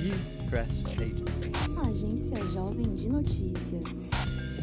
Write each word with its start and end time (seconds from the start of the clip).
Youth 0.00 0.48
Press 0.48 0.86
Agency. 0.86 1.52
Agência 1.86 2.36
Jovem 2.54 2.94
de 2.94 3.06
Notícias. 3.10 3.84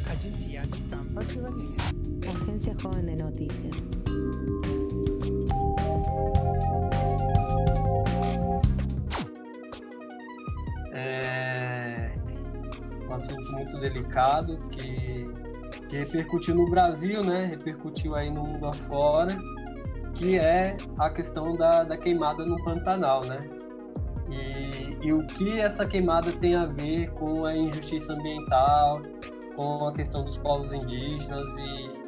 Agencia 0.10 0.62
de 0.62 0.78
Estampa 0.78 1.22
Juvenil. 1.22 1.76
Agencia 2.28 2.76
Joven 2.82 3.06
de 3.06 3.22
Noticias. 3.22 3.76
É 10.94 12.16
um 13.12 13.16
assunto 13.16 13.52
muito 13.52 13.80
delicado 13.80 14.58
que, 14.72 15.32
que 15.88 15.98
repercutiu 15.98 16.56
no 16.56 16.66
Brasil, 16.66 17.24
né? 17.24 17.42
Repercutiu 17.42 18.16
aí 18.16 18.32
no 18.32 18.42
mundo 18.42 18.66
afora, 18.66 19.38
que 20.16 20.40
é 20.40 20.76
a 20.98 21.12
questão 21.12 21.52
da, 21.52 21.84
da 21.84 21.96
queimada 21.96 22.44
no 22.44 22.56
Pantanal, 22.64 23.24
né? 23.24 23.38
E, 25.08 25.14
o 25.14 25.26
que 25.26 25.58
essa 25.58 25.86
queimada 25.86 26.34
tem 26.34 26.54
a 26.54 26.66
ver 26.66 27.10
com 27.12 27.46
a 27.46 27.54
injustiça 27.54 28.14
ambiental, 28.14 29.02
com 29.56 29.88
a 29.88 29.94
questão 29.94 30.26
dos 30.26 30.38
povos 30.38 30.74
indígenas 30.74 31.48
e 31.58 32.08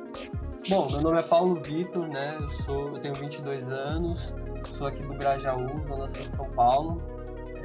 Bom, 0.67 0.87
meu 0.91 1.01
nome 1.01 1.19
é 1.19 1.23
Paulo 1.23 1.59
Vitor, 1.63 2.07
né? 2.09 2.37
Eu 2.39 2.49
sou, 2.49 2.89
eu 2.89 2.93
tenho 2.93 3.15
22 3.15 3.71
anos, 3.71 4.35
sou 4.77 4.87
aqui 4.87 4.99
do 5.07 5.15
Grajaú, 5.15 5.57
Zona 5.87 6.09
Sul 6.09 6.27
de 6.27 6.35
São 6.35 6.49
Paulo. 6.51 6.97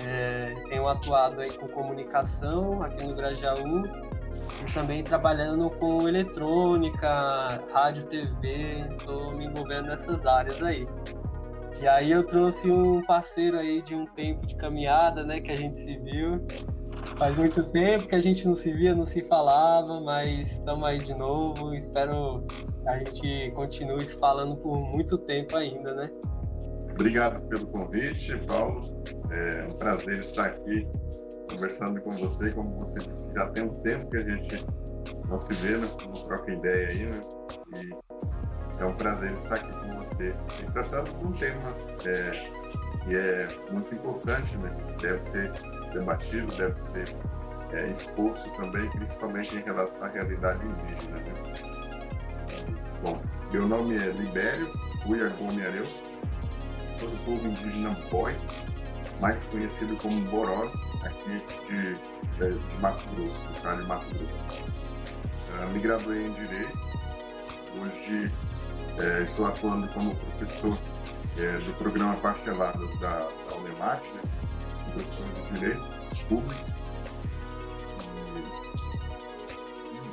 É, 0.07 0.55
tenho 0.69 0.89
atuado 0.89 1.41
aí 1.41 1.51
com 1.51 1.67
comunicação 1.67 2.79
aqui 2.83 3.05
no 3.05 3.15
Grajaú 3.15 3.83
e 4.63 4.73
também 4.73 5.03
trabalhando 5.03 5.69
com 5.71 6.09
eletrônica, 6.09 7.61
rádio, 7.73 8.05
TV. 8.05 8.79
Estou 8.97 9.33
me 9.33 9.47
envolvendo 9.47 9.89
nessas 9.89 10.25
áreas 10.25 10.63
aí. 10.63 10.87
E 11.85 11.87
aí 11.87 12.13
eu 12.13 12.25
trouxe 12.25 12.71
um 12.71 13.03
parceiro 13.03 13.59
aí 13.59 13.83
de 13.83 13.95
um 13.95 14.07
tempo 14.07 14.47
de 14.47 14.57
caminhada, 14.57 15.23
né? 15.23 15.39
Que 15.39 15.53
a 15.53 15.55
gente 15.55 15.77
se 15.77 16.01
viu. 16.01 16.31
Faz 17.19 17.37
muito 17.37 17.63
tempo 17.73 18.09
que 18.09 18.15
a 18.15 18.19
gente 18.19 18.49
não 18.49 18.55
se 18.55 18.73
via, 18.73 18.95
não 18.95 19.05
se 19.05 19.21
falava, 19.29 20.01
mas 20.01 20.51
estamos 20.53 20.83
aí 20.83 20.99
de 20.99 21.15
novo. 21.15 21.73
Espero 21.73 22.41
que 22.41 22.89
a 22.89 22.99
gente 23.01 23.51
continue 23.51 24.07
se 24.07 24.17
falando 24.19 24.57
por 24.57 24.81
muito 24.95 25.19
tempo 25.19 25.59
ainda, 25.59 25.95
né? 25.95 26.11
Obrigado 26.93 27.47
pelo 27.49 27.67
convite, 27.67 28.35
Paulo. 28.47 28.87
É 29.31 29.67
um 29.67 29.73
prazer 29.73 30.15
estar 30.15 30.47
aqui 30.47 30.89
conversando 31.51 32.01
com 32.01 32.13
você. 32.13 32.51
Como 32.53 32.81
você 32.81 33.01
disse, 33.01 33.31
já 33.37 33.47
tem 33.51 33.65
um 33.65 33.73
tempo 33.73 34.09
que 34.09 34.17
a 34.17 34.31
gente 34.31 34.65
não 35.29 35.39
se 35.39 35.53
vê, 35.57 35.77
né? 35.77 35.87
não 36.07 36.13
troca 36.15 36.51
ideia 36.51 36.89
aí, 36.89 37.05
né? 37.05 37.23
E 37.79 38.14
é 38.81 38.85
um 38.85 38.95
prazer 38.95 39.33
estar 39.33 39.55
aqui 39.55 39.81
com 39.81 39.93
você 40.01 40.31
e 40.61 40.71
tratando 40.73 41.13
de 41.19 41.27
um 41.27 41.33
tema 41.33 41.77
é, 42.07 42.65
que 43.05 43.17
é 43.17 43.73
muito 43.73 43.95
importante, 43.95 44.57
né? 44.59 44.75
Deve 45.01 45.19
ser 45.19 45.53
debatido, 45.93 46.53
deve 46.57 46.77
ser 46.77 47.17
é, 47.73 47.91
exposto 47.91 48.51
também, 48.57 48.91
principalmente 48.91 49.57
em 49.57 49.63
relação 49.63 50.07
à 50.07 50.11
realidade 50.11 50.67
indígena. 50.67 51.17
Né? 51.17 51.95
Bom, 53.03 53.13
meu 53.53 53.67
nome 53.67 53.97
é 53.97 54.07
Libério 54.09 54.71
Cuia 55.03 55.29
Gomes 55.31 55.63
Areu, 55.63 55.85
sou 56.99 57.11
do 57.11 57.25
povo 57.25 57.47
indígena 57.47 57.91
Boi, 58.11 58.35
mais 59.21 59.45
conhecido 59.45 59.97
como 59.97 60.21
Boró, 60.25 60.71
aqui 61.05 61.43
de, 61.67 61.95
de, 61.95 62.59
de 62.59 62.81
Mato 62.81 63.05
Grosso, 63.15 63.45
do 63.45 63.53
estado 63.53 63.83
de 63.83 63.89
Mato 63.89 64.07
Grosso. 64.15 64.65
Uh, 64.65 65.71
me 65.73 65.81
graduei 65.81 66.27
em 66.27 66.33
Direito, 66.33 66.79
hoje 67.81 68.31
é, 68.99 69.23
estou 69.23 69.47
atuando 69.47 69.89
como 69.89 70.15
professor 70.15 70.79
é, 71.37 71.59
do 71.59 71.73
programa 71.79 72.15
parcelado 72.17 72.87
da, 72.99 73.29
da 73.51 73.57
Unemat, 73.57 74.01
né, 74.15 74.21
professor 74.93 75.27
de 75.27 75.59
Direito 75.59 76.27
Público. 76.29 76.65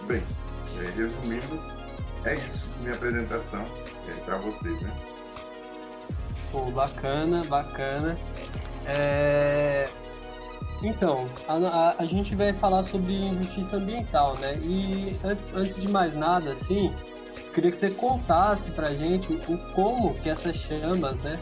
Bem, 0.08 0.24
é, 0.80 0.90
resumindo, 0.98 1.60
é 2.26 2.36
isso, 2.36 2.68
minha 2.82 2.96
apresentação 2.96 3.64
é, 4.08 4.14
para 4.26 4.38
vocês, 4.38 4.82
né? 4.82 4.92
Pô, 6.52 6.66
bacana, 6.72 7.44
bacana. 7.46 8.18
É... 8.86 9.88
Então, 10.84 11.30
a, 11.48 11.54
a, 11.54 11.96
a, 12.00 12.06
gente 12.06 12.36
vai 12.36 12.52
falar 12.54 12.84
sobre 12.86 13.32
justiça 13.38 13.78
ambiental, 13.78 14.36
né? 14.38 14.56
E 14.58 15.18
antes, 15.24 15.54
antes 15.54 15.76
de 15.82 15.88
mais 15.88 16.16
nada, 16.16 16.54
assim, 16.54 16.92
queria 17.52 17.72
que 17.72 17.78
você 17.78 17.90
contasse 17.90 18.72
pra 18.72 18.94
gente 18.94 19.34
o 19.34 19.58
como 19.74 20.14
que 20.16 20.30
essas 20.30 20.56
chamas, 20.56 21.16
né, 21.24 21.38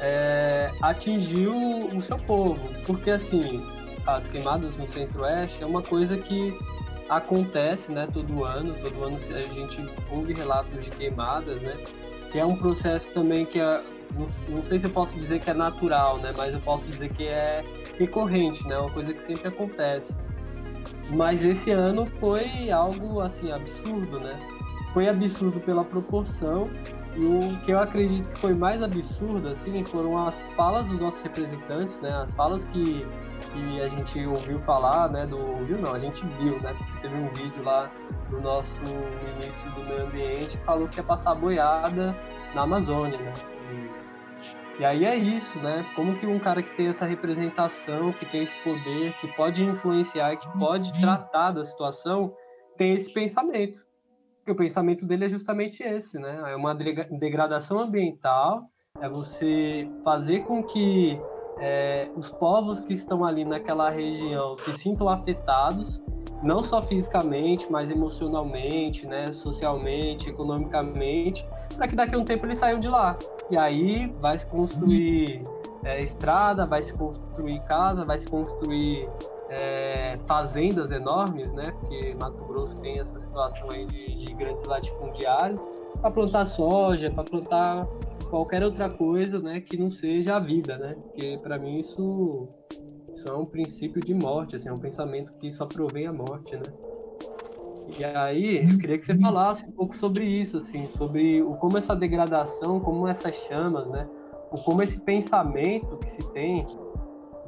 é, 0.00 0.70
atingiu 0.80 1.52
o 1.52 2.02
seu 2.02 2.18
povo. 2.18 2.60
Porque, 2.86 3.10
assim, 3.10 3.58
as 4.06 4.26
queimadas 4.28 4.76
no 4.76 4.88
Centro-Oeste 4.88 5.62
é 5.62 5.66
uma 5.66 5.82
coisa 5.82 6.16
que 6.16 6.56
acontece, 7.08 7.92
né, 7.92 8.06
todo 8.12 8.44
ano. 8.44 8.74
Todo 8.74 9.04
ano 9.04 9.16
a 9.16 9.40
gente 9.40 9.86
ouve 10.10 10.32
relatos 10.32 10.84
de 10.84 10.90
queimadas, 10.90 11.60
né? 11.62 11.76
Que 12.30 12.38
é 12.38 12.44
um 12.44 12.56
processo 12.56 13.10
também 13.10 13.44
que 13.44 13.60
é 13.60 13.82
não, 14.14 14.26
não, 14.56 14.64
sei 14.64 14.80
se 14.80 14.86
eu 14.86 14.90
posso 14.90 15.16
dizer 15.16 15.40
que 15.40 15.50
é 15.50 15.54
natural, 15.54 16.18
né? 16.18 16.32
Mas 16.36 16.52
eu 16.52 16.60
posso 16.60 16.86
dizer 16.88 17.12
que 17.12 17.26
é 17.26 17.62
recorrente, 17.98 18.66
né? 18.66 18.76
Uma 18.78 18.90
coisa 18.90 19.12
que 19.12 19.20
sempre 19.20 19.48
acontece. 19.48 20.14
Mas 21.12 21.44
esse 21.44 21.70
ano 21.70 22.06
foi 22.18 22.70
algo 22.70 23.20
assim 23.20 23.52
absurdo, 23.52 24.20
né? 24.20 24.38
Foi 24.92 25.08
absurdo 25.08 25.60
pela 25.60 25.84
proporção 25.84 26.64
e 27.16 27.24
o 27.24 27.58
que 27.58 27.72
eu 27.72 27.78
acredito 27.78 28.28
que 28.30 28.38
foi 28.38 28.54
mais 28.54 28.82
absurdo 28.82 29.48
assim 29.48 29.84
foram 29.84 30.16
as 30.18 30.40
falas 30.56 30.84
dos 30.84 31.00
nossos 31.00 31.20
representantes, 31.22 32.00
né? 32.00 32.12
As 32.12 32.32
falas 32.34 32.64
que, 32.64 33.02
que 33.02 33.82
a 33.82 33.88
gente 33.88 34.26
ouviu 34.26 34.60
falar, 34.60 35.10
né? 35.10 35.26
Do 35.26 35.38
ouviu 35.38 35.78
não, 35.78 35.92
a 35.92 35.98
gente 35.98 36.22
viu, 36.40 36.60
né? 36.60 36.76
Teve 37.00 37.22
um 37.22 37.32
vídeo 37.34 37.64
lá 37.64 37.90
do 38.28 38.40
nosso 38.40 38.80
ministro 38.82 39.70
do 39.72 39.86
meio 39.86 40.06
ambiente 40.06 40.56
que 40.56 40.64
falou 40.64 40.88
que 40.88 40.98
ia 40.98 41.04
passar 41.04 41.34
boiada 41.34 42.16
na 42.54 42.62
Amazônia, 42.62 43.16
né? 43.20 43.32
E, 44.78 44.82
e 44.82 44.84
aí 44.84 45.04
é 45.04 45.16
isso, 45.16 45.58
né? 45.58 45.84
Como 45.96 46.16
que 46.16 46.26
um 46.26 46.38
cara 46.38 46.62
que 46.62 46.76
tem 46.76 46.88
essa 46.88 47.06
representação, 47.06 48.12
que 48.12 48.24
tem 48.26 48.44
esse 48.44 48.56
poder, 48.62 49.12
que 49.20 49.26
pode 49.34 49.62
influenciar, 49.62 50.36
que 50.36 50.48
pode 50.58 50.92
tratar 51.00 51.50
da 51.50 51.64
situação, 51.64 52.32
tem 52.76 52.92
esse 52.92 53.12
pensamento. 53.12 53.89
O 54.50 54.54
pensamento 54.54 55.06
dele 55.06 55.26
é 55.26 55.28
justamente 55.28 55.82
esse, 55.82 56.18
né? 56.18 56.52
É 56.52 56.56
uma 56.56 56.74
degradação 56.74 57.78
ambiental, 57.78 58.68
é 59.00 59.08
você 59.08 59.88
fazer 60.04 60.40
com 60.40 60.62
que 60.62 61.20
é, 61.58 62.08
os 62.16 62.30
povos 62.30 62.80
que 62.80 62.92
estão 62.92 63.24
ali 63.24 63.44
naquela 63.44 63.90
região 63.90 64.56
se 64.56 64.76
sintam 64.76 65.08
afetados, 65.08 66.00
não 66.42 66.62
só 66.62 66.82
fisicamente, 66.82 67.70
mas 67.70 67.90
emocionalmente, 67.90 69.06
né, 69.06 69.26
socialmente, 69.32 70.30
economicamente, 70.30 71.46
para 71.76 71.86
que 71.86 71.94
daqui 71.94 72.14
a 72.14 72.18
um 72.18 72.24
tempo 72.24 72.46
eles 72.46 72.58
saiam 72.58 72.80
de 72.80 72.88
lá. 72.88 73.16
E 73.50 73.56
aí 73.56 74.10
vai 74.20 74.38
se 74.38 74.46
construir 74.46 75.42
é, 75.84 76.02
estrada, 76.02 76.66
vai 76.66 76.82
se 76.82 76.94
construir 76.94 77.60
casa, 77.64 78.04
vai 78.04 78.18
se 78.18 78.26
construir 78.26 79.08
é, 79.50 80.16
fazendas 80.26 80.92
enormes, 80.92 81.52
né? 81.52 81.64
Porque 81.80 82.16
Mato 82.18 82.44
Grosso 82.44 82.80
tem 82.80 83.00
essa 83.00 83.18
situação 83.18 83.68
aí 83.72 83.84
de, 83.84 84.14
de 84.14 84.32
grandes 84.32 84.64
latifundiários, 84.64 85.60
para 86.00 86.10
plantar 86.10 86.46
soja, 86.46 87.10
para 87.10 87.24
plantar 87.24 87.86
qualquer 88.30 88.62
outra 88.62 88.88
coisa, 88.88 89.40
né? 89.40 89.60
Que 89.60 89.76
não 89.76 89.90
seja 89.90 90.36
a 90.36 90.38
vida, 90.38 90.78
né? 90.78 90.94
Porque 91.02 91.36
para 91.42 91.58
mim 91.58 91.74
isso, 91.74 92.48
isso 93.12 93.28
é 93.28 93.34
um 93.34 93.44
princípio 93.44 94.00
de 94.00 94.14
morte, 94.14 94.54
assim, 94.54 94.68
é 94.68 94.72
um 94.72 94.78
pensamento 94.78 95.36
que 95.36 95.50
só 95.50 95.66
provém 95.66 96.06
a 96.06 96.12
morte, 96.12 96.54
né? 96.54 96.62
E 97.98 98.04
aí, 98.04 98.68
eu 98.70 98.78
queria 98.78 98.96
que 98.96 99.04
você 99.04 99.18
falasse 99.18 99.64
um 99.64 99.72
pouco 99.72 99.96
sobre 99.96 100.24
isso, 100.24 100.58
assim, 100.58 100.86
sobre 100.86 101.42
o, 101.42 101.54
como 101.56 101.76
essa 101.76 101.96
degradação, 101.96 102.78
como 102.78 103.08
essas 103.08 103.34
chamas, 103.34 103.90
né? 103.90 104.08
O 104.52 104.58
como 104.58 104.80
esse 104.80 105.00
pensamento 105.00 105.96
que 105.96 106.08
se 106.08 106.22
tem 106.30 106.66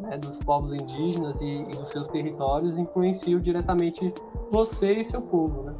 né, 0.02 0.18
dos 0.18 0.38
povos 0.40 0.72
indígenas 0.72 1.40
e, 1.40 1.62
e, 1.62 1.76
dos 1.76 1.88
seus 1.88 2.08
territórios 2.08 2.78
influenciam 2.78 3.40
diretamente 3.40 4.12
você 4.50 4.94
e 4.94 5.04
seu 5.04 5.22
povo, 5.22 5.62
né? 5.62 5.74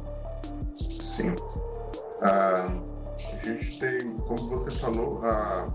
Sim. 0.73 1.35
Ah, 2.21 2.67
a 3.33 3.45
gente 3.45 3.79
tem, 3.79 4.15
como 4.17 4.49
você 4.49 4.71
falou, 4.71 5.19
a, 5.23 5.67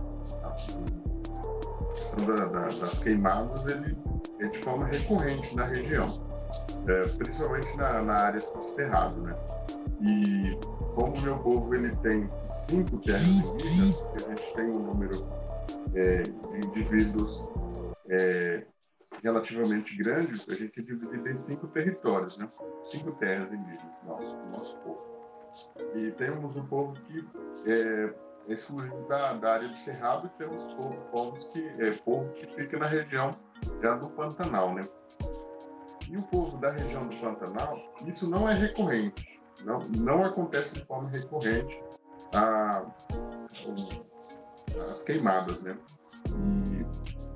a 0.45 1.93
questão 1.95 2.25
da, 2.27 2.47
da, 2.47 2.69
das 2.69 3.03
queimadas 3.03 3.67
ele 3.67 3.97
é 4.41 4.49
de 4.49 4.59
forma 4.59 4.87
recorrente 4.87 5.55
na 5.55 5.65
região, 5.65 6.09
é, 6.87 7.03
principalmente 7.09 7.77
na, 7.77 8.03
na 8.03 8.15
área 8.15 8.41
do 8.41 8.63
cerrado, 8.63 9.21
né? 9.21 9.37
E 10.01 10.59
como 10.95 11.17
o 11.17 11.21
meu 11.21 11.37
povo 11.37 11.75
ele 11.75 11.95
tem 11.97 12.29
cinco 12.47 12.99
terras 12.99 13.27
indígenas, 13.27 13.97
a 14.15 14.29
gente 14.31 14.55
tem 14.55 14.71
um 14.71 14.83
número 14.85 15.27
é, 15.95 16.23
de 16.23 16.67
indivíduos 16.67 17.51
é, 18.11 18.67
relativamente 19.23 19.97
grande, 19.97 20.43
a 20.49 20.55
gente 20.55 20.83
divide 20.83 21.31
em 21.31 21.37
cinco 21.37 21.67
territórios, 21.69 22.39
né? 22.39 22.49
cinco 22.83 23.13
terras 23.13 23.53
indígenas, 23.53 24.03
nosso, 24.07 24.37
nosso 24.51 24.79
povo. 24.79 25.09
E 25.95 26.11
temos 26.13 26.57
um 26.57 26.67
povo 26.67 26.93
que 26.93 27.27
é, 27.67 28.15
exclusivo 28.49 29.07
da, 29.09 29.33
da 29.35 29.55
área 29.55 29.69
do 29.69 29.77
Cerrado 29.77 30.27
e 30.27 30.39
temos 30.39 30.65
povos 31.11 31.45
que, 31.45 31.67
é, 31.79 31.93
povo 32.05 32.33
que 32.33 32.47
fica 32.55 32.79
na 32.79 32.87
região 32.87 33.31
já 33.83 33.95
do 33.95 34.09
Pantanal, 34.11 34.75
né? 34.75 34.83
E 36.11 36.17
o 36.17 36.23
povo 36.23 36.57
da 36.59 36.71
região 36.71 37.07
do 37.07 37.17
Pantanal, 37.17 37.77
isso 38.07 38.29
não 38.29 38.49
é 38.49 38.55
recorrente, 38.55 39.41
não, 39.65 39.79
não 39.81 40.25
acontece 40.25 40.75
de 40.75 40.85
forma 40.85 41.09
recorrente 41.09 41.83
a, 42.35 42.85
as 44.89 45.03
queimadas, 45.03 45.65
né? 45.65 45.77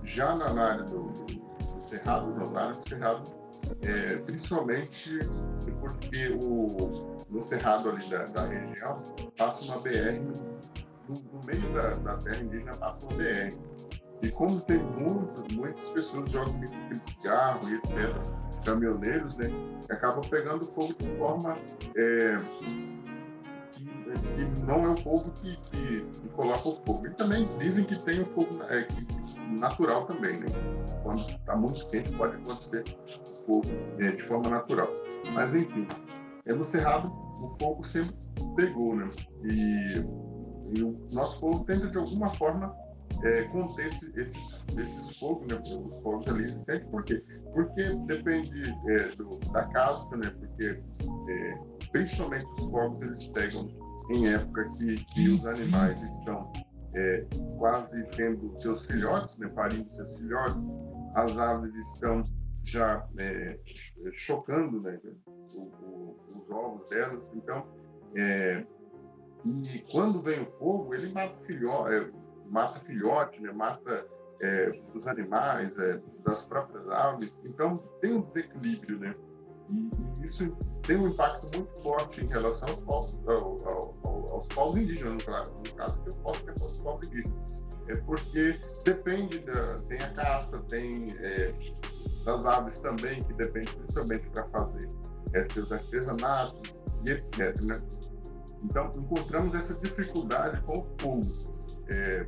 Já 0.05 0.35
na, 0.35 0.47
área 0.47 0.85
do, 0.85 1.05
do, 1.09 1.83
Cerrado, 1.83 2.35
não, 2.35 2.51
na 2.51 2.61
área 2.61 2.77
do 2.77 2.89
Cerrado, 2.89 3.23
é, 3.83 4.17
principalmente 4.19 5.19
porque 5.81 6.29
o, 6.43 7.17
no 7.29 7.41
Cerrado 7.41 7.91
ali 7.91 8.09
da, 8.09 8.25
da 8.27 8.47
região 8.47 9.03
passa 9.37 9.65
uma 9.65 9.79
BR, 9.79 10.21
no, 11.09 11.15
no 11.15 11.45
meio 11.45 11.73
da, 11.73 11.95
da 11.97 12.17
terra 12.19 12.43
indígena 12.43 12.77
passa 12.77 13.07
uma 13.07 13.17
BR. 13.17 13.57
E 14.23 14.31
como 14.31 14.61
tem 14.61 14.79
muitas, 14.79 15.49
muitas 15.55 15.89
pessoas 15.89 16.31
jogam 16.31 16.61
de 16.61 17.05
cigarro 17.05 17.69
e 17.69 17.75
etc., 17.75 18.15
caminhoneiros, 18.65 19.37
né, 19.37 19.49
acabam 19.91 20.23
pegando 20.29 20.65
fogo 20.65 20.95
de 20.99 21.09
forma 21.19 21.55
é, 21.97 22.39
que, 24.15 24.61
não 24.63 24.85
é 24.85 24.89
o 24.89 25.03
povo 25.03 25.31
que, 25.33 25.57
que, 25.57 26.05
que, 26.05 26.29
coloca 26.31 26.69
o 26.69 26.73
fogo. 26.73 27.07
E 27.07 27.11
também 27.11 27.49
dizem 27.59 27.85
que 27.85 27.97
tem 28.03 28.21
o 28.21 28.27
fogo 28.27 28.63
é, 28.69 28.83
que, 28.83 29.07
natural 29.59 30.07
também, 30.07 30.39
né? 30.39 30.47
Quando 31.03 31.21
está 31.21 31.57
muito 31.57 31.87
quente 31.89 32.13
pode 32.13 32.37
acontecer 32.37 32.85
o 33.07 33.35
fogo 33.47 33.69
é, 33.99 34.11
de 34.13 34.23
forma 34.23 34.51
natural. 34.51 34.89
Mas 35.33 35.55
enfim, 35.55 35.87
é 36.47 36.53
no 36.53 36.65
Cerrado 36.65 37.13
o 37.43 37.49
fogo 37.59 37.85
sempre 37.85 38.15
pegou, 38.57 38.95
né? 38.95 39.09
E, 39.45 40.79
e 40.79 40.83
o 40.83 41.07
nosso 41.13 41.41
povo 41.41 41.65
tenta 41.65 41.89
de 41.89 41.99
alguma 41.99 42.31
forma 42.31 42.75
é, 43.25 43.43
conter 43.45 43.87
esse, 43.87 44.13
esses 44.79 45.19
fogos, 45.19 45.47
né, 45.47 45.63
os 45.85 45.99
fogos 46.01 46.27
ali 46.29 46.45
existentes. 46.45 46.89
Por 46.89 47.05
quê? 47.05 47.23
Porque 47.53 47.95
depende 48.07 48.63
é, 48.89 49.09
do, 49.17 49.39
da 49.53 49.65
casca, 49.69 50.17
né, 50.17 50.31
porque 50.39 50.81
é, 51.29 51.59
principalmente 51.91 52.47
os 52.53 52.71
fogos 52.71 53.03
eles 53.03 53.29
pegam 53.29 53.69
em 54.11 54.29
época 54.29 54.69
que, 54.79 54.97
que 54.97 55.29
os 55.29 55.47
animais 55.47 56.03
estão 56.03 56.53
é, 56.95 57.27
quase 57.59 58.05
tendo 58.11 58.53
seus 58.59 58.87
filhotes, 58.87 59.39
né, 59.39 59.49
parindo 59.49 59.91
seus 59.91 60.15
filhotes, 60.17 60.77
as 61.15 61.39
aves 61.39 61.75
estão 61.77 62.25
já 62.65 63.07
é, 63.19 63.59
chocando 64.13 64.81
né, 64.81 64.99
o, 65.57 65.63
o, 65.63 66.39
os 66.39 66.51
ovos 66.51 66.87
delas. 66.89 67.31
Então, 67.35 67.67
é, 68.15 68.65
e 69.45 69.79
quando 69.91 70.23
vem 70.23 70.43
o 70.43 70.47
fogo, 70.53 70.95
ele 70.95 71.13
mata 71.13 71.35
filhote, 71.45 71.95
é, 71.95 72.11
mata 72.49 72.79
filhote, 72.81 73.41
né? 73.43 73.53
mata 73.53 74.07
é, 74.41 74.71
dos 74.93 75.07
animais, 75.07 75.77
é, 75.79 76.01
das 76.25 76.47
próprias 76.47 76.89
aves. 76.89 77.41
Então, 77.45 77.77
tem 78.01 78.15
um 78.15 78.23
desequilíbrio, 78.23 78.99
né? 78.99 79.15
E, 79.71 80.25
isso 80.25 80.51
tem 80.83 80.97
um 80.97 81.07
impacto 81.07 81.57
muito 81.57 81.83
forte 81.83 82.21
em 82.21 82.29
relação 82.29 82.69
aos 82.69 83.19
povos, 83.19 83.21
ao, 83.27 83.69
ao, 84.05 84.33
aos 84.33 84.47
povos 84.49 84.77
indígenas, 84.77 85.25
no, 85.27 85.59
no 85.59 85.75
caso 85.77 86.01
que 86.01 86.11
eu 86.11 86.17
posso 86.19 86.45
ter 86.45 86.53
os 86.53 86.79
povos 86.79 87.07
indígenas. 87.09 87.63
É 87.89 87.97
porque 88.03 88.61
depende, 88.85 89.41
da, 89.41 89.77
tem 89.89 89.99
a 89.99 90.13
caça, 90.15 90.61
tem 90.69 91.13
é, 91.21 91.53
das 92.25 92.47
aves 92.47 92.79
também, 92.79 93.21
que 93.23 93.33
depende 93.35 93.75
principalmente 93.75 94.29
para 94.31 94.49
fazer 94.51 94.89
é, 95.35 95.45
seus 95.45 95.73
artesanatos 95.73 96.75
e 97.05 97.11
etc. 97.11 97.61
Né? 97.63 97.79
Então, 98.63 98.91
encontramos 98.97 99.55
essa 99.55 99.75
dificuldade 99.75 100.61
com 100.63 100.75
o 100.75 100.87
fogo. 101.01 101.21
É, 101.89 102.27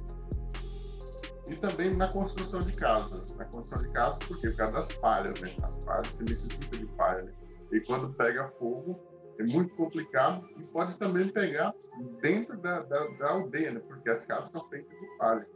e 1.49 1.56
também 1.56 1.94
na 1.94 2.08
construção 2.08 2.61
de 2.61 2.73
casas. 2.73 3.37
Na 3.37 3.44
construção 3.44 3.82
de 3.82 3.93
casas, 3.93 4.19
por 4.20 4.38
quê? 4.38 4.50
Por 4.50 4.56
causa 4.56 4.73
das 4.73 4.93
palhas, 4.93 5.41
né? 5.41 5.50
As 5.62 5.76
palhas, 5.85 6.08
se 6.08 6.25
necessita 6.25 6.76
de 6.76 6.87
palha, 6.87 7.23
né? 7.23 7.32
E 7.73 7.81
quando 7.81 8.12
pega 8.14 8.49
fogo, 8.58 8.99
é 9.38 9.43
muito 9.43 9.75
complicado 9.75 10.49
e 10.56 10.62
pode 10.64 10.96
também 10.96 11.29
pegar 11.29 11.75
dentro 12.23 12.56
da, 12.58 12.81
da, 12.82 13.06
da 13.19 13.31
aldeia, 13.31 13.73
né? 13.73 13.81
Porque 13.87 14.08
as 14.11 14.25
casas 14.25 14.50
são 14.50 14.67
feitas 14.69 14.99
de 14.99 15.19
palha. 15.19 15.46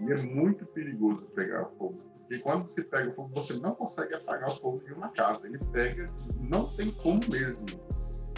E 0.00 0.12
é 0.12 0.16
muito 0.16 0.64
perigoso 0.66 1.24
pegar 1.34 1.66
fogo. 1.78 2.00
Porque 2.20 2.38
quando 2.38 2.70
você 2.70 2.82
pega 2.82 3.12
fogo, 3.12 3.30
você 3.34 3.54
não 3.54 3.74
consegue 3.74 4.14
apagar 4.14 4.48
o 4.48 4.52
fogo 4.52 4.82
de 4.84 4.92
uma 4.92 5.10
casa. 5.10 5.46
Ele 5.46 5.58
pega, 5.72 6.06
não 6.40 6.72
tem 6.74 6.90
como 6.90 7.20
mesmo 7.28 7.66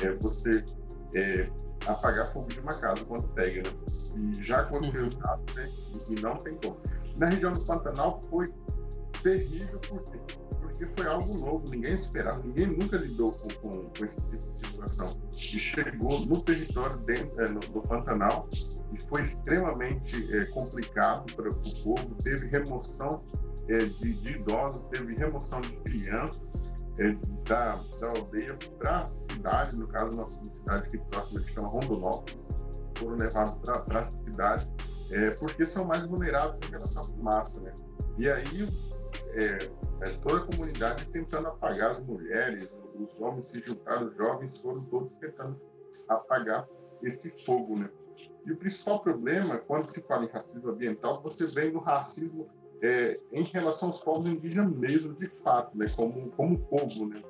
é, 0.02 0.12
você 0.14 0.64
é, 1.14 1.48
apagar 1.86 2.26
fogo 2.28 2.48
de 2.48 2.58
uma 2.60 2.74
casa 2.74 3.04
quando 3.04 3.28
pega, 3.28 3.62
né? 3.62 4.05
E 4.16 4.42
já 4.42 4.60
aconteceu 4.60 5.04
uhum. 5.04 5.54
né? 5.54 5.68
E 6.10 6.20
não 6.20 6.36
tem 6.36 6.56
como. 6.56 6.76
Na 7.16 7.26
região 7.26 7.52
do 7.52 7.64
Pantanal 7.64 8.20
foi 8.30 8.46
terrível 9.22 9.80
porque 9.88 10.18
porque 10.76 10.86
foi 10.94 11.06
algo 11.06 11.38
novo, 11.38 11.64
ninguém 11.70 11.94
esperava, 11.94 12.42
ninguém 12.42 12.66
nunca 12.66 12.98
lidou 12.98 13.32
com, 13.32 13.48
com, 13.60 13.70
com 13.90 14.04
esse 14.04 14.20
tipo 14.30 14.50
de 14.50 14.58
situação. 14.58 15.08
E 15.32 15.58
chegou 15.58 16.20
no 16.26 16.42
território 16.42 16.98
dentro, 17.00 17.40
é, 17.42 17.48
no, 17.48 17.60
do 17.60 17.80
Pantanal 17.82 18.48
e 18.52 19.02
foi 19.08 19.22
extremamente 19.22 20.28
é, 20.34 20.44
complicado 20.46 21.34
para 21.34 21.48
o 21.48 21.82
povo. 21.82 22.14
Teve 22.22 22.48
remoção 22.48 23.24
é, 23.68 23.78
de, 23.78 24.12
de, 24.12 24.32
idosos, 24.32 24.84
teve 24.86 25.14
remoção 25.14 25.60
de 25.62 25.70
crianças 25.78 26.62
é, 26.98 27.16
da, 27.48 27.82
da 28.00 28.08
aldeia 28.08 28.56
para 28.78 29.00
a 29.00 29.06
cidade, 29.06 29.78
no 29.78 29.88
caso, 29.88 30.10
uma 30.12 30.30
cidade 30.44 30.86
aqui 30.86 30.98
próxima 31.10 31.40
que 31.40 31.54
chama 31.54 31.68
Rondonópolis 31.68 32.48
foram 32.98 33.16
levados 33.16 33.54
para 33.86 34.00
a 34.00 34.04
cidade, 34.04 34.68
é, 35.10 35.30
porque 35.30 35.64
são 35.64 35.84
mais 35.84 36.04
vulneráveis 36.06 36.58
em 36.66 36.70
relação 36.70 37.02
à 37.02 37.08
fumaça, 37.08 37.60
né? 37.60 37.74
E 38.18 38.28
aí, 38.28 38.68
é, 39.34 39.58
é, 40.00 40.10
toda 40.22 40.38
a 40.38 40.46
comunidade 40.46 41.06
tentando 41.06 41.48
apagar 41.48 41.90
as 41.90 42.00
mulheres, 42.00 42.78
os 42.94 43.20
homens 43.20 43.46
se 43.46 43.60
juntaram, 43.60 44.08
os 44.08 44.16
jovens 44.16 44.58
foram 44.58 44.82
todos 44.84 45.14
tentando 45.16 45.60
apagar 46.08 46.66
esse 47.02 47.30
fogo, 47.44 47.78
né? 47.78 47.90
E 48.44 48.52
o 48.52 48.56
principal 48.56 49.00
problema, 49.00 49.58
quando 49.58 49.84
se 49.84 50.02
fala 50.02 50.24
em 50.24 50.28
racismo 50.28 50.70
ambiental, 50.70 51.20
você 51.22 51.46
vem 51.46 51.72
no 51.72 51.80
racismo 51.80 52.48
é, 52.80 53.18
em 53.32 53.44
relação 53.44 53.88
aos 53.88 54.00
povos 54.00 54.28
indígenas 54.28 54.72
mesmo, 54.72 55.14
de 55.14 55.28
fato, 55.42 55.76
né? 55.76 55.86
Como, 55.94 56.30
como 56.30 56.58
povo, 56.58 57.06
né? 57.06 57.22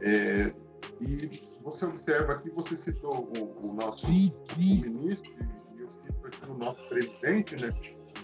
É, 0.00 0.52
e 1.00 1.60
você 1.62 1.84
observa 1.84 2.34
aqui, 2.34 2.50
você 2.50 2.76
citou 2.76 3.30
o, 3.36 3.68
o 3.68 3.72
nosso 3.74 4.06
o 4.06 4.10
ministro, 4.58 5.30
e 5.76 5.80
eu 5.80 5.90
cito 5.90 6.26
aqui 6.26 6.50
o 6.50 6.54
nosso 6.54 6.88
presidente, 6.88 7.56
né? 7.56 7.70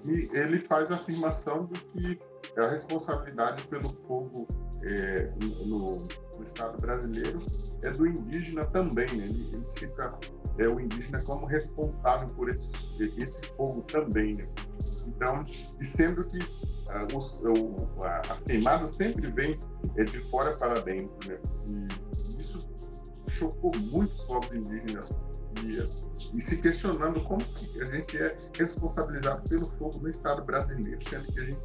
E 0.05 0.29
ele 0.37 0.61
faz 0.61 0.91
a 0.91 0.97
afirmação 0.97 1.67
de 1.67 1.81
que 2.17 2.61
a 2.61 2.69
responsabilidade 2.69 3.67
pelo 3.69 3.93
fogo 4.03 4.47
é, 4.83 5.33
no, 5.66 5.87
no, 5.87 6.45
Estado 6.45 6.76
brasileiro 6.81 7.38
é 7.83 7.90
do 7.90 8.07
indígena 8.07 8.64
também. 8.66 9.07
Né? 9.16 9.25
Ele, 9.25 9.50
ele 9.54 9.66
cita 9.66 10.14
é, 10.59 10.66
o 10.66 10.78
indígena 10.78 11.23
como 11.25 11.47
responsável 11.47 12.26
por 12.37 12.49
esse, 12.49 12.73
esse 13.19 13.40
fogo 13.57 13.83
também. 13.83 14.35
Né? 14.35 14.47
Então, 15.07 15.45
e 15.81 15.85
sendo 15.85 16.25
que 16.25 16.38
uh, 16.38 17.16
os, 17.16 17.40
uh, 17.40 17.88
as 18.28 18.45
queimadas 18.45 18.90
sempre 18.90 19.31
vêm 19.31 19.59
é, 19.97 20.04
de 20.04 20.23
fora 20.31 20.50
para 20.57 20.81
dentro. 20.81 21.28
Né? 21.28 21.38
E, 21.69 22.03
chocou 23.35 23.73
muitos 23.91 24.25
povos 24.25 24.53
indígenas 24.53 25.19
e, 26.35 26.41
se 26.41 26.61
questionando 26.61 27.23
como 27.25 27.45
que 27.45 27.81
a 27.81 27.85
gente 27.85 28.19
é 28.19 28.31
responsabilizado 28.57 29.49
pelo 29.49 29.69
fogo 29.71 29.99
no 29.99 30.09
Estado 30.09 30.45
brasileiro, 30.45 30.99
sendo 31.09 31.33
que 31.33 31.41
a 31.41 31.45
gente 31.45 31.59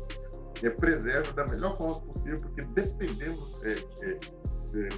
é, 0.63 0.69
preserva 0.69 1.31
da 1.33 1.45
melhor 1.45 1.75
forma 1.77 1.99
possível, 2.01 2.37
porque 2.37 2.61
dependemos 2.73 3.63
é, 3.63 3.71
é, 4.05 4.11
é 4.11 4.89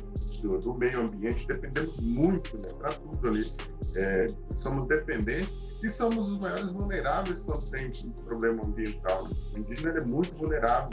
do, 0.41 0.57
do, 0.59 0.73
meio 0.73 1.01
ambiente, 1.01 1.47
dependemos 1.47 1.99
muito 1.99 2.57
né, 2.57 2.73
para 2.79 2.89
tudo 2.89 3.27
ali. 3.27 3.51
É, 3.95 4.25
somos 4.55 4.87
dependentes 4.87 5.59
e 5.83 5.89
somos 5.89 6.29
os 6.29 6.39
maiores 6.39 6.69
vulneráveis 6.71 7.41
quando 7.43 7.69
tem 7.69 7.91
problema 8.25 8.61
ambiental. 8.65 9.23
O 9.55 9.59
indígena 9.59 9.97
é 9.99 10.05
muito 10.05 10.35
vulnerável. 10.35 10.89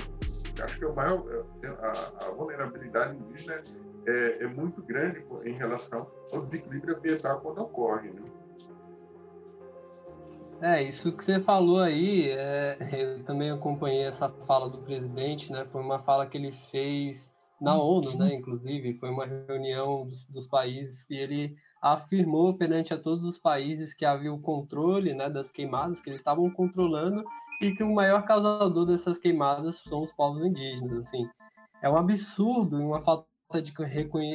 Acho 0.63 0.79
que 0.79 0.85
é 0.85 0.89
o 0.89 0.95
maior, 0.95 1.25
a, 1.81 2.27
a 2.27 2.31
vulnerabilidade 2.35 3.17
indígena 3.17 3.63
é, 4.09 4.43
é, 4.43 4.47
muito 4.47 4.81
grande 4.83 5.23
em 5.45 5.53
relação 5.53 6.11
ao 6.33 6.43
desequilíbrio 6.43 6.97
ambiental 6.97 7.41
quando 7.41 7.61
ocorre. 7.61 8.09
Né? 8.09 8.23
É, 10.63 10.83
isso 10.83 11.13
que 11.13 11.23
você 11.23 11.39
falou 11.39 11.81
aí, 11.81 12.31
é, 12.31 12.79
eu 12.93 13.23
também 13.25 13.51
acompanhei 13.51 14.05
essa 14.05 14.31
fala 14.47 14.69
do 14.69 14.79
presidente, 14.79 15.53
né? 15.53 15.67
Foi 15.71 15.83
uma 15.83 15.99
fala 15.99 16.27
que 16.27 16.39
ele 16.39 16.53
fez 16.53 17.31
na 17.61 17.77
ONU, 17.77 18.17
né? 18.17 18.35
Inclusive, 18.35 18.99
foi 18.99 19.11
uma 19.11 19.27
reunião 19.27 20.07
dos, 20.07 20.25
dos 20.25 20.49
países 20.49 21.07
e 21.11 21.17
ele 21.17 21.55
afirmou 21.83 22.55
perante 22.55 22.95
a 22.95 22.99
todos 22.99 23.25
os 23.27 23.39
países 23.39 23.95
que 23.95 24.05
havia 24.05 24.33
o 24.33 24.41
controle, 24.41 25.15
né, 25.15 25.31
das 25.31 25.49
queimadas, 25.49 26.01
que 26.01 26.11
eles 26.11 26.21
estavam 26.21 26.51
controlando 26.51 27.25
e 27.61 27.73
que 27.73 27.85
o 27.85 27.95
maior 27.95 28.25
causador 28.25 28.85
dessas 28.85 29.17
queimadas 29.17 29.81
são 29.87 30.03
os 30.03 30.13
povos 30.13 30.45
indígenas, 30.45 31.07
assim. 31.07 31.29
É 31.81 31.89
um 31.89 31.97
absurdo, 31.97 32.77
uma 32.77 33.01
falta 33.01 33.29
de, 33.55 33.73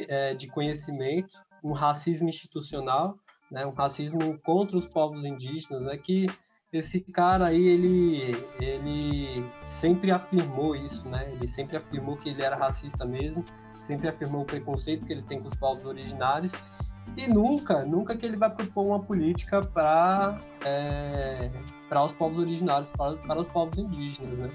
é, 0.08 0.34
de 0.34 0.48
conhecimento, 0.48 1.34
um 1.62 1.72
racismo 1.72 2.28
institucional, 2.28 3.16
né, 3.50 3.64
um 3.64 3.72
racismo 3.72 4.38
contra 4.40 4.76
os 4.76 4.86
povos 4.86 5.24
indígenas, 5.24 5.82
né, 5.82 5.96
que 5.96 6.26
esse 6.76 7.00
cara 7.00 7.46
aí, 7.46 7.68
ele, 7.68 8.36
ele 8.60 9.44
sempre 9.64 10.10
afirmou 10.10 10.74
isso, 10.74 11.08
né? 11.08 11.30
Ele 11.32 11.46
sempre 11.46 11.76
afirmou 11.76 12.16
que 12.16 12.30
ele 12.30 12.42
era 12.42 12.56
racista 12.56 13.04
mesmo, 13.04 13.44
sempre 13.80 14.08
afirmou 14.08 14.42
o 14.42 14.44
preconceito 14.44 15.06
que 15.06 15.12
ele 15.12 15.22
tem 15.22 15.40
com 15.40 15.46
os 15.46 15.54
povos 15.54 15.84
originários 15.84 16.52
e 17.16 17.28
nunca, 17.28 17.84
nunca 17.84 18.16
que 18.16 18.26
ele 18.26 18.36
vai 18.36 18.50
propor 18.50 18.86
uma 18.86 19.00
política 19.00 19.60
para 19.60 20.40
é, 20.64 21.48
para 21.88 22.02
os 22.02 22.12
povos 22.12 22.38
originários, 22.38 22.90
para, 22.90 23.16
para 23.18 23.40
os 23.40 23.48
povos 23.48 23.78
indígenas, 23.78 24.38
né? 24.38 24.50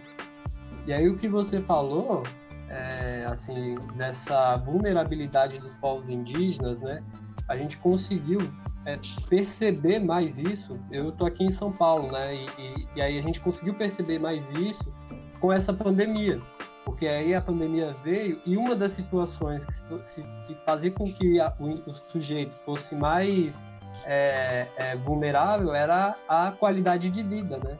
E 0.86 0.92
aí 0.92 1.08
o 1.08 1.16
que 1.16 1.30
você 1.30 1.62
falou, 1.62 2.24
é, 2.70 3.26
assim, 3.28 3.76
dessa 3.96 4.58
vulnerabilidade 4.58 5.60
dos 5.60 5.74
povos 5.74 6.10
indígenas, 6.10 6.82
né? 6.82 7.04
A 7.48 7.58
gente 7.58 7.78
conseguiu 7.78 8.40
é, 8.86 9.00
perceber 9.28 10.00
mais 10.00 10.38
isso. 10.38 10.80
Eu 10.92 11.10
estou 11.10 11.28
aqui 11.28 11.44
em 11.44 11.50
São 11.50 11.72
Paulo, 11.72 12.12
né? 12.12 12.36
E, 12.36 12.46
e, 12.58 12.88
e, 12.96 13.02
aí 13.02 13.18
a 13.18 13.22
gente 13.22 13.42
conseguiu 13.42 13.74
perceber 13.74 14.20
mais 14.20 14.48
isso 14.52 14.94
com 15.40 15.52
essa 15.52 15.74
pandemia, 15.74 16.42
porque 16.86 17.08
aí 17.08 17.34
a 17.34 17.42
pandemia 17.42 17.96
veio 18.04 18.42
e 18.46 18.58
uma 18.58 18.76
das 18.76 18.92
situações 18.92 19.66
que, 19.66 20.22
que 20.48 20.66
fazia 20.66 20.92
com 20.92 21.12
que 21.12 21.40
a, 21.40 21.54
o, 21.58 21.90
o, 21.90 21.94
sujeito 22.12 22.54
fosse 22.66 22.94
mais 22.94 23.64
é, 24.06 24.68
é, 24.76 24.96
vulnerável 24.98 25.74
era 25.74 26.16
a 26.28 26.52
qualidade 26.52 27.10
de 27.10 27.24
vida, 27.24 27.58
né? 27.58 27.78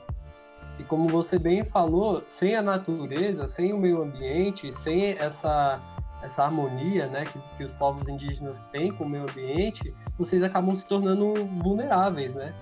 E 0.80 0.84
como 0.84 1.10
você 1.10 1.38
bem 1.38 1.64
falou, 1.64 2.24
sem 2.26 2.56
a 2.56 2.62
natureza, 2.62 3.48
sem 3.48 3.74
o 3.74 3.78
meio 3.78 4.02
ambiente, 4.02 4.72
sem 4.72 5.12
essa 5.12 5.82
essa 6.22 6.44
harmonia 6.44 7.08
né, 7.08 7.26
que, 7.26 7.40
que 7.56 7.64
os 7.64 7.72
povos 7.74 8.08
indígenas 8.10 8.62
têm 8.74 8.92
com 8.92 9.06
o 9.06 9.10
meio 9.10 9.24
ambiente, 9.24 9.94
vocês 10.18 10.44
acabam 10.44 10.76
se 10.76 10.86
tornando 10.86 11.34
vulneráveis, 11.64 12.36
né? 12.36 12.54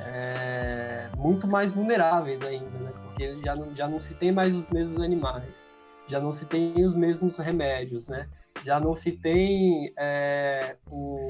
É, 0.00 1.08
muito 1.16 1.46
mais 1.46 1.70
vulneráveis 1.72 2.42
ainda, 2.42 2.76
né? 2.78 2.92
Porque 3.04 3.40
já 3.42 3.54
não, 3.54 3.74
já 3.74 3.88
não 3.88 4.00
se 4.00 4.14
tem 4.14 4.32
mais 4.32 4.54
os 4.54 4.66
mesmos 4.68 5.00
animais, 5.00 5.66
já 6.08 6.18
não 6.18 6.30
se 6.30 6.44
tem 6.44 6.74
os 6.84 6.94
mesmos 6.94 7.36
remédios, 7.36 8.08
né? 8.08 8.28
Já 8.64 8.80
não 8.80 8.94
se 8.94 9.12
tem 9.12 9.92
é, 9.96 10.76
o, 10.90 11.20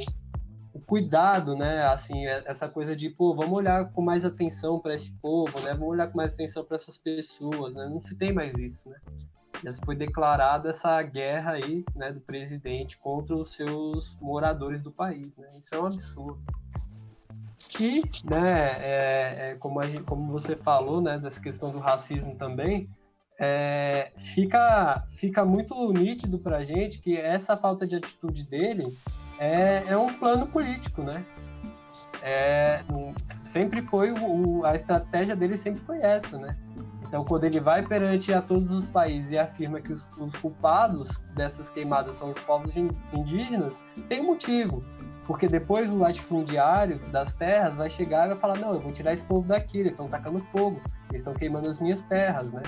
o, 0.74 0.80
cuidado, 0.80 1.56
né? 1.56 1.86
Assim, 1.86 2.26
é, 2.26 2.42
essa 2.46 2.68
coisa 2.68 2.96
de, 2.96 3.08
pô, 3.08 3.34
vamos 3.34 3.52
olhar 3.52 3.90
com 3.92 4.02
mais 4.02 4.24
atenção 4.24 4.80
para 4.80 4.94
esse 4.94 5.10
povo, 5.22 5.60
né? 5.60 5.72
Vamos 5.72 5.88
olhar 5.88 6.08
com 6.08 6.16
mais 6.16 6.34
atenção 6.34 6.64
para 6.64 6.76
essas 6.76 6.98
pessoas, 6.98 7.74
né? 7.74 7.88
Não 7.88 8.02
se 8.02 8.16
tem 8.16 8.32
mais 8.32 8.58
isso, 8.58 8.88
né? 8.88 8.96
já 9.62 9.72
foi 9.84 9.96
declarada 9.96 10.70
essa 10.70 11.00
guerra 11.02 11.52
aí, 11.52 11.84
né, 11.94 12.12
do 12.12 12.20
presidente 12.20 12.98
contra 12.98 13.34
os 13.34 13.52
seus 13.52 14.16
moradores 14.20 14.82
do 14.82 14.90
país, 14.90 15.36
né? 15.36 15.48
Isso 15.58 15.74
é 15.74 15.80
um 15.80 15.86
absurdo. 15.86 16.42
E, 17.80 18.02
né, 18.24 18.76
é, 18.80 19.50
é, 19.50 19.54
como, 19.58 19.82
gente, 19.82 20.02
como 20.04 20.30
você 20.30 20.54
falou, 20.54 21.00
né, 21.00 21.18
dessa 21.18 21.40
questão 21.40 21.72
do 21.72 21.78
racismo 21.78 22.36
também, 22.36 22.88
é, 23.38 24.12
fica, 24.34 25.04
fica 25.16 25.44
muito 25.44 25.92
nítido 25.92 26.38
para 26.38 26.58
a 26.58 26.64
gente 26.64 27.00
que 27.00 27.16
essa 27.16 27.56
falta 27.56 27.86
de 27.86 27.96
atitude 27.96 28.44
dele 28.44 28.96
é, 29.38 29.84
é 29.86 29.96
um 29.96 30.12
plano 30.12 30.46
político, 30.46 31.02
né? 31.02 31.24
É, 32.22 32.82
sempre 33.44 33.82
foi 33.82 34.12
o, 34.12 34.64
a 34.64 34.74
estratégia 34.74 35.36
dele 35.36 35.56
sempre 35.56 35.82
foi 35.82 35.98
essa, 35.98 36.38
né? 36.38 36.56
Então, 37.06 37.24
quando 37.24 37.44
ele 37.44 37.60
vai 37.60 37.86
perante 37.86 38.32
a 38.32 38.42
todos 38.42 38.72
os 38.72 38.88
países 38.88 39.30
e 39.30 39.38
afirma 39.38 39.80
que 39.80 39.92
os, 39.92 40.04
os 40.18 40.34
culpados 40.36 41.08
dessas 41.34 41.70
queimadas 41.70 42.16
são 42.16 42.30
os 42.30 42.38
povos 42.40 42.74
indígenas, 43.12 43.80
tem 44.08 44.22
motivo. 44.22 44.82
Porque 45.26 45.46
depois 45.46 45.88
o 45.88 45.96
latifundiário 45.96 46.98
das 47.10 47.32
terras 47.32 47.74
vai 47.74 47.88
chegar 47.88 48.26
e 48.26 48.28
vai 48.30 48.36
falar: 48.36 48.58
não, 48.58 48.74
eu 48.74 48.80
vou 48.80 48.92
tirar 48.92 49.12
esse 49.12 49.24
povo 49.24 49.46
daqui, 49.46 49.78
eles 49.78 49.92
estão 49.92 50.08
tacando 50.08 50.40
fogo, 50.52 50.80
eles 51.10 51.20
estão 51.20 51.34
queimando 51.34 51.68
as 51.68 51.78
minhas 51.78 52.02
terras, 52.02 52.50
né? 52.52 52.62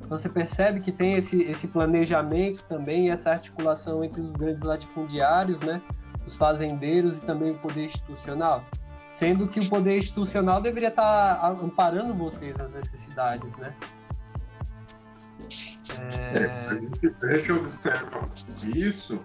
Então 0.00 0.18
você 0.18 0.28
percebe 0.28 0.80
que 0.80 0.90
tem 0.90 1.14
esse, 1.14 1.42
esse 1.42 1.66
planejamento 1.66 2.62
também, 2.64 3.10
essa 3.10 3.30
articulação 3.30 4.02
entre 4.02 4.22
os 4.22 4.30
grandes 4.32 4.62
latifundiários, 4.62 5.60
né? 5.60 5.82
Os 6.28 6.36
fazendeiros 6.36 7.22
e 7.22 7.24
também 7.24 7.52
o 7.52 7.58
poder 7.58 7.86
institucional 7.86 8.64
sendo 9.10 9.48
que 9.48 9.60
o 9.60 9.68
poder 9.68 9.98
institucional 9.98 10.60
deveria 10.60 10.90
estar 10.90 11.44
amparando 11.62 12.14
vocês 12.14 12.56
nas 12.56 12.70
necessidades, 12.70 13.50
né? 13.56 13.74
É... 16.00 16.38
É, 16.38 17.26
a 17.26 17.36
gente 17.36 17.52
observa 17.52 18.28
isso, 18.74 19.20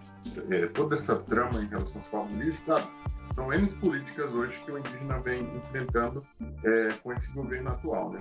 é, 0.49 0.67
toda 0.67 0.95
essa 0.95 1.17
trama 1.17 1.61
em 1.61 1.67
relação 1.67 1.97
aos 1.97 2.07
povos 2.07 2.31
indígenas, 2.31 2.59
claro, 2.65 2.89
são 3.33 3.53
N 3.53 3.67
políticas 3.77 4.33
hoje 4.33 4.59
que 4.63 4.71
o 4.71 4.77
indígena 4.77 5.19
vem 5.19 5.43
enfrentando 5.57 6.25
é, 6.63 6.93
com 7.03 7.11
esse 7.11 7.33
governo 7.33 7.69
atual, 7.69 8.11
né? 8.11 8.19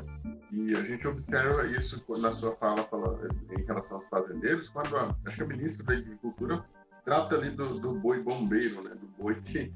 E 0.51 0.75
a 0.75 0.83
gente 0.83 1.07
observa 1.07 1.67
isso 1.67 2.03
na 2.19 2.33
sua 2.33 2.55
fala, 2.57 2.83
fala 2.85 3.19
em 3.51 3.63
relação 3.65 3.99
aos 3.99 4.09
fazendeiros, 4.09 4.69
quando 4.69 4.97
a, 4.97 5.15
acho 5.27 5.37
que 5.37 5.43
a 5.43 5.47
ministra 5.47 5.87
da 5.87 5.93
Agricultura 5.95 6.65
trata 7.05 7.37
ali 7.37 7.51
do, 7.51 7.75
do 7.75 7.99
boi 7.99 8.23
bombeiro, 8.23 8.83
né? 8.83 8.91
Do 8.95 9.07
boi 9.23 9.35
que 9.41 9.73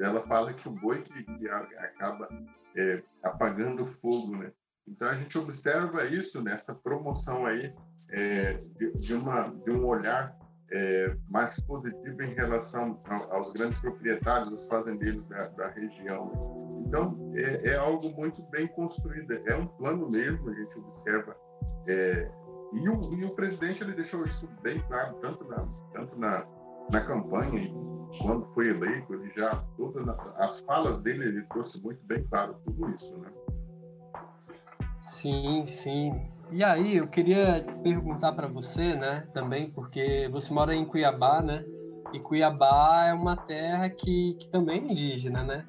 ela 0.00 0.22
fala 0.22 0.52
que 0.52 0.68
o 0.68 0.72
boi 0.72 1.02
que, 1.02 1.22
que 1.22 1.48
acaba 1.48 2.28
é, 2.76 3.02
apagando 3.22 3.84
o 3.84 3.86
fogo, 3.86 4.36
né? 4.36 4.52
Então 4.86 5.08
a 5.08 5.14
gente 5.14 5.38
observa 5.38 6.04
isso 6.04 6.42
nessa 6.42 6.74
promoção 6.74 7.46
aí 7.46 7.72
é, 8.10 8.54
de, 8.76 8.92
de, 8.98 9.14
uma, 9.14 9.48
de 9.48 9.70
um 9.70 9.86
olhar 9.86 10.36
é, 10.70 11.16
mais 11.28 11.58
positivo 11.60 12.22
em 12.22 12.34
relação 12.34 13.00
aos 13.30 13.52
grandes 13.52 13.80
proprietários, 13.80 14.50
os 14.50 14.66
fazendeiros 14.66 15.26
da, 15.28 15.48
da 15.48 15.68
região. 15.68 16.82
Então 16.86 17.32
é, 17.34 17.70
é, 17.70 17.76
algo 17.76 18.10
muito 18.10 18.42
bem 18.50 18.66
construído, 18.68 19.32
é 19.32 19.56
um 19.56 19.66
plano 19.66 20.10
mesmo, 20.10 20.50
a 20.50 20.54
gente 20.54 20.78
observa. 20.78 21.36
É, 21.88 22.30
e 22.72 22.88
o, 22.88 23.00
e, 23.14 23.24
o, 23.24 23.30
presidente 23.34 23.82
ele 23.82 23.92
deixou 23.92 24.26
isso 24.26 24.48
bem 24.62 24.80
claro, 24.88 25.14
tanto 25.20 25.44
na, 25.44 25.66
tanto 25.92 26.18
na, 26.18 26.46
na 26.90 27.00
campanha 27.00 27.72
quando 28.20 28.46
foi 28.54 28.68
eleito, 28.68 29.12
ele 29.14 29.30
já 29.36 29.54
todas 29.76 30.06
as 30.36 30.60
falas 30.60 31.02
dele 31.02 31.24
ele 31.24 31.42
trouxe 31.46 31.82
muito 31.82 32.04
bem 32.04 32.22
claro 32.24 32.56
tudo 32.64 32.90
isso, 32.90 33.12
né? 33.18 33.28
Sim, 35.00 35.64
sim. 35.66 36.30
E 36.50 36.62
aí 36.62 36.96
eu 36.96 37.08
queria 37.08 37.64
perguntar 37.82 38.32
para 38.32 38.46
você, 38.46 38.94
né, 38.94 39.26
também, 39.32 39.70
porque 39.70 40.28
você 40.30 40.52
mora 40.52 40.74
em 40.74 40.84
Cuiabá, 40.84 41.42
né? 41.42 41.64
E 42.12 42.20
Cuiabá 42.20 43.06
é 43.08 43.14
uma 43.14 43.36
terra 43.36 43.88
que, 43.88 44.34
que 44.34 44.48
também 44.48 44.80
é 44.80 44.92
indígena, 44.92 45.42
né? 45.42 45.66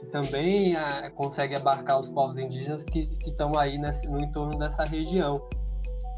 Que 0.00 0.06
também 0.06 0.76
ah, 0.76 1.10
consegue 1.14 1.54
abarcar 1.54 1.98
os 1.98 2.10
povos 2.10 2.36
indígenas 2.36 2.84
que 2.84 2.98
estão 2.98 3.52
aí 3.58 3.78
nesse, 3.78 4.10
no 4.10 4.20
entorno 4.20 4.58
dessa 4.58 4.84
região. 4.84 5.48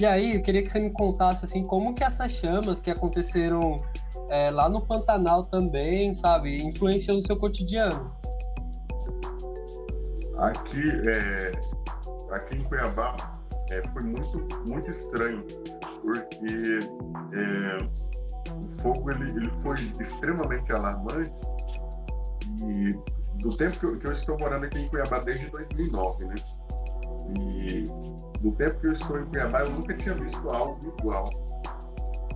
E 0.00 0.04
aí, 0.04 0.34
eu 0.34 0.42
queria 0.42 0.60
que 0.60 0.68
você 0.68 0.80
me 0.80 0.90
contasse 0.90 1.44
assim, 1.44 1.62
como 1.62 1.94
que 1.94 2.02
essas 2.02 2.32
chamas 2.32 2.80
que 2.80 2.90
aconteceram 2.90 3.76
é, 4.30 4.50
lá 4.50 4.68
no 4.68 4.80
Pantanal 4.80 5.42
também, 5.42 6.14
sabe, 6.20 6.62
influenciou 6.62 7.16
no 7.16 7.26
seu 7.26 7.36
cotidiano. 7.36 8.04
Aqui, 10.38 10.84
é, 11.08 11.52
aqui 12.32 12.58
em 12.58 12.64
Cuiabá 12.64 13.16
é, 13.70 13.82
foi 13.92 14.02
muito, 14.02 14.48
muito 14.68 14.90
estranho, 14.90 15.44
porque 16.02 16.80
é, 17.32 17.78
o 18.52 18.70
fogo 18.82 19.10
ele, 19.10 19.30
ele 19.30 19.50
foi 19.62 19.76
extremamente 20.00 20.72
alarmante 20.72 21.32
e 22.62 23.14
do 23.42 23.56
tempo 23.56 23.78
que 23.78 23.86
eu, 23.86 23.98
que 23.98 24.06
eu 24.06 24.12
estou 24.12 24.38
morando 24.38 24.64
aqui 24.64 24.78
em 24.78 24.88
Cuiabá 24.88 25.18
desde 25.20 25.50
2009, 25.50 26.26
né? 26.26 26.34
E 27.38 27.84
no 28.42 28.54
tempo 28.54 28.80
que 28.80 28.86
eu 28.88 28.92
estou 28.92 29.18
em 29.18 29.24
Cuiabá, 29.26 29.60
eu 29.60 29.70
nunca 29.70 29.94
tinha 29.94 30.14
visto 30.14 30.50
algo 30.50 30.94
igual. 30.98 31.30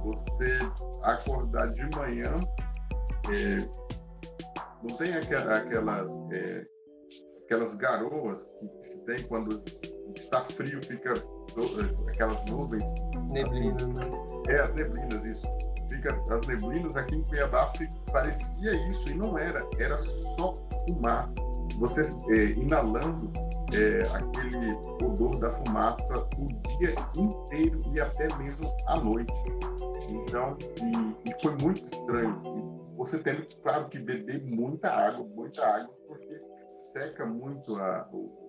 Você 0.08 0.58
acordar 1.02 1.68
de 1.68 1.82
manhã, 1.94 2.32
é, 3.30 3.56
não 4.82 4.96
tem 4.96 5.12
aquelas, 5.12 6.10
é, 6.32 6.66
aquelas 7.44 7.74
garoas 7.74 8.54
que, 8.58 8.70
se 8.82 9.04
tem 9.04 9.22
quando 9.24 9.62
está 10.16 10.40
frio, 10.44 10.82
fica 10.82 11.12
aquelas 12.10 12.42
nuvens. 12.46 12.84
Neblina, 13.30 13.44
assim, 13.44 13.68
né? 13.68 14.10
É, 14.48 14.60
as 14.60 14.72
neblinas, 14.72 15.26
isso. 15.26 15.46
Fica, 15.98 16.22
as 16.32 16.46
neblinas 16.46 16.96
aqui 16.96 17.16
em 17.16 17.22
Cuiabá 17.24 17.72
parecia 18.12 18.72
isso, 18.88 19.08
e 19.10 19.14
não 19.14 19.36
era, 19.36 19.66
era 19.78 19.98
só 19.98 20.52
fumaça 20.86 21.48
você 21.78 22.02
é, 22.32 22.44
inalando 22.52 23.30
é, 23.72 24.02
aquele 24.16 24.72
odor 25.04 25.38
da 25.38 25.50
fumaça 25.50 26.28
o 26.36 26.46
dia 26.78 26.94
inteiro 27.16 27.78
e 27.94 28.00
até 28.00 28.34
mesmo 28.36 28.68
à 28.86 28.98
noite. 28.98 29.32
Então, 30.08 30.56
e, 30.82 31.30
e 31.30 31.42
foi 31.42 31.56
muito 31.62 31.80
estranho. 31.80 32.42
E 32.92 32.96
você 32.96 33.18
tendo, 33.22 33.46
claro, 33.62 33.88
que 33.88 33.98
beber 33.98 34.42
muita 34.42 34.90
água, 34.90 35.24
muita 35.24 35.66
água, 35.66 35.94
porque 36.06 36.40
seca 36.76 37.24
muito 37.24 37.76
a. 37.76 38.08
O, 38.12 38.48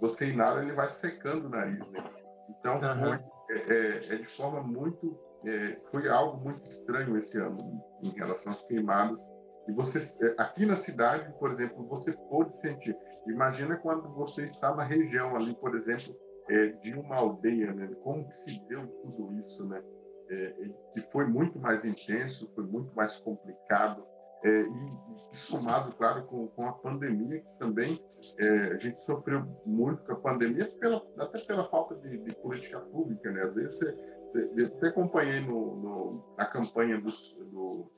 você 0.00 0.30
inala, 0.30 0.62
ele 0.62 0.72
vai 0.72 0.88
secando 0.88 1.46
o 1.46 1.50
nariz, 1.50 1.90
né? 1.90 2.02
Então, 2.48 2.74
uhum. 2.74 2.98
foi, 2.98 3.56
é, 3.56 3.74
é, 3.74 4.14
é, 4.14 4.16
de 4.16 4.26
forma 4.26 4.62
muito. 4.62 5.18
É, 5.44 5.78
foi 5.90 6.08
algo 6.08 6.38
muito 6.38 6.60
estranho 6.60 7.16
esse 7.16 7.38
ano 7.38 7.58
em 8.02 8.10
relação 8.10 8.52
às 8.52 8.64
queimadas 8.64 9.28
e 9.68 9.72
você, 9.72 10.26
é, 10.26 10.34
aqui 10.38 10.66
na 10.66 10.76
cidade, 10.76 11.32
por 11.38 11.50
exemplo, 11.50 11.86
você 11.86 12.12
pode 12.12 12.54
sentir. 12.56 12.96
Imagina 13.26 13.76
quando 13.76 14.08
você 14.14 14.44
está 14.44 14.74
na 14.74 14.82
região 14.82 15.36
ali, 15.36 15.54
por 15.54 15.76
exemplo, 15.76 16.16
é, 16.48 16.68
de 16.68 16.94
uma 16.94 17.16
aldeia, 17.16 17.72
né? 17.72 17.88
Como 18.02 18.28
que 18.28 18.36
se 18.36 18.60
deu 18.66 18.86
tudo 19.02 19.32
isso, 19.38 19.64
né? 19.66 19.82
É, 20.30 20.54
que 20.92 21.00
foi 21.00 21.26
muito 21.26 21.58
mais 21.58 21.84
intenso, 21.84 22.50
foi 22.54 22.64
muito 22.64 22.94
mais 22.96 23.18
complicado, 23.18 24.04
é, 24.44 24.48
e, 24.48 24.90
e, 25.30 25.36
somado, 25.36 25.92
claro, 25.92 26.24
com, 26.24 26.48
com 26.48 26.66
a 26.66 26.72
pandemia, 26.72 27.40
que 27.40 27.58
também 27.58 28.02
é, 28.38 28.48
a 28.72 28.78
gente 28.78 29.00
sofreu 29.00 29.44
muito 29.64 30.02
com 30.04 30.12
a 30.12 30.16
pandemia, 30.16 30.68
pela, 30.80 31.00
até 31.18 31.38
pela 31.38 31.68
falta 31.68 31.94
de, 31.96 32.18
de 32.18 32.34
política 32.36 32.80
pública, 32.80 33.30
né? 33.30 33.42
Às 33.42 33.54
vezes 33.54 33.78
você 33.78 33.94
eu 34.34 34.66
até 34.66 34.88
acompanhei 34.88 35.40
no, 35.40 35.76
no, 35.76 36.34
na 36.36 36.46
campanha 36.46 37.00
do, 37.00 37.10
do, 37.50 37.90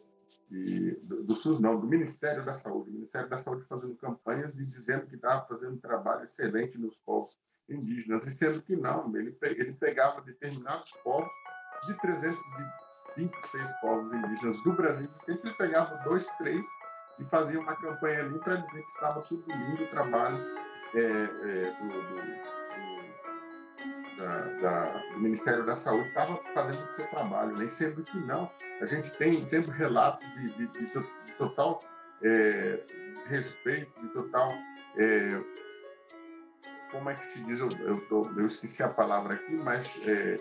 de, 0.51 0.93
do, 1.03 1.25
do, 1.25 1.35
SUS, 1.35 1.61
não, 1.61 1.79
do 1.79 1.87
Ministério 1.87 2.45
da 2.45 2.55
Saúde, 2.55 2.91
o 2.91 2.93
Ministério 2.93 3.29
da 3.29 3.39
Saúde 3.39 3.67
fazendo 3.67 3.95
campanhas 3.97 4.59
e 4.59 4.65
dizendo 4.65 5.07
que 5.07 5.17
estava 5.17 5.47
fazendo 5.47 5.75
um 5.75 5.81
trabalho 5.81 6.25
excelente 6.25 6.79
nos 6.79 6.97
povos 6.99 7.37
indígenas, 7.69 8.27
e 8.27 8.31
sendo 8.31 8.63
que 8.63 8.77
não, 8.77 9.15
ele, 9.17 9.37
ele 9.43 9.73
pegava 9.73 10.21
determinados 10.21 10.91
povos 11.03 11.31
de 11.87 11.95
305, 12.01 13.49
6 13.49 13.73
povos 13.81 14.15
indígenas 14.15 14.63
do 14.63 14.73
Brasil 14.73 15.11
sempre 15.11 15.49
ele 15.49 15.57
pegava 15.57 15.97
dois, 16.05 16.27
três 16.39 16.67
e 17.19 17.25
fazia 17.25 17.61
uma 17.61 17.77
campanha 17.77 18.21
ali 18.21 18.39
para 18.39 18.57
dizer 18.57 18.83
que 18.83 18.91
estava 18.91 19.21
tudo 19.23 19.45
lindo 19.51 19.85
o 19.85 19.91
trabalho 19.91 20.39
é, 20.95 21.01
é, 21.01 21.77
do, 21.81 21.89
do, 21.89 22.01
do, 22.01 22.54
da, 24.17 24.41
da, 24.61 24.99
do, 25.13 25.21
Ministério 25.21 25.65
da 25.65 25.77
Saúde, 25.77 26.09
estava 26.09 26.41
fazendo 26.55 26.89
o 26.89 26.93
seu 26.93 27.07
trabalho, 27.09 27.53
nem 27.53 27.63
né? 27.63 27.69
sendo 27.69 28.03
que 28.03 28.19
não. 28.19 28.51
A 28.81 28.87
gente 28.87 29.11
tem, 29.13 29.45
tem 29.47 29.65
relatos 29.73 30.27
de, 30.35 30.49
de, 30.51 30.67
de, 30.69 30.87
de 30.87 31.33
total 31.39 31.79
é, 32.23 32.85
desrespeito, 33.13 34.01
de 34.01 34.09
total 34.09 34.49
é, 34.99 35.41
como 36.95 37.11
é 37.11 37.15
que 37.15 37.27
se 37.27 37.43
diz, 37.43 37.59
eu, 37.59 37.69
eu, 37.81 38.01
tô, 38.09 38.23
eu 38.37 38.47
esqueci 38.47 38.83
a 38.83 38.89
palavra 38.89 39.35
aqui, 39.35 39.53
mas 39.57 40.01
é, 40.07 40.37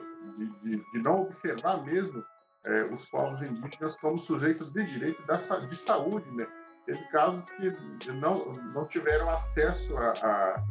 de, 0.61 1.03
não 1.03 1.21
observar 1.21 1.83
mesmo 1.83 2.23
é, 2.67 2.83
os 2.83 3.05
povos 3.05 3.41
indígenas 3.41 3.99
como 3.99 4.19
sujeitos 4.19 4.71
de 4.71 4.83
direito 4.83 5.21
da, 5.25 5.37
de 5.37 5.75
saúde, 5.75 6.29
né? 6.31 6.45
Teve 6.85 7.01
casos 7.09 7.49
que 7.51 8.11
não, 8.11 8.51
não 8.73 8.85
tiveram 8.85 9.29
acesso 9.31 9.97
a, 9.97 10.13
a, 10.21 10.63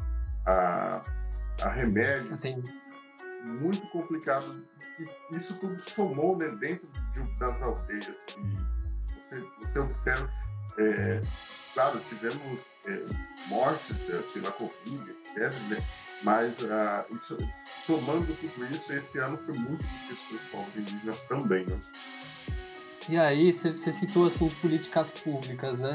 a, 0.47 1.03
a 1.65 1.69
remédios. 1.71 2.41
Sim. 2.41 2.63
Muito 3.45 3.87
complicado. 3.89 4.65
E 4.99 5.37
isso 5.37 5.59
tudo 5.59 5.77
somou 5.79 6.37
né, 6.39 6.49
dentro 6.61 6.87
de, 7.13 7.39
das 7.39 7.63
aldeias. 7.63 8.27
E 8.39 9.21
você, 9.21 9.45
você 9.61 9.79
observa 9.79 10.31
é, 10.79 11.21
claro, 11.75 12.01
tivemos 12.09 12.61
é, 12.87 13.05
mortes 13.49 14.01
pela 14.33 14.53
Covid, 14.53 15.11
etc., 15.11 15.53
né? 15.69 15.85
mas 16.23 16.65
ah, 16.65 17.05
somando 17.81 18.35
tudo 18.35 18.67
isso, 18.67 18.93
esse 18.93 19.19
ano 19.19 19.39
foi 19.39 19.59
muito 19.59 19.85
difícil 19.85 20.27
para 20.29 20.37
os 20.37 20.51
povos 20.51 20.77
indígenas 20.77 21.25
também. 21.27 21.65
Né? 21.67 21.81
E 23.09 23.19
aí, 23.19 23.53
você 23.53 23.93
citou 23.93 24.27
assim 24.27 24.47
de 24.47 24.55
políticas 24.57 25.11
públicas, 25.11 25.79
né? 25.79 25.95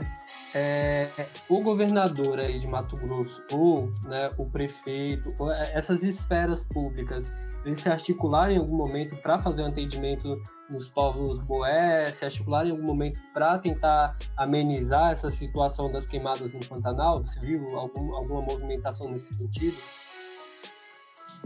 É, 0.53 1.09
o 1.49 1.61
governador 1.61 2.39
aí 2.39 2.57
de 2.57 2.67
Mato 2.67 2.95
Grosso 2.95 3.43
ou 3.51 3.91
né, 4.05 4.27
o 4.37 4.49
prefeito, 4.49 5.29
é, 5.51 5.77
essas 5.77 6.03
esferas 6.03 6.63
públicas, 6.63 7.29
eles 7.65 7.79
se 7.79 7.89
articularam 7.89 8.53
em 8.53 8.57
algum 8.57 8.75
momento 8.75 9.15
para 9.17 9.37
fazer 9.37 9.63
um 9.63 9.67
atendimento 9.67 10.41
nos 10.71 10.89
povos 10.89 11.39
boé, 11.39 12.07
se 12.07 12.25
articularam 12.25 12.69
em 12.69 12.71
algum 12.71 12.85
momento 12.85 13.19
para 13.33 13.59
tentar 13.59 14.17
amenizar 14.35 15.11
essa 15.11 15.29
situação 15.29 15.89
das 15.91 16.07
queimadas 16.07 16.53
no 16.53 16.59
Pantanal? 16.59 17.21
Você 17.23 17.39
viu 17.41 17.65
algum, 17.77 18.15
alguma 18.15 18.41
movimentação 18.41 19.11
nesse 19.11 19.33
sentido? 19.33 19.77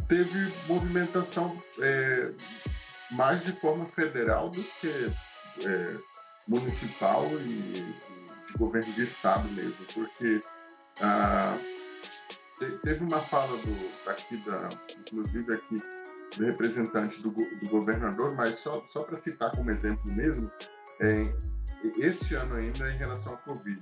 Teve 0.07 0.53
movimentação 0.67 1.55
é, 1.81 2.31
mais 3.11 3.43
de 3.43 3.51
forma 3.53 3.85
federal 3.87 4.49
do 4.49 4.63
que 4.63 5.11
é, 5.65 5.97
municipal 6.47 7.25
e 7.41 7.71
de 8.47 8.57
governo 8.57 8.91
de 8.93 9.03
estado 9.03 9.47
mesmo, 9.53 9.85
porque 9.93 10.41
ah, 11.01 11.55
teve 12.83 13.03
uma 13.03 13.19
fala 13.19 13.57
do 13.57 14.09
aqui 14.09 14.37
da, 14.37 14.69
inclusive 14.99 15.53
aqui 15.53 15.77
do 16.37 16.45
representante 16.45 17.21
do, 17.21 17.31
do 17.31 17.69
governador, 17.69 18.33
mas 18.35 18.55
só 18.55 18.83
só 18.87 19.03
para 19.03 19.15
citar 19.15 19.51
como 19.51 19.69
exemplo 19.69 20.03
mesmo, 20.15 20.51
é, 20.99 21.33
este 21.97 22.35
ano 22.35 22.55
ainda 22.55 22.91
em 22.91 22.97
relação 22.97 23.33
ao 23.33 23.39
Covid, 23.39 23.79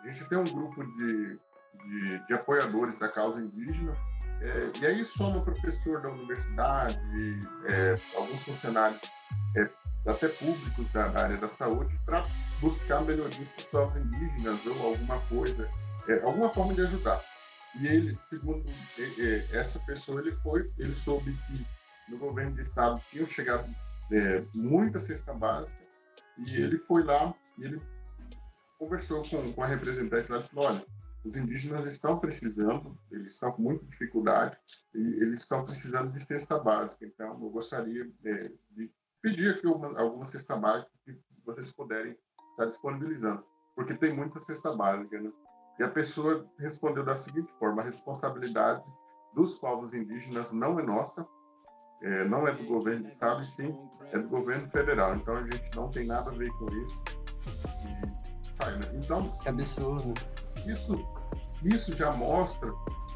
a 0.00 0.08
gente 0.08 0.28
tem 0.28 0.38
um 0.38 0.44
grupo 0.44 0.84
de, 0.84 1.38
de, 1.84 2.26
de 2.26 2.34
apoiadores 2.34 2.98
da 2.98 3.08
causa 3.08 3.40
indígena 3.40 3.96
é, 4.40 4.70
e 4.80 4.86
aí 4.86 5.04
soma 5.04 5.42
professor 5.42 6.00
da 6.00 6.10
universidade, 6.10 6.98
é, 7.66 7.94
alguns 8.16 8.42
funcionários 8.42 9.02
é, 9.58 9.68
até 10.08 10.28
públicos 10.28 10.90
da, 10.90 11.06
área 11.06 11.36
da 11.36 11.48
saúde, 11.48 11.98
para 12.04 12.26
buscar 12.60 13.02
melhorias 13.02 13.48
para 13.48 13.58
os 13.58 13.64
povos 13.64 13.96
indígenas 13.96 14.66
ou 14.66 14.86
alguma 14.86 15.20
coisa, 15.22 15.70
é, 16.08 16.20
alguma 16.22 16.48
forma 16.48 16.74
de 16.74 16.82
ajudar. 16.82 17.22
E 17.80 17.86
ele, 17.86 18.16
segundo 18.16 18.64
é, 18.98 19.02
é, 19.02 19.58
essa 19.58 19.78
pessoa, 19.80 20.20
ele 20.20 20.32
foi, 20.42 20.70
ele 20.78 20.92
soube 20.92 21.32
que 21.32 21.66
no 22.08 22.18
governo 22.18 22.52
do 22.52 22.60
estado 22.60 23.00
tinham 23.10 23.26
chegado 23.26 23.68
é, 24.10 24.42
muita 24.54 24.98
cesta 24.98 25.34
básica 25.34 25.82
e 26.38 26.56
ele 26.56 26.78
foi 26.78 27.04
lá 27.04 27.34
e 27.58 27.64
ele 27.64 27.80
conversou 28.78 29.22
com, 29.28 29.52
com 29.52 29.62
a 29.62 29.66
representante 29.66 30.30
lá 30.30 30.38
e 30.38 30.42
falou, 30.42 30.70
olha, 30.70 30.86
os 31.24 31.36
indígenas 31.36 31.84
estão 31.84 32.18
precisando, 32.18 32.96
eles 33.10 33.34
estão 33.34 33.52
com 33.52 33.62
muita 33.62 33.84
dificuldade 33.86 34.56
e 34.94 34.98
eles 34.98 35.42
estão 35.42 35.64
precisando 35.64 36.12
de 36.12 36.22
cesta 36.22 36.58
básica. 36.58 37.04
Então, 37.04 37.38
eu 37.42 37.50
gostaria 37.50 38.08
é, 38.24 38.50
de 38.70 38.90
pedir 39.22 39.54
aqui 39.54 39.66
uma, 39.66 39.98
alguma 39.98 40.24
cesta 40.24 40.56
básica 40.56 40.90
que 41.04 41.18
vocês 41.44 41.72
puderem 41.72 42.16
estar 42.50 42.66
disponibilizando, 42.66 43.44
porque 43.74 43.94
tem 43.94 44.14
muita 44.14 44.38
cesta 44.38 44.74
básica, 44.74 45.20
né? 45.20 45.30
E 45.78 45.84
a 45.84 45.88
pessoa 45.88 46.46
respondeu 46.58 47.04
da 47.04 47.14
seguinte 47.14 47.52
forma: 47.58 47.82
a 47.82 47.84
responsabilidade 47.84 48.82
dos 49.34 49.56
povos 49.56 49.94
indígenas 49.94 50.52
não 50.52 50.78
é 50.80 50.82
nossa, 50.82 51.26
é, 52.02 52.24
não 52.24 52.46
é 52.46 52.52
do 52.52 52.64
governo 52.64 53.02
do 53.02 53.08
estado, 53.08 53.42
e 53.42 53.46
sim 53.46 53.76
é 54.12 54.18
do 54.18 54.28
governo 54.28 54.68
federal. 54.70 55.14
Então 55.14 55.36
a 55.36 55.42
gente 55.42 55.76
não 55.76 55.88
tem 55.88 56.06
nada 56.06 56.30
a 56.30 56.34
ver 56.34 56.50
com 56.54 56.66
isso. 56.66 57.02
E 58.44 58.54
sai, 58.54 58.76
né? 58.76 58.90
Então. 58.94 59.38
Que 59.38 59.48
absurdo. 59.48 60.14
Isso, 60.66 61.08
isso 61.64 61.92
já 61.92 62.10
mostra 62.12 62.68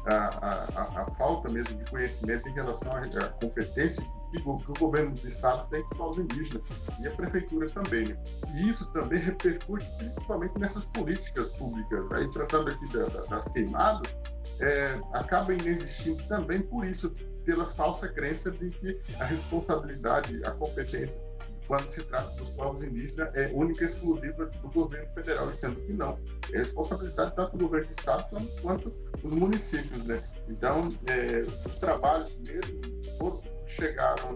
a, 0.05 0.15
a, 0.15 1.01
a, 1.01 1.05
falta 1.15 1.49
mesmo 1.49 1.77
de 1.77 1.89
conhecimento 1.89 2.47
em 2.47 2.53
relação 2.53 2.95
à 2.95 3.29
competência 3.41 4.03
que 4.41 4.49
o, 4.49 4.57
que 4.57 4.79
governo 4.79 5.13
do 5.13 5.27
estado 5.27 5.69
tem 5.69 5.83
com 5.83 6.09
os 6.09 6.17
indígenas 6.17 6.63
e 6.99 7.07
a 7.07 7.11
prefeitura 7.11 7.69
também. 7.69 8.17
E 8.55 8.67
isso 8.67 8.85
também 8.91 9.19
repercute 9.19 9.85
principalmente 9.97 10.59
nessas 10.59 10.85
políticas 10.85 11.49
públicas. 11.49 12.11
Aí, 12.11 12.29
tratando 12.31 12.69
aqui 12.69 12.87
da, 12.93 13.05
da, 13.05 13.23
das 13.25 13.47
queimadas, 13.51 14.15
é, 14.59 14.99
acaba 15.13 15.53
inexistindo 15.53 16.21
também 16.27 16.61
por 16.61 16.85
isso, 16.85 17.15
pela 17.45 17.65
falsa 17.73 18.07
crença 18.07 18.51
de 18.51 18.69
que 18.69 18.99
a 19.19 19.25
responsabilidade, 19.25 20.41
a 20.45 20.51
competência 20.51 21.21
quando 21.67 21.87
se 21.87 22.03
trata 22.03 22.29
dos 22.35 22.51
povos 22.51 22.83
indígenas, 22.83 23.33
é 23.35 23.51
única 23.53 23.83
e 23.83 23.85
exclusiva 23.85 24.45
do 24.45 24.69
governo 24.69 25.09
federal, 25.13 25.51
sendo 25.51 25.79
que 25.81 25.93
não. 25.93 26.17
É 26.51 26.57
responsabilidade 26.57 27.35
tanto 27.35 27.57
do 27.57 27.65
governo 27.65 27.87
do 27.87 27.91
estado 27.91 28.49
quanto 28.61 28.89
dos 28.89 29.33
municípios, 29.33 30.05
né? 30.05 30.21
Então, 30.49 30.89
é, 31.07 31.41
os 31.65 31.79
trabalhos 31.79 32.37
mesmo 32.39 32.81
foram, 33.17 33.41
chegaram 33.65 34.35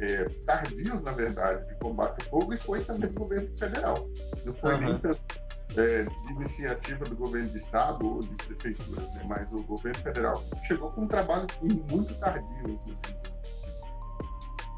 é, 0.00 0.24
tardios, 0.44 1.02
na 1.02 1.12
verdade, 1.12 1.66
de 1.66 1.74
combate 1.76 2.22
ao 2.24 2.40
fogo 2.40 2.54
e 2.54 2.56
foi 2.56 2.84
também 2.84 3.10
do 3.10 3.20
governo 3.20 3.56
federal. 3.56 4.08
Não 4.44 4.52
foi 4.54 4.74
uhum. 4.74 4.80
nem 4.80 4.98
tanto 4.98 5.20
é, 5.76 6.02
de 6.04 6.32
iniciativa 6.32 7.04
do 7.04 7.16
governo 7.16 7.48
de 7.48 7.56
estado 7.56 8.06
ou 8.06 8.20
de 8.20 8.34
prefeitura, 8.44 9.02
né? 9.02 9.22
mas 9.28 9.52
o 9.52 9.62
governo 9.64 9.98
federal 10.02 10.42
chegou 10.66 10.90
com 10.90 11.02
um 11.02 11.08
trabalho 11.08 11.46
muito 11.90 12.14
tardio, 12.18 12.44
inclusive. 12.66 13.16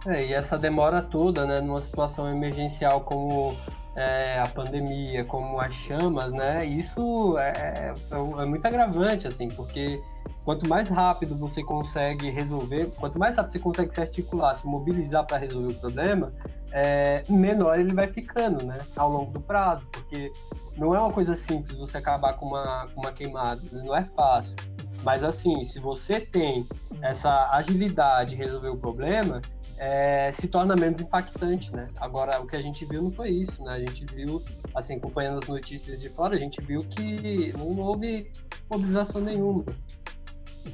É, 0.07 0.27
e 0.27 0.33
essa 0.33 0.57
demora 0.57 1.03
toda, 1.03 1.45
né, 1.45 1.61
numa 1.61 1.83
situação 1.83 2.31
emergencial 2.31 3.01
como 3.01 3.57
é, 3.99 4.39
a 4.39 4.47
pandemia, 4.47 5.25
como 5.25 5.61
as 5.61 5.75
chamas, 5.75 6.33
né, 6.33 6.65
isso 6.65 7.37
é, 7.37 7.51
é, 7.51 7.95
é, 8.13 8.45
muito 8.47 8.65
agravante, 8.65 9.27
assim, 9.27 9.49
porque 9.49 10.01
quanto 10.45 10.69
mais 10.69 10.89
rápido 10.89 11.37
você 11.37 11.65
consegue 11.65 12.31
resolver, 12.31 12.93
quanto 12.97 13.19
mais 13.19 13.37
rápido 13.37 13.53
você 13.53 13.59
consegue 13.59 13.93
se 13.93 14.01
articular, 14.01 14.55
se 14.55 14.65
mobilizar 14.65 15.27
para 15.27 15.37
resolver 15.39 15.73
o 15.73 15.81
problema, 15.81 16.33
é, 16.71 17.25
menor 17.29 17.81
ele 17.81 17.93
vai 17.93 18.07
ficando, 18.07 18.65
né, 18.65 18.79
ao 18.95 19.11
longo 19.11 19.33
do 19.33 19.41
prazo, 19.41 19.85
porque 19.91 20.31
não 20.77 20.95
é 20.95 21.01
uma 21.01 21.13
coisa 21.13 21.35
simples 21.35 21.77
você 21.77 21.99
acabar 21.99 22.35
com 22.35 22.47
uma, 22.47 22.87
com 22.95 23.01
uma 23.01 23.11
queimada, 23.11 23.61
não 23.73 23.97
é 23.97 24.05
fácil. 24.05 24.55
Mas 25.03 25.25
assim, 25.25 25.65
se 25.65 25.81
você 25.81 26.21
tem 26.21 26.67
essa 27.03 27.51
agilidade 27.51 28.35
em 28.35 28.39
resolver 28.39 28.69
o 28.69 28.77
problema 28.77 29.41
é, 29.79 30.33
se 30.33 30.49
torna 30.49 30.75
menos 30.75 31.01
impactante, 31.01 31.73
né? 31.75 31.89
Agora, 31.99 32.41
o 32.41 32.47
que 32.47 32.57
a 32.57 32.61
gente 32.61 32.85
viu 32.85 33.03
não 33.03 33.13
foi 33.13 33.31
isso, 33.31 33.63
né? 33.63 33.75
A 33.75 33.79
gente 33.81 34.05
viu, 34.07 34.43
assim, 34.75 34.97
acompanhando 34.97 35.39
as 35.39 35.49
notícias 35.49 36.01
de 36.01 36.09
fora, 36.11 36.35
a 36.35 36.39
gente 36.39 36.61
viu 36.61 36.85
que 36.85 37.53
não 37.57 37.79
houve 37.79 38.31
mobilização 38.71 39.21
nenhuma. 39.21 39.65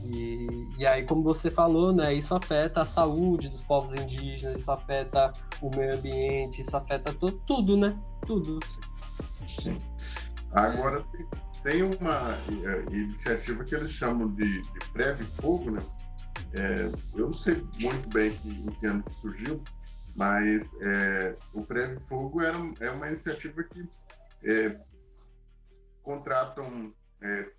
E, 0.03 0.47
e 0.79 0.87
aí, 0.87 1.05
como 1.05 1.23
você 1.23 1.51
falou, 1.51 1.93
né, 1.93 2.13
isso 2.15 2.35
afeta 2.35 2.81
a 2.81 2.87
saúde 2.87 3.49
dos 3.49 3.63
povos 3.63 3.95
indígenas, 3.95 4.61
isso 4.61 4.71
afeta 4.71 5.33
o 5.61 5.71
meio 5.71 5.95
ambiente, 5.95 6.63
isso 6.63 6.77
afeta 6.77 7.15
tudo, 7.47 7.77
né? 7.77 7.97
Tudo. 8.27 8.59
Agora, 10.53 11.05
tem 11.63 11.83
uma 11.83 12.37
é, 12.49 12.95
iniciativa 12.95 13.63
que 13.65 13.75
eles 13.75 13.91
chamam 13.91 14.29
de, 14.33 14.63
de 14.63 15.25
Fogo, 15.41 15.71
né? 15.71 15.81
É, 16.57 17.19
eu 17.19 17.27
não 17.27 17.33
sei 17.33 17.67
muito 17.81 18.09
bem 18.11 18.31
que, 18.31 18.49
em 18.49 18.71
que 18.71 18.87
ano 18.87 19.03
que 19.03 19.13
surgiu, 19.13 19.63
mas 20.15 20.77
é, 20.81 21.37
o 21.53 21.65
Preve 21.67 21.99
Fogo 21.99 22.41
era, 22.41 22.57
é 22.81 22.91
uma 22.91 23.09
iniciativa 23.09 23.65
que 23.65 23.89
é, 24.45 24.81
contratam 26.03 26.95
é, 27.21 27.51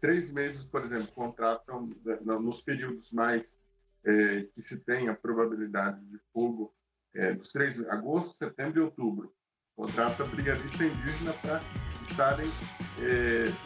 três 0.00 0.32
meses, 0.32 0.64
por 0.64 0.82
exemplo, 0.82 1.08
contratam 1.08 1.94
né, 2.04 2.18
nos 2.24 2.62
períodos 2.62 3.10
mais 3.12 3.58
é, 4.04 4.42
que 4.54 4.62
se 4.62 4.78
tem 4.78 5.08
a 5.08 5.14
probabilidade 5.14 6.00
de 6.06 6.18
fogo, 6.32 6.72
é, 7.14 7.34
dos 7.34 7.52
três, 7.52 7.78
agosto, 7.88 8.38
setembro 8.38 8.80
e 8.80 8.82
outubro. 8.82 9.34
Contrata 9.74 10.24
brigadista 10.24 10.84
indígena 10.84 11.34
para 11.34 11.60
estarem 12.00 12.46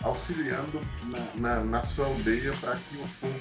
auxiliando 0.02 0.80
na, 1.06 1.40
na, 1.40 1.64
na, 1.64 1.82
sua 1.82 2.06
aldeia 2.06 2.52
para 2.60 2.76
que 2.76 2.96
o 2.96 3.06
fogo 3.06 3.38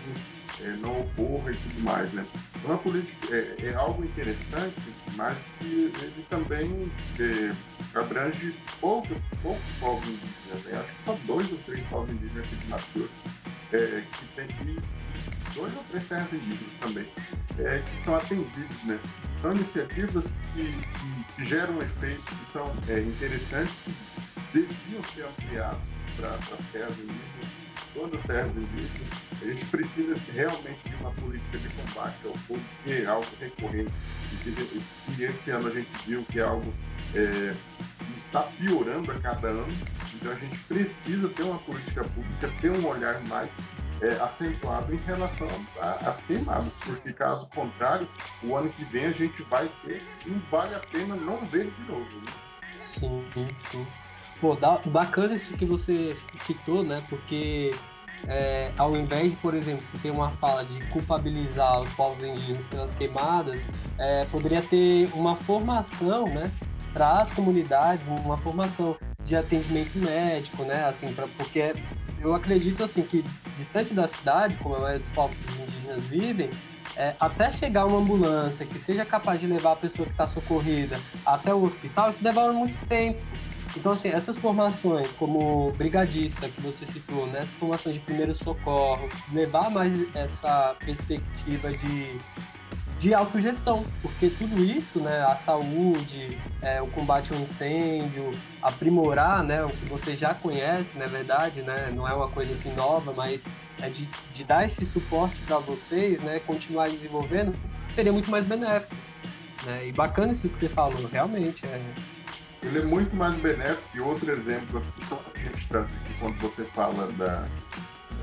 é, 0.63 0.69
não 0.77 1.01
ocorra 1.01 1.51
e 1.51 1.55
tudo 1.55 1.81
mais, 1.81 2.11
né? 2.13 2.25
Uma 2.63 2.77
política 2.77 3.35
é, 3.35 3.55
é 3.65 3.73
algo 3.75 4.03
interessante, 4.03 4.75
mas 5.15 5.53
que 5.59 5.91
ele 6.01 6.25
também 6.29 6.91
é, 7.19 7.53
abrange 7.97 8.55
poucos, 8.79 9.25
poucos 9.41 9.71
povos 9.79 10.07
indígenas. 10.07 10.63
Né? 10.65 10.79
Acho 10.79 10.93
que 10.93 11.01
só 11.01 11.17
dois 11.25 11.51
ou 11.51 11.57
três 11.59 11.83
povos 11.85 12.09
indígenas 12.09 12.45
aqui 12.45 12.55
de 12.55 12.67
Mato 12.67 12.85
Grosso 12.95 13.09
é, 13.71 14.03
que 14.11 14.25
tem 14.35 14.47
que 14.47 14.79
dois 15.53 15.75
ou 15.75 15.83
três 15.85 16.07
terras 16.07 16.33
indígenas 16.33 16.73
também, 16.79 17.07
é, 17.59 17.79
que 17.79 17.97
são 17.97 18.15
atendidos, 18.15 18.83
né? 18.83 18.99
São 19.33 19.53
iniciativas 19.53 20.39
que, 20.53 20.73
que 21.35 21.45
geram 21.45 21.77
efeitos 21.79 22.25
que 22.25 22.51
são 22.51 22.71
é, 22.87 22.99
interessantes, 22.99 23.73
que 23.83 23.93
deviam 24.53 25.03
ser 25.13 25.25
ampliados 25.25 25.89
para 26.17 26.29
as 26.29 26.65
terras 26.71 26.93
indígenas, 26.93 27.58
as 28.13 28.23
terras 28.23 28.51
indígenas. 28.51 29.09
A 29.41 29.45
gente 29.45 29.65
precisa 29.65 30.15
realmente 30.33 30.89
de 30.89 30.95
uma 30.95 31.11
política 31.11 31.57
de 31.57 31.69
combate 31.69 32.17
ao 32.25 32.33
fogo, 32.33 32.61
que 32.83 32.93
é 32.93 33.05
algo 33.05 33.27
recorrente, 33.39 33.91
e 34.33 34.35
que, 34.37 34.81
que 35.15 35.23
esse 35.23 35.51
ano 35.51 35.67
a 35.67 35.71
gente 35.71 35.89
viu 36.05 36.23
que 36.25 36.39
é 36.39 36.43
algo 36.43 36.73
é, 37.15 37.53
que 37.97 38.17
está 38.17 38.43
piorando 38.43 39.11
a 39.11 39.19
cada 39.19 39.47
ano. 39.47 39.77
Então 40.15 40.31
a 40.31 40.35
gente 40.35 40.57
precisa 40.59 41.29
ter 41.29 41.43
uma 41.43 41.59
política 41.59 42.03
pública, 42.03 42.51
ter 42.61 42.71
um 42.71 42.85
olhar 42.85 43.21
mais 43.27 43.57
é, 44.01 44.21
acentuado 44.21 44.93
em 44.93 44.97
relação 44.97 45.47
às 45.79 46.23
queimadas, 46.25 46.77
porque 46.77 47.13
caso 47.13 47.47
contrário, 47.49 48.07
o 48.43 48.55
ano 48.55 48.69
que 48.69 48.83
vem 48.85 49.05
a 49.05 49.11
gente 49.11 49.41
vai 49.43 49.69
ter 49.85 50.01
e 50.25 50.29
vale 50.51 50.75
a 50.75 50.79
pena 50.79 51.15
não 51.15 51.37
ver 51.47 51.71
de 51.71 51.81
novo. 51.83 52.03
Né? 52.03 52.31
Sim, 52.83 53.25
sim. 53.71 53.87
Pô, 54.41 54.57
bacana 54.85 55.35
isso 55.35 55.53
que 55.57 55.65
você 55.65 56.15
citou, 56.45 56.83
né? 56.83 57.03
Porque 57.09 57.75
é, 58.27 58.71
ao 58.77 58.95
invés 58.95 59.31
de, 59.31 59.37
por 59.37 59.53
exemplo, 59.53 59.85
se 59.87 59.97
ter 59.97 60.11
uma 60.11 60.29
fala 60.29 60.63
de 60.63 60.79
culpabilizar 60.87 61.81
os 61.81 61.89
povos 61.93 62.23
indígenas 62.23 62.65
pelas 62.67 62.93
queimadas, 62.93 63.67
é, 63.97 64.25
poderia 64.25 64.61
ter 64.61 65.09
uma 65.13 65.35
formação, 65.35 66.25
né? 66.25 66.49
Para 66.93 67.21
as 67.21 67.33
comunidades, 67.33 68.07
uma 68.07 68.37
formação 68.37 68.97
de 69.23 69.35
atendimento 69.35 69.97
médico, 69.99 70.63
né? 70.63 70.85
Assim, 70.85 71.11
pra, 71.13 71.27
porque 71.37 71.75
eu 72.21 72.33
acredito 72.33 72.83
assim 72.83 73.01
que 73.01 73.23
distante 73.55 73.93
da 73.93 74.07
cidade, 74.07 74.55
como 74.57 74.75
a 74.75 74.79
maioria 74.79 74.99
dos 74.99 75.09
povos 75.09 75.35
indígenas 75.59 76.03
vivem, 76.05 76.49
é, 76.95 77.13
até 77.19 77.51
chegar 77.51 77.85
uma 77.85 77.97
ambulância 77.97 78.65
que 78.65 78.79
seja 78.79 79.05
capaz 79.05 79.39
de 79.39 79.47
levar 79.47 79.73
a 79.73 79.75
pessoa 79.75 80.05
que 80.05 80.11
está 80.11 80.27
socorrida 80.27 80.99
até 81.25 81.53
o 81.53 81.63
hospital, 81.63 82.09
isso 82.09 82.23
demora 82.23 82.51
muito 82.51 82.85
tempo. 82.87 83.21
Então, 83.75 83.91
assim, 83.91 84.09
essas 84.09 84.37
formações, 84.37 85.13
como 85.13 85.71
brigadista 85.77 86.49
que 86.49 86.61
você 86.61 86.85
citou, 86.85 87.27
né, 87.27 87.39
essas 87.39 87.53
formações 87.53 87.95
de 87.95 88.01
primeiro 88.01 88.35
socorro, 88.35 89.07
levar 89.31 89.69
mais 89.69 90.15
essa 90.15 90.75
perspectiva 90.79 91.71
de 91.71 92.17
de 92.99 93.13
autogestão, 93.13 93.85
porque 94.01 94.29
tudo 94.29 94.61
isso, 94.61 94.99
né, 94.99 95.21
a 95.21 95.37
saúde, 95.37 96.37
é, 96.61 96.81
o 96.81 96.87
combate 96.87 97.33
ao 97.33 97.39
incêndio, 97.39 98.33
aprimorar, 98.61 99.41
né, 99.41 99.63
o 99.63 99.69
que 99.69 99.85
você 99.85 100.17
já 100.17 100.33
conhece, 100.33 100.97
na 100.97 101.07
verdade, 101.07 101.61
né, 101.61 101.93
não 101.95 102.05
é 102.05 102.13
uma 102.13 102.27
coisa 102.27 102.51
assim 102.51 102.73
nova, 102.73 103.13
mas 103.13 103.45
é 103.81 103.87
de, 103.87 104.05
de 104.33 104.43
dar 104.43 104.65
esse 104.65 104.85
suporte 104.85 105.39
para 105.41 105.59
vocês, 105.59 106.19
né, 106.21 106.41
continuar 106.45 106.89
desenvolvendo, 106.89 107.55
seria 107.95 108.11
muito 108.11 108.29
mais 108.29 108.45
benéfico, 108.45 108.93
né, 109.65 109.87
e 109.87 109.93
bacana 109.93 110.33
isso 110.33 110.49
que 110.49 110.59
você 110.59 110.67
falou, 110.67 111.07
realmente, 111.09 111.65
é... 111.65 111.81
Ele 112.61 112.79
é 112.79 112.83
muito 112.83 113.15
mais 113.15 113.35
benéfico, 113.35 113.89
e 113.95 114.01
outro 114.01 114.31
exemplo, 114.31 114.81
só 114.99 115.23
a 115.33 115.39
gente 115.39 115.67
traz 115.67 115.87
aqui 115.87 116.13
quando 116.19 116.37
você 116.39 116.65
fala 116.65 117.07
da 117.13 117.47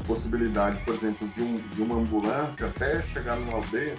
possibilidade, 0.07 0.79
por 0.85 0.95
exemplo, 0.95 1.27
de, 1.29 1.43
um, 1.43 1.55
de 1.57 1.83
uma 1.83 1.97
ambulância 1.97 2.67
até 2.67 3.01
chegar 3.03 3.37
numa 3.37 3.55
aldeia, 3.55 3.97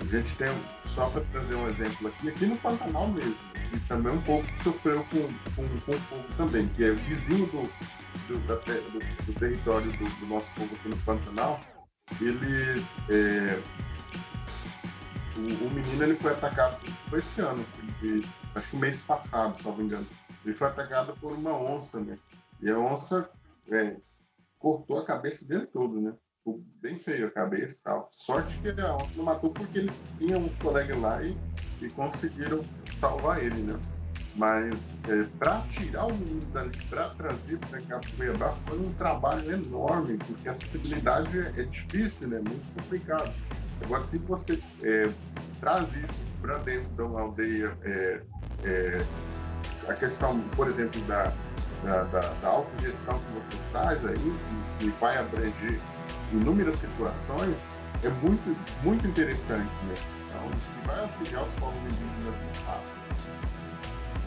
a 0.00 0.04
gente 0.04 0.34
tem, 0.36 0.48
só 0.84 1.08
para 1.08 1.22
trazer 1.32 1.56
um 1.56 1.68
exemplo 1.68 2.08
aqui, 2.08 2.28
aqui 2.28 2.46
no 2.46 2.56
Pantanal 2.56 3.08
mesmo, 3.08 3.36
e 3.72 3.78
também 3.80 4.12
um 4.12 4.20
pouco 4.22 4.46
que 4.46 4.62
sofreu 4.62 5.04
com, 5.10 5.22
com, 5.54 5.68
com 5.80 5.92
fogo 5.92 6.24
também, 6.36 6.68
que 6.68 6.84
é 6.84 6.90
vizinho 6.92 7.46
do, 7.46 7.62
do, 8.28 8.38
da, 8.46 8.54
do, 8.56 9.24
do 9.24 9.32
território 9.38 9.90
do, 9.92 10.04
do, 10.20 10.26
nosso 10.26 10.50
povo 10.52 10.74
aqui 10.74 10.88
no 10.88 10.96
Pantanal, 10.98 11.60
eles. 12.20 12.98
É, 13.10 13.60
o, 15.36 15.66
o, 15.66 15.70
menino 15.70 16.02
ele 16.02 16.16
foi 16.16 16.32
atacado, 16.32 16.78
foi 17.08 17.18
esse 17.18 17.40
ano, 17.40 17.64
acho 18.58 18.68
que 18.68 18.76
mês 18.76 19.02
passado, 19.02 19.56
se 19.56 19.64
não 19.64 19.76
me 19.76 19.84
engano. 19.84 20.06
Ele 20.44 20.54
foi 20.54 20.68
atacado 20.68 21.16
por 21.20 21.32
uma 21.32 21.52
onça, 21.52 22.00
né? 22.00 22.18
E 22.60 22.70
a 22.70 22.78
onça 22.78 23.30
é, 23.70 23.96
cortou 24.58 24.98
a 24.98 25.04
cabeça 25.04 25.44
dele 25.44 25.66
todo, 25.66 26.00
né? 26.00 26.14
bem 26.80 26.98
feio 26.98 27.26
a 27.26 27.30
cabeça 27.30 27.78
e 27.78 27.82
tal. 27.82 28.10
Sorte 28.16 28.58
que 28.58 28.80
a 28.80 28.94
onça 28.94 29.10
não 29.16 29.24
matou 29.24 29.50
porque 29.50 29.78
ele 29.78 29.92
tinha 30.18 30.38
uns 30.38 30.56
colegas 30.56 30.98
lá 30.98 31.22
e, 31.22 31.36
e 31.82 31.90
conseguiram 31.90 32.64
salvar 32.94 33.42
ele, 33.42 33.62
né? 33.62 33.78
Mas 34.34 34.86
é, 35.08 35.24
para 35.38 35.60
tirar 35.62 36.06
o 36.06 36.14
menino 36.14 36.40
dali, 36.52 36.70
para 36.88 37.10
trazer 37.10 37.58
para 37.58 37.80
cá 37.82 37.98
para 37.98 38.10
Cuiabá, 38.16 38.50
foi 38.66 38.78
um 38.78 38.92
trabalho 38.94 39.50
enorme, 39.52 40.16
porque 40.18 40.48
a 40.48 40.52
acessibilidade 40.52 41.38
é, 41.38 41.48
é 41.60 41.62
difícil, 41.64 42.28
né? 42.28 42.38
Muito 42.38 42.74
complicado. 42.74 43.34
Agora, 43.84 44.04
se 44.04 44.18
você 44.18 44.58
é, 44.82 45.08
traz 45.60 45.94
isso 45.96 46.20
para 46.40 46.58
dentro 46.58 46.88
de 46.88 47.02
uma 47.02 47.20
aldeia, 47.20 47.76
é, 47.82 48.20
é, 48.64 48.98
a 49.88 49.94
questão, 49.94 50.40
por 50.56 50.68
exemplo, 50.68 51.00
da, 51.02 51.32
da, 51.84 52.04
da, 52.04 52.20
da 52.20 52.48
autogestão 52.48 53.18
que 53.18 53.32
você 53.32 53.56
traz 53.72 54.04
aí, 54.04 54.34
que, 54.78 54.90
vai 55.00 55.16
abranger 55.16 55.80
inúmeras 56.32 56.76
situações, 56.76 57.56
é 58.04 58.08
muito, 58.08 58.56
muito 58.82 59.06
interessante 59.06 59.70
mesmo. 59.86 60.06
Então, 60.26 60.50
que 60.50 60.86
vai 60.86 61.00
auxiliar 61.00 61.42
os 61.42 61.52
povos 61.52 61.78
indígenas 61.84 62.36
de 62.52 62.58
fato. 62.60 62.98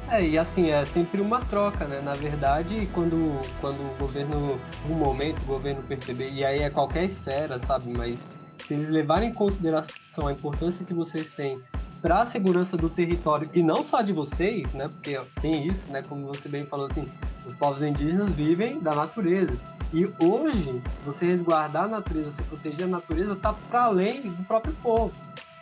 É, 0.09 0.25
e 0.25 0.37
assim, 0.37 0.71
é 0.71 0.83
sempre 0.83 1.21
uma 1.21 1.39
troca, 1.39 1.87
né? 1.87 2.01
Na 2.01 2.13
verdade, 2.13 2.85
quando, 2.87 3.39
quando 3.61 3.79
o 3.79 3.95
governo, 3.97 4.59
no 4.85 4.95
momento, 4.95 5.41
o 5.43 5.45
governo 5.45 5.81
perceber, 5.83 6.31
e 6.31 6.43
aí 6.43 6.59
é 6.59 6.69
qualquer 6.69 7.05
esfera, 7.05 7.57
sabe? 7.59 7.89
Mas 7.89 8.27
se 8.71 8.75
eles 8.75 8.89
levarem 8.89 9.31
em 9.31 9.33
consideração 9.33 10.27
a 10.27 10.31
importância 10.31 10.85
que 10.85 10.93
vocês 10.93 11.31
têm 11.31 11.61
para 12.01 12.21
a 12.21 12.25
segurança 12.25 12.77
do 12.77 12.89
território, 12.89 13.49
e 13.53 13.61
não 13.61 13.83
só 13.83 14.01
de 14.01 14.13
vocês, 14.13 14.73
né? 14.73 14.87
Porque 14.87 15.19
tem 15.41 15.67
isso, 15.67 15.91
né? 15.91 16.01
Como 16.01 16.27
você 16.27 16.47
bem 16.47 16.65
falou 16.65 16.87
assim, 16.89 17.05
os 17.45 17.53
povos 17.53 17.83
indígenas 17.83 18.29
vivem 18.29 18.79
da 18.79 18.95
natureza. 18.95 19.59
E 19.93 20.09
hoje, 20.23 20.81
você 21.05 21.25
resguardar 21.25 21.83
a 21.83 21.87
natureza, 21.89 22.31
você 22.31 22.43
proteger 22.43 22.85
a 22.85 22.87
natureza, 22.87 23.33
está 23.33 23.51
para 23.51 23.83
além 23.83 24.21
do 24.21 24.43
próprio 24.45 24.73
povo. 24.81 25.11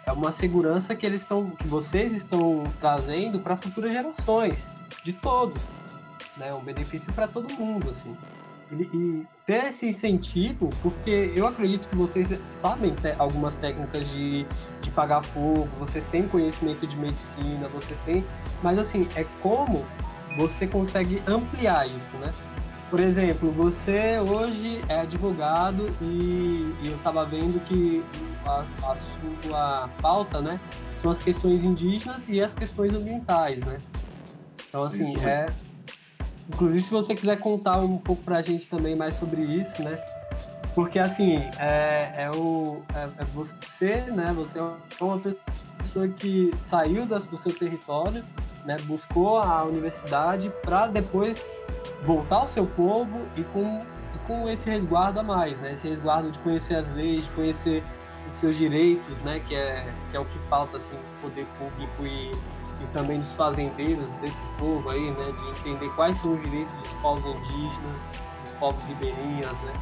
É 0.05 0.11
uma 0.11 0.31
segurança 0.31 0.95
que 0.95 1.03
eles 1.03 1.21
estão, 1.21 1.49
que 1.49 1.67
vocês 1.67 2.13
estão 2.15 2.63
trazendo 2.79 3.39
para 3.39 3.57
futuras 3.57 3.91
gerações, 3.91 4.67
de 5.03 5.13
todos, 5.13 5.59
né? 6.37 6.53
Um 6.53 6.61
benefício 6.61 7.11
para 7.11 7.27
todo 7.27 7.51
mundo, 7.55 7.89
assim. 7.89 8.15
E, 8.71 9.25
ter 9.45 9.65
esse 9.65 9.87
incentivo, 9.87 10.69
porque 10.83 11.33
eu 11.35 11.47
acredito 11.47 11.87
que 11.89 11.95
vocês 11.95 12.27
sabem 12.53 12.93
algumas 13.17 13.55
técnicas 13.55 14.07
de, 14.11 14.45
de 14.81 14.91
pagar 14.91 15.23
fogo, 15.23 15.67
vocês 15.79 16.05
têm 16.11 16.27
conhecimento 16.27 16.85
de 16.85 16.95
medicina, 16.95 17.67
vocês 17.69 17.99
têm, 18.01 18.23
mas 18.61 18.77
assim, 18.77 19.07
é 19.15 19.25
como 19.41 19.83
você 20.37 20.67
consegue 20.67 21.21
ampliar 21.25 21.87
isso, 21.87 22.15
né? 22.17 22.31
Por 22.89 22.99
exemplo, 22.99 23.51
você 23.51 24.19
hoje 24.19 24.83
é 24.87 25.01
advogado 25.01 25.87
e, 26.01 26.73
e 26.83 26.87
eu 26.87 26.95
estava 26.95 27.25
vendo 27.25 27.59
que 27.65 28.03
a, 28.45 28.65
a, 28.83 28.95
sua 29.43 29.89
pauta, 30.01 30.41
né, 30.41 30.59
são 31.01 31.11
as 31.11 31.19
questões 31.19 31.63
indígenas 31.63 32.27
e 32.27 32.41
as 32.41 32.53
questões 32.53 32.93
ambientais, 32.93 33.59
né? 33.59 33.79
Então, 34.67 34.83
assim, 34.83 35.03
isso. 35.03 35.27
é... 35.27 35.47
Inclusive, 36.49 36.81
se 36.81 36.89
você 36.89 37.13
quiser 37.13 37.39
contar 37.39 37.77
um 37.79 37.97
pouco 37.97 38.23
para 38.23 38.37
a 38.37 38.41
gente 38.41 38.67
também 38.67 38.95
mais 38.95 39.13
sobre 39.13 39.41
isso, 39.41 39.81
né? 39.83 40.03
Porque, 40.73 40.97
assim, 40.97 41.37
é, 41.59 42.13
é 42.23 42.31
o, 42.35 42.81
é, 42.95 43.21
é 43.21 43.25
você, 43.25 44.01
né? 44.11 44.33
Você 44.35 44.57
é 44.57 45.03
uma 45.03 45.21
pessoa 45.77 46.07
que 46.07 46.51
saiu 46.67 47.05
do 47.05 47.37
seu 47.37 47.53
território, 47.53 48.23
né? 48.65 48.77
Buscou 48.83 49.39
a 49.39 49.63
universidade 49.63 50.51
para 50.63 50.87
depois 50.87 51.43
voltar 52.03 52.37
ao 52.37 52.47
seu 52.47 52.65
povo 52.65 53.19
e 53.35 53.43
com, 53.43 53.83
com 54.25 54.49
esse 54.49 54.69
resguardo 54.69 55.19
a 55.19 55.23
mais, 55.23 55.57
né? 55.59 55.73
Esse 55.73 55.87
resguardo 55.87 56.31
de 56.31 56.39
conhecer 56.39 56.75
as 56.75 56.95
leis, 56.95 57.25
de 57.25 57.31
conhecer 57.31 57.83
os 58.31 58.37
seus 58.39 58.55
direitos, 58.55 59.19
né? 59.21 59.39
Que 59.41 59.55
é, 59.55 59.93
que 60.09 60.17
é 60.17 60.19
o 60.19 60.25
que 60.25 60.39
falta, 60.49 60.77
assim, 60.77 60.95
poder 61.21 61.45
público 61.57 62.05
e, 62.05 62.31
e 62.81 62.87
também 62.97 63.19
dos 63.19 63.33
fazendeiros 63.35 64.07
desse 64.15 64.43
povo 64.57 64.89
aí, 64.89 65.11
né? 65.11 65.23
De 65.23 65.49
entender 65.59 65.89
quais 65.95 66.17
são 66.17 66.35
os 66.35 66.41
direitos 66.41 66.73
dos 66.73 66.89
povos 67.01 67.25
indígenas, 67.25 68.03
dos 68.43 68.51
povos 68.59 68.81
ribeirinhas, 68.83 69.51
né? 69.51 69.73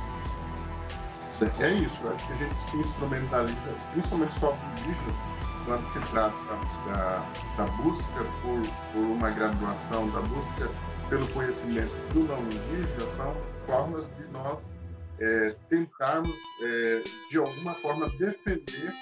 É 1.60 1.72
isso, 1.72 2.08
acho 2.10 2.26
que 2.26 2.34
a 2.34 2.36
gente 2.38 2.64
se 2.64 2.78
instrumentaliza, 2.78 3.76
principalmente 3.92 4.32
os 4.32 4.38
povos 4.40 4.60
indígenas, 4.72 5.16
quando 5.66 5.86
se 5.86 6.00
trata 6.00 6.44
da, 6.88 7.32
da 7.58 7.64
busca 7.74 8.24
por, 8.42 8.62
por 8.94 9.02
uma 9.04 9.30
graduação, 9.30 10.10
da 10.10 10.22
busca 10.22 10.68
pelo 11.10 11.28
conhecimento 11.28 11.94
do 12.14 12.24
não 12.24 12.40
indígena, 12.40 13.06
são 13.06 13.36
formas 13.68 14.10
de 14.18 14.26
nós 14.32 14.72
é, 15.20 15.56
tentarmos, 15.70 16.34
é, 16.64 17.04
de 17.30 17.38
alguma 17.38 17.74
forma, 17.74 18.10
defender, 18.18 18.94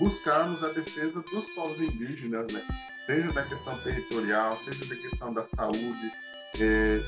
buscarmos 0.00 0.64
a 0.64 0.68
defesa 0.68 1.20
dos 1.20 1.48
povos 1.50 1.80
indígenas, 1.80 2.52
né? 2.52 2.62
Seja 3.04 3.32
na 3.32 3.42
questão 3.42 3.76
territorial, 3.78 4.58
seja 4.58 4.84
na 4.86 4.96
questão 4.96 5.32
da 5.32 5.44
saúde, 5.44 6.12
é, 6.60 7.00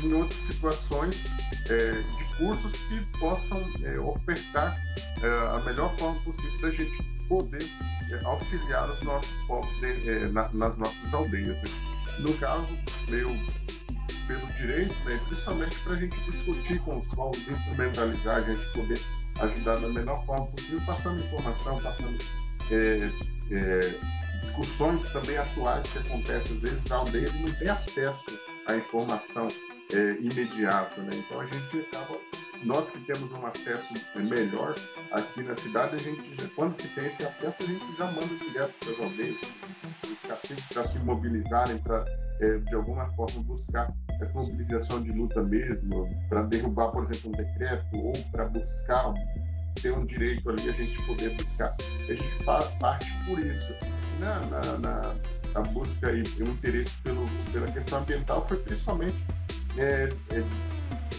e 0.00 0.06
em 0.06 0.12
outras 0.12 0.40
situações 0.42 1.24
é, 1.68 1.92
de 1.92 2.24
cursos 2.36 2.72
que 2.72 3.18
possam 3.18 3.60
é, 3.82 3.98
ofertar 3.98 4.76
é, 5.22 5.56
a 5.56 5.62
melhor 5.64 5.94
forma 5.96 6.18
possível 6.20 6.60
da 6.60 6.70
gente 6.70 7.02
poder 7.28 7.66
é, 8.10 8.24
auxiliar 8.24 8.88
os 8.90 9.02
nossos 9.02 9.46
povos 9.46 9.82
é, 9.82 10.28
na, 10.28 10.48
nas 10.50 10.76
nossas 10.76 11.12
aldeias. 11.12 11.56
Né? 11.62 11.70
No 12.20 12.34
caso, 12.34 12.66
eu 13.08 13.34
pelo 14.28 14.46
direito, 14.58 14.94
né, 15.06 15.18
principalmente 15.26 15.74
para 15.80 15.94
a 15.94 15.96
gente 15.96 16.20
discutir 16.30 16.78
com 16.80 16.98
os 16.98 17.08
povos, 17.08 17.48
instrumentalizar, 17.48 18.36
a 18.36 18.40
gente 18.42 18.72
poder 18.72 19.00
ajudar 19.40 19.76
da 19.76 19.88
melhor 19.88 20.24
forma 20.26 20.46
possível, 20.46 20.80
passando 20.84 21.24
informação, 21.24 21.80
passando 21.80 22.18
é, 22.70 23.10
é, 23.50 23.94
discussões 24.40 25.02
também 25.12 25.36
atuais 25.36 25.86
que 25.90 25.98
acontecem, 25.98 26.56
às 26.56 26.60
vezes 26.60 26.90
a 26.90 26.96
aldeia 26.96 27.30
não 27.40 27.52
tem 27.52 27.68
acesso 27.68 28.26
à 28.66 28.76
informação 28.76 29.48
é, 29.92 30.12
imediata, 30.20 31.00
né? 31.00 31.10
então 31.14 31.40
a 31.40 31.46
gente 31.46 31.80
acaba 31.80 32.18
nós 32.64 32.90
que 32.90 32.98
temos 33.00 33.32
um 33.32 33.46
acesso 33.46 33.94
melhor 34.16 34.74
aqui 35.12 35.42
na 35.42 35.54
cidade, 35.54 35.94
a 35.94 35.98
gente 35.98 36.34
já, 36.34 36.48
quando 36.56 36.74
se 36.74 36.88
tem 36.88 37.06
esse 37.06 37.24
acesso, 37.24 37.56
a 37.60 37.64
gente 37.64 37.96
já 37.96 38.06
manda 38.06 38.34
direto 38.44 38.74
para 38.80 38.90
as 38.90 39.00
aldeias, 39.00 39.38
para 40.72 40.84
se 40.84 40.98
mobilizarem, 41.00 41.78
para 41.78 42.04
é, 42.40 42.58
de 42.58 42.74
alguma 42.74 43.08
forma 43.14 43.42
buscar 43.42 43.92
essa 44.20 44.38
mobilização 44.38 45.02
de 45.02 45.12
luta 45.12 45.42
mesmo, 45.42 46.08
para 46.28 46.42
derrubar, 46.42 46.90
por 46.90 47.02
exemplo, 47.02 47.30
um 47.30 47.32
decreto 47.32 47.96
ou 47.96 48.12
para 48.30 48.46
buscar 48.46 49.14
ter 49.80 49.92
um 49.92 50.04
direito 50.04 50.48
ali, 50.50 50.68
a 50.68 50.72
gente 50.72 51.00
poder 51.02 51.30
buscar. 51.30 51.74
A 52.08 52.14
gente 52.14 52.44
parte 52.44 53.06
por 53.26 53.38
isso. 53.38 53.72
Na, 54.18 54.40
na, 54.40 54.78
na, 54.78 55.14
na 55.54 55.60
busca 55.60 56.10
e 56.12 56.22
o 56.42 56.48
interesse 56.48 56.96
pelo, 57.02 57.26
pela 57.52 57.70
questão 57.70 58.00
ambiental 58.00 58.46
foi 58.46 58.58
principalmente 58.58 59.16
é, 59.76 60.12
é, 60.30 60.42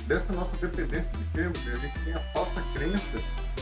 dessa 0.07 0.33
nossa 0.33 0.57
dependência 0.57 1.17
que 1.17 1.23
temos. 1.33 1.63
Né? 1.65 1.73
A 1.73 1.77
gente 1.77 1.99
tem 2.05 2.13
a 2.13 2.19
falsa 2.33 2.61
crença 2.73 3.19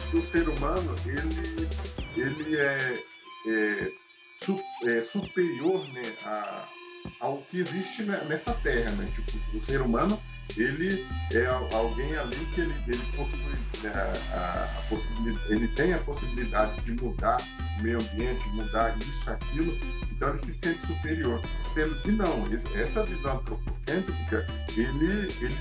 que 0.09 0.17
o 0.17 0.21
ser 0.21 0.47
humano 0.49 0.95
ele, 1.05 1.69
ele 2.15 2.57
é, 2.57 3.03
é, 3.47 3.91
su, 4.35 4.59
é 4.83 5.03
superior 5.03 5.87
né, 5.89 6.15
a, 6.23 6.67
ao 7.19 7.41
que 7.43 7.59
existe 7.59 8.03
nessa 8.03 8.53
terra. 8.55 8.91
Né? 8.91 9.11
Tipo, 9.13 9.57
o 9.57 9.61
ser 9.61 9.81
humano 9.81 10.19
ele 10.55 11.05
é 11.31 11.45
alguém 11.73 12.15
ali 12.15 12.37
que 12.53 12.61
ele, 12.61 12.75
ele 12.87 13.03
possui 13.15 13.57
né, 13.83 13.91
a, 14.33 14.79
a, 14.79 14.81
possibilidade, 14.89 15.53
ele 15.53 15.67
tem 15.69 15.93
a 15.93 15.97
possibilidade 15.99 16.81
de 16.81 16.91
mudar 16.93 17.37
o 17.79 17.83
meio 17.83 17.99
ambiente, 17.99 18.47
mudar 18.49 18.97
isso, 18.99 19.29
aquilo, 19.29 19.77
então 20.11 20.29
ele 20.29 20.37
se 20.37 20.53
sente 20.53 20.85
superior. 20.85 21.39
Sendo 21.73 21.95
que 22.01 22.11
não, 22.11 22.47
essa 22.75 23.03
visão 23.05 23.37
antropocêntrica, 23.37 24.47
ele, 24.75 25.31
ele, 25.41 25.57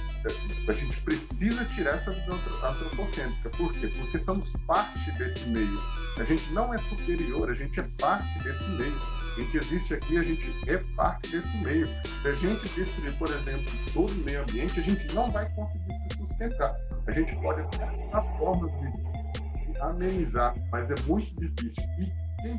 a 0.67 0.73
gente 0.73 1.01
precisa 1.03 1.65
tirar 1.67 1.97
essa 1.97 2.11
visão 2.11 2.39
antropocêntrica. 2.63 3.51
Por 3.51 3.73
quê? 3.73 3.89
Porque 3.89 4.19
somos 4.19 4.51
parte 4.67 5.11
desse 5.13 5.47
meio. 5.49 5.81
A 6.17 6.25
gente 6.25 6.51
não 6.53 6.73
é 6.73 6.79
superior, 6.79 7.51
a 7.51 7.55
gente 7.55 7.79
é 7.81 7.87
parte 7.99 8.39
desse 8.39 8.65
meio. 8.71 8.99
A 9.37 9.41
gente 9.41 9.57
existe 9.59 9.93
aqui, 9.93 10.17
a 10.17 10.23
gente 10.23 10.51
é 10.67 10.79
parte 10.97 11.31
desse 11.31 11.55
meio. 11.59 11.87
Se 12.23 12.29
a 12.29 12.33
gente 12.33 12.67
destruir, 12.71 13.13
por 13.19 13.29
exemplo, 13.29 13.71
todo 13.93 14.11
o 14.11 14.25
meio 14.25 14.41
ambiente, 14.41 14.81
a 14.81 14.83
gente 14.83 15.13
não 15.13 15.31
vai 15.31 15.47
conseguir 15.55 15.93
se 15.93 16.17
sustentar. 16.17 16.75
A 17.07 17.13
gente 17.13 17.37
pode 17.37 17.61
a 17.61 18.23
forma 18.39 18.67
de, 18.71 19.73
de 19.73 19.81
amenizar, 19.83 20.55
mas 20.73 20.91
é 20.91 20.95
muito 21.07 21.39
difícil. 21.39 21.85
E 22.01 22.07
quem 22.41 22.57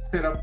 será 0.00 0.42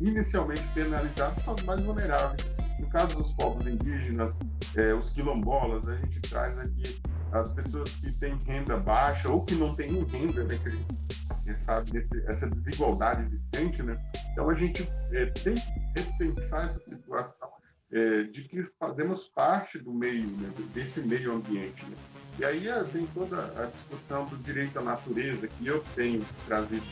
inicialmente 0.00 0.66
penalizados 0.74 1.44
são 1.44 1.54
os 1.54 1.62
mais 1.62 1.84
vulneráveis. 1.84 2.44
No 2.80 2.88
caso 2.88 3.16
dos 3.16 3.32
povos 3.34 3.64
indígenas, 3.68 4.40
é, 4.74 4.92
os 4.92 5.10
quilombolas, 5.10 5.88
a 5.88 5.94
gente 5.98 6.20
traz 6.22 6.58
aqui 6.58 7.00
as 7.30 7.52
pessoas 7.52 7.94
que 7.94 8.10
têm 8.18 8.36
renda 8.44 8.76
baixa 8.78 9.30
ou 9.30 9.44
que 9.44 9.54
não 9.54 9.72
têm 9.76 10.04
renda, 10.04 10.42
né, 10.42 10.58
que 10.60 10.68
a 10.68 10.70
gente 10.72 11.29
sabe 11.54 12.06
essa 12.26 12.48
desigualdade 12.48 13.22
existente, 13.22 13.82
né? 13.82 14.00
Então 14.32 14.48
a 14.48 14.54
gente 14.54 14.82
é, 15.12 15.26
tem 15.26 15.54
que 15.54 16.00
repensar 16.00 16.64
essa 16.64 16.80
situação 16.80 17.50
é, 17.92 18.22
de 18.24 18.44
que 18.44 18.62
fazemos 18.78 19.28
parte 19.28 19.78
do 19.78 19.92
meio, 19.92 20.26
né, 20.28 20.52
desse 20.72 21.00
meio 21.00 21.34
ambiente. 21.34 21.84
Né? 21.86 21.96
E 22.38 22.44
aí 22.44 22.68
é, 22.68 22.84
tem 22.84 23.06
toda 23.08 23.52
a 23.60 23.66
discussão 23.66 24.26
do 24.26 24.36
direito 24.38 24.78
à 24.78 24.82
natureza 24.82 25.48
que 25.48 25.66
eu 25.66 25.84
tenho 25.94 26.24
trazido 26.46 26.86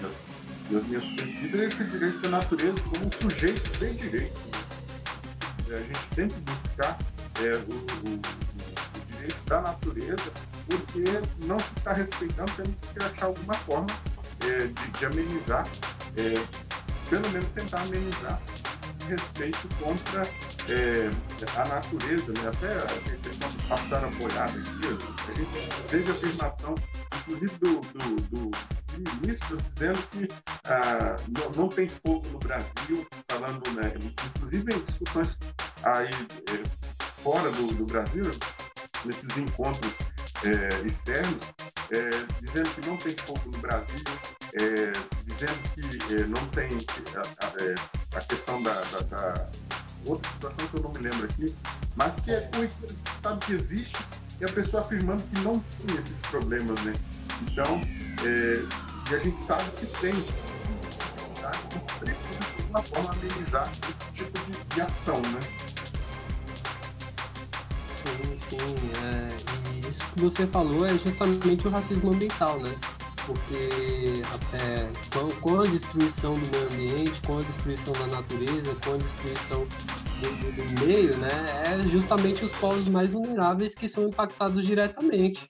nas, 0.00 0.18
nas 0.70 0.86
minhas 0.86 1.04
pesquisas, 1.04 1.60
esse 1.60 1.84
direito 1.84 2.26
à 2.26 2.30
natureza 2.30 2.80
como 2.82 3.06
um 3.06 3.12
sujeito 3.12 3.78
de 3.78 3.94
direito. 3.94 4.40
Né? 5.68 5.74
A 5.74 5.76
gente 5.76 6.10
tem 6.14 6.28
que 6.28 6.40
buscar 6.40 6.98
é, 7.42 7.56
o, 7.56 7.74
o, 8.08 8.14
o, 8.16 9.06
direito 9.10 9.44
da 9.46 9.60
natureza 9.60 10.32
porque 10.70 11.46
não 11.46 11.58
se 11.58 11.78
está 11.78 11.92
respeitando, 11.92 12.50
temos 12.52 12.74
que 12.92 13.04
achar 13.04 13.26
alguma 13.26 13.54
forma 13.54 13.86
é, 14.46 14.66
de, 14.66 14.90
de, 14.98 15.06
amenizar, 15.06 15.66
é, 16.16 16.34
pelo 17.08 17.28
menos 17.30 17.52
tentar 17.52 17.82
amenizar 17.82 18.40
esse 18.54 19.08
respeito 19.08 19.68
contra 19.76 20.22
é, 20.68 21.10
a 21.56 21.68
natureza, 21.68 22.32
né? 22.32 22.48
até 22.48 22.68
a 22.68 23.18
questão 23.18 23.50
passar 23.68 24.04
a 24.04 24.08
boiada 24.08 24.58
aqui, 24.58 24.86
a 25.28 25.32
gente 25.34 25.88
teve 25.88 26.10
a 26.10 26.14
afirmação, 26.14 26.74
inclusive 27.22 27.58
do, 27.58 27.80
do, 27.80 28.16
do 28.30 28.50
ministros 28.98 29.62
dizendo 29.64 29.98
que 30.10 30.28
ah, 30.64 31.16
não, 31.28 31.62
não, 31.62 31.68
tem 31.68 31.88
fogo 31.88 32.22
no 32.30 32.38
Brasil, 32.38 33.06
falando, 33.30 33.70
né, 33.72 33.92
inclusive 34.36 34.74
em 34.74 34.80
discussões 34.80 35.36
aí 35.84 36.08
é, 36.08 37.00
fora 37.22 37.50
do, 37.50 37.74
do, 37.74 37.86
Brasil, 37.86 38.24
nesses 39.04 39.36
encontros 39.36 39.94
é, 40.44 40.86
externos, 40.86 41.42
é, 41.90 42.10
dizendo 42.40 42.70
que 42.70 42.86
não 42.88 42.96
tem 42.96 43.14
fogo 43.14 43.40
no 43.46 43.58
Brasil, 43.58 44.04
é, 44.54 44.92
dizendo 45.24 45.62
que 45.74 46.14
é, 46.14 46.26
não 46.26 46.46
tem 46.48 46.70
a, 47.16 47.46
a, 47.46 47.52
é, 47.62 47.74
a 48.16 48.20
questão 48.20 48.62
da, 48.62 48.72
da, 48.72 49.00
da 49.00 49.50
outra 50.06 50.30
situação 50.30 50.66
que 50.68 50.76
eu 50.76 50.82
não 50.82 50.92
me 50.92 50.98
lembro 51.00 51.24
aqui, 51.24 51.54
mas 51.96 52.20
que 52.20 52.32
é 52.32 52.50
sabe 53.22 53.44
que 53.44 53.52
existe 53.52 53.96
e 54.40 54.44
a 54.44 54.48
pessoa 54.48 54.82
afirmando 54.82 55.22
que 55.24 55.40
não 55.40 55.60
tem 55.60 55.96
esses 55.98 56.22
problemas, 56.22 56.80
né? 56.82 56.94
Então, 57.42 57.80
e 59.10 59.14
a 59.14 59.18
gente 59.18 59.40
sabe 59.40 59.68
que 59.72 59.86
tem, 60.00 60.14
tá? 61.40 61.50
que 61.50 61.98
precisa 61.98 62.38
de 62.56 62.62
uma 62.70 62.80
forma 62.82 63.12
amenizar 63.12 63.70
esse 63.70 64.12
tipo 64.14 64.38
de, 64.46 64.74
de 64.74 64.80
ação, 64.80 65.20
né? 65.20 65.40
Sim, 68.02 68.38
sim. 68.38 68.56
É, 69.04 69.69
que 70.06 70.20
você 70.20 70.46
falou 70.46 70.86
é 70.86 70.96
justamente 70.96 71.66
o 71.66 71.70
racismo 71.70 72.12
ambiental, 72.12 72.58
né? 72.58 72.74
porque 73.26 74.22
até 74.34 74.88
com, 75.12 75.28
com, 75.40 75.60
a 75.60 75.64
destruição 75.64 76.34
do 76.34 76.50
meio 76.50 76.66
ambiente, 76.66 77.20
com 77.22 77.38
a 77.38 77.42
destruição 77.42 77.92
da 77.92 78.06
natureza, 78.06 78.76
com 78.84 78.94
a 78.94 78.96
destruição 78.96 79.66
do, 80.20 80.52
do 80.52 80.86
meio, 80.86 81.16
né, 81.18 81.28
é 81.66 81.88
justamente 81.88 82.44
os 82.44 82.52
povos 82.52 82.88
mais 82.88 83.10
vulneráveis 83.10 83.74
que 83.74 83.88
são 83.88 84.08
impactados 84.08 84.64
diretamente. 84.64 85.48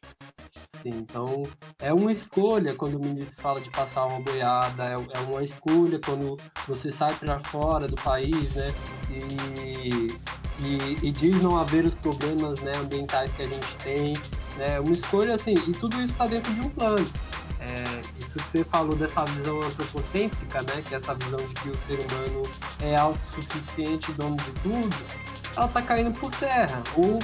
Sim, 0.82 0.90
então 1.00 1.42
é 1.78 1.92
uma 1.92 2.10
escolha 2.10 2.74
quando 2.74 2.94
o 2.94 3.00
ministro 3.00 3.42
fala 3.42 3.60
de 3.60 3.70
passar 3.70 4.06
uma 4.06 4.20
boiada, 4.20 4.84
é, 4.84 4.94
é 4.94 5.20
uma 5.20 5.42
escolha 5.42 6.00
quando 6.02 6.38
você 6.66 6.90
sai 6.90 7.14
para 7.14 7.38
fora 7.44 7.86
do 7.86 7.96
país, 7.96 8.54
né? 8.54 8.72
E, 9.10 10.06
e, 10.64 11.06
e, 11.06 11.10
diz 11.10 11.42
não 11.42 11.58
haver 11.58 11.84
os 11.84 11.94
problemas 11.94 12.60
né, 12.60 12.72
ambientais 12.76 13.32
que 13.32 13.42
a 13.42 13.46
gente 13.46 13.76
tem. 13.78 14.14
Né, 14.56 14.80
uma 14.80 14.92
escolha 14.92 15.34
assim, 15.34 15.54
e 15.54 15.72
tudo 15.72 15.96
isso 15.96 16.12
está 16.12 16.26
dentro 16.26 16.52
de 16.52 16.60
um 16.60 16.68
plano. 16.70 17.06
É, 17.60 18.00
isso 18.18 18.38
que 18.38 18.50
você 18.50 18.64
falou 18.64 18.96
dessa 18.96 19.24
visão 19.24 19.60
antropocêntrica, 19.60 20.62
né, 20.62 20.82
que 20.84 20.94
é 20.94 20.98
essa 20.98 21.14
visão 21.14 21.38
de 21.38 21.54
que 21.54 21.68
o 21.68 21.80
ser 21.80 21.98
humano 22.00 22.42
é 22.82 22.96
autossuficiente, 22.96 24.12
dono 24.12 24.36
de 24.36 24.52
tudo, 24.62 24.96
ela 25.56 25.66
está 25.66 25.82
caindo 25.82 26.18
por 26.18 26.30
terra. 26.36 26.82
Ou 26.96 27.20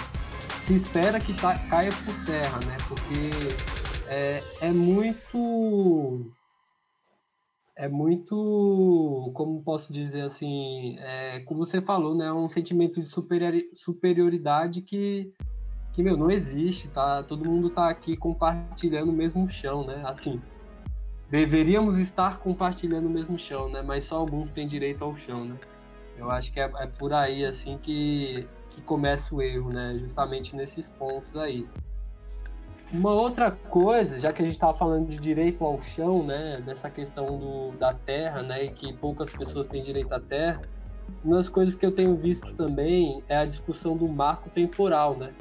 se 0.67 0.75
espera 0.75 1.21
que 1.21 1.33
tá, 1.33 1.57
caia 1.71 1.93
por 1.93 2.25
terra, 2.25 2.59
né? 2.67 2.77
Porque 2.89 3.55
é, 4.09 4.43
é 4.61 4.73
muito. 4.73 6.33
É 7.77 7.89
muito. 7.89 9.31
Como 9.33 9.63
posso 9.63 9.93
dizer 9.93 10.23
assim? 10.23 10.99
É, 10.99 11.41
como 11.41 11.65
você 11.65 11.81
falou, 11.81 12.17
né? 12.17 12.33
Um 12.33 12.49
sentimento 12.49 13.01
de 13.01 13.09
superioridade 13.77 14.83
que, 14.83 15.33
que, 15.97 16.03
meu, 16.03 16.15
não 16.15 16.31
existe, 16.31 16.89
tá? 16.89 17.23
Todo 17.23 17.49
mundo 17.49 17.71
tá 17.71 17.89
aqui 17.89 18.19
compartilhando 18.19 19.09
o 19.09 19.15
mesmo 19.15 19.49
chão, 19.49 19.83
né? 19.83 20.03
Assim, 20.05 20.43
deveríamos 21.31 21.97
estar 21.97 22.39
compartilhando 22.39 23.07
o 23.07 23.11
mesmo 23.11 23.39
chão, 23.39 23.71
né? 23.71 23.81
Mas 23.81 24.05
só 24.05 24.19
alguns 24.19 24.51
têm 24.53 24.69
direito 24.69 25.03
ao 25.03 25.17
chão, 25.17 25.47
né? 25.47 25.57
Eu 26.19 26.31
acho 26.31 26.53
que 26.53 26.61
é, 26.61 26.71
é 26.81 26.87
por 26.87 27.15
aí, 27.15 27.47
assim, 27.47 27.79
que 27.79 28.47
que 28.69 28.83
começa 28.83 29.35
o 29.35 29.41
erro, 29.41 29.71
né? 29.71 29.97
Justamente 29.99 30.55
nesses 30.55 30.87
pontos 30.91 31.35
aí. 31.35 31.67
Uma 32.93 33.13
outra 33.13 33.51
coisa, 33.51 34.21
já 34.21 34.35
que 34.35 34.43
a 34.43 34.45
gente 34.45 34.53
estava 34.53 34.77
falando 34.77 35.09
de 35.09 35.17
direito 35.17 35.65
ao 35.65 35.81
chão, 35.81 36.23
né, 36.23 36.61
dessa 36.61 36.91
questão 36.91 37.39
do, 37.39 37.71
da 37.79 37.95
terra, 37.95 38.43
né, 38.43 38.65
e 38.65 38.71
que 38.71 38.93
poucas 38.93 39.33
pessoas 39.33 39.67
têm 39.67 39.83
direito 39.83 40.13
à 40.13 40.21
terra, 40.21 40.61
uma 41.25 41.37
das 41.37 41.49
coisas 41.49 41.75
que 41.75 41.85
eu 41.85 41.91
tenho 41.91 42.15
visto 42.15 42.53
também 42.55 43.25
é 43.29 43.39
a 43.39 43.45
discussão 43.45 43.97
do 43.97 44.07
marco 44.07 44.49
temporal, 44.51 45.17
né, 45.17 45.35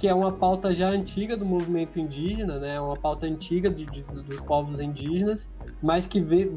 que 0.00 0.08
é 0.08 0.14
uma 0.14 0.32
pauta 0.32 0.74
já 0.74 0.88
antiga 0.88 1.36
do 1.36 1.44
movimento 1.44 2.00
indígena, 2.00 2.58
né, 2.58 2.80
uma 2.80 2.96
pauta 2.96 3.26
antiga 3.26 3.68
de, 3.68 3.84
de, 3.84 4.02
dos 4.02 4.40
povos 4.40 4.80
indígenas, 4.80 5.46
mas 5.82 6.06
que 6.06 6.22
vê, 6.22 6.50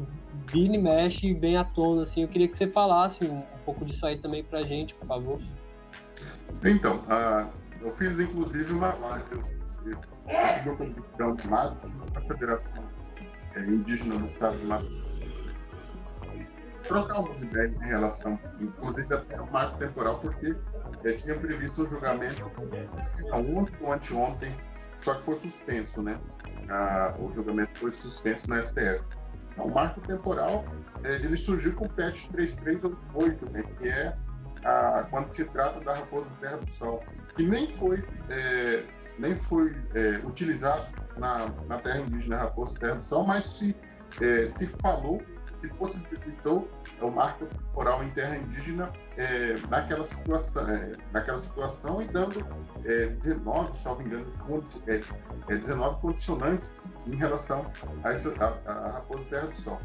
vira 0.46 0.74
e 0.74 0.78
mexe 0.78 1.34
vem 1.34 1.54
à 1.58 1.62
tona, 1.62 2.00
assim, 2.00 2.22
eu 2.22 2.28
queria 2.28 2.48
que 2.48 2.56
você 2.56 2.66
falasse 2.66 3.22
um, 3.26 3.40
um 3.40 3.58
pouco 3.66 3.84
disso 3.84 4.06
aí 4.06 4.16
também 4.16 4.42
pra 4.42 4.62
gente, 4.62 4.94
por 4.94 5.06
favor. 5.06 5.42
Então, 6.64 7.00
uh, 7.00 7.46
eu 7.82 7.92
fiz 7.92 8.18
inclusive 8.18 8.72
uma 8.72 8.94
live, 8.94 9.26
eu 9.34 9.98
recebi 10.26 10.76
convite 10.76 11.42
de 11.42 11.48
Matos, 11.48 11.82
da 12.14 12.20
Federação 12.22 12.82
é, 13.56 13.60
Indígena 13.60 14.16
do 14.16 14.24
Estado 14.24 14.56
do 14.56 14.66
Mato 14.66 15.04
trocar 16.88 17.16
algumas 17.16 17.42
ideias 17.42 17.82
em 17.82 17.86
relação, 17.86 18.38
inclusive 18.60 19.14
até 19.14 19.40
o 19.40 19.50
marco 19.50 19.78
temporal, 19.78 20.18
porque 20.18 20.54
é, 21.04 21.12
tinha 21.12 21.38
previsto 21.38 21.82
um 21.82 21.86
julgamento 21.86 22.44
ontem 23.32 23.76
ou 23.80 23.92
anteontem, 23.92 24.56
só 24.98 25.14
que 25.14 25.24
foi 25.24 25.36
suspenso, 25.36 26.02
né? 26.02 26.18
Ah, 26.68 27.14
o 27.18 27.32
julgamento 27.32 27.78
foi 27.78 27.92
suspenso 27.92 28.48
no 28.48 28.62
STF. 28.62 29.02
Então, 29.52 29.66
o 29.66 29.74
marco 29.74 30.00
temporal, 30.00 30.64
é, 31.02 31.14
ele 31.16 31.36
surgiu 31.36 31.74
com 31.74 31.86
o 31.86 31.88
PET 31.88 32.28
3388, 32.30 33.50
né? 33.50 33.64
Que 33.78 33.88
é 33.88 34.16
a, 34.64 35.06
quando 35.10 35.28
se 35.28 35.44
trata 35.46 35.80
da 35.80 35.94
raposa 35.94 36.30
Serra 36.30 36.56
do 36.58 36.70
Sol, 36.70 37.02
que 37.36 37.42
nem 37.42 37.68
foi, 37.68 38.04
é, 38.30 38.84
nem 39.18 39.36
foi 39.36 39.76
é, 39.94 40.26
utilizado 40.26 40.86
na, 41.16 41.46
na 41.68 41.78
terra 41.78 42.00
indígena 42.00 42.38
raposa 42.38 42.78
Serra 42.78 42.96
do 42.96 43.04
Sol, 43.04 43.26
mas 43.26 43.44
se, 43.44 43.76
é, 44.20 44.46
se 44.46 44.66
falou, 44.66 45.20
se 45.54 45.68
possibilitou 45.68 46.68
o 47.00 47.10
marco 47.10 47.46
temporal 47.46 48.02
em 48.02 48.10
terra 48.10 48.36
indígena 48.36 48.92
é, 49.16 49.54
naquela 49.68 50.04
situação, 50.04 50.68
é, 50.68 50.92
naquela 51.12 51.38
situação 51.38 52.02
e 52.02 52.06
dando 52.06 52.44
19, 52.82 53.70
é, 53.70 53.74
salvo 53.74 54.02
engano, 54.02 54.26
condi 54.46 54.80
19 55.48 56.00
condicionantes 56.00 56.74
em 57.06 57.16
relação 57.16 57.70
a, 58.02 58.12
essa, 58.12 58.34
a, 58.42 58.70
a 58.70 58.90
raposa 58.92 59.24
Serra 59.24 59.46
do 59.46 59.56
Sol. 59.56 59.80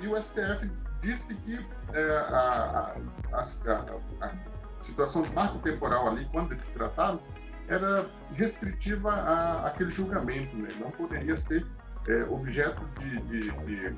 E 0.00 0.08
o 0.08 0.20
STF 0.20 0.70
disse 1.00 1.34
que 1.36 1.64
é, 1.92 2.16
a, 2.16 2.94
a, 3.32 3.40
a, 3.40 4.26
a, 4.26 4.32
situação 4.80 5.22
do 5.22 5.32
marco 5.32 5.58
temporal 5.60 6.08
ali, 6.08 6.26
quando 6.32 6.52
eles 6.52 6.68
trataram, 6.68 7.20
era 7.68 8.06
restritiva 8.34 9.12
a, 9.12 9.66
aquele 9.66 9.90
julgamento, 9.90 10.54
né? 10.56 10.68
não 10.78 10.90
poderia 10.90 11.36
ser 11.36 11.66
é, 12.08 12.24
objeto 12.24 12.84
de, 12.98 13.20
de, 13.22 13.50
de, 13.50 13.96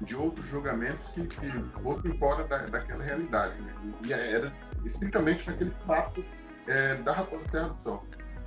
de, 0.00 0.16
outros 0.16 0.46
julgamentos 0.46 1.08
que, 1.08 1.26
que 1.26 1.50
fossem 1.82 2.16
fora 2.18 2.44
da, 2.44 2.58
daquela 2.66 3.02
realidade. 3.02 3.60
Né? 3.60 3.74
E 4.04 4.12
era 4.12 4.52
estritamente 4.84 5.48
naquele 5.50 5.74
fato 5.86 6.24
é, 6.66 6.96
da 6.96 7.12
Raposa 7.12 7.48
Serra 7.48 7.68
do 7.68 7.80
Sol. 7.80 8.04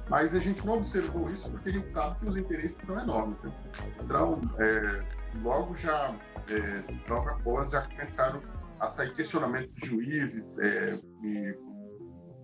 Mas 0.10 0.36
a 0.36 0.40
gente 0.40 0.66
não 0.66 0.74
observou 0.74 1.30
isso 1.30 1.50
porque 1.50 1.70
a 1.70 1.72
gente 1.72 1.90
sabe 1.90 2.20
que 2.20 2.28
os 2.28 2.36
interesses 2.36 2.86
são 2.86 3.00
enormes. 3.00 3.38
Né? 3.42 3.52
Então, 4.04 4.42
é, 4.60 5.04
logo 5.42 5.76
já, 5.76 6.16
é, 6.50 7.10
logo 7.10 7.30
após, 7.30 7.72
já 7.72 7.82
começaram 7.82 8.42
a 8.80 8.88
sair 8.88 9.14
questionamentos 9.14 9.74
de 9.76 9.88
juízes, 9.88 10.58
é, 10.60 10.90
e 11.24 11.58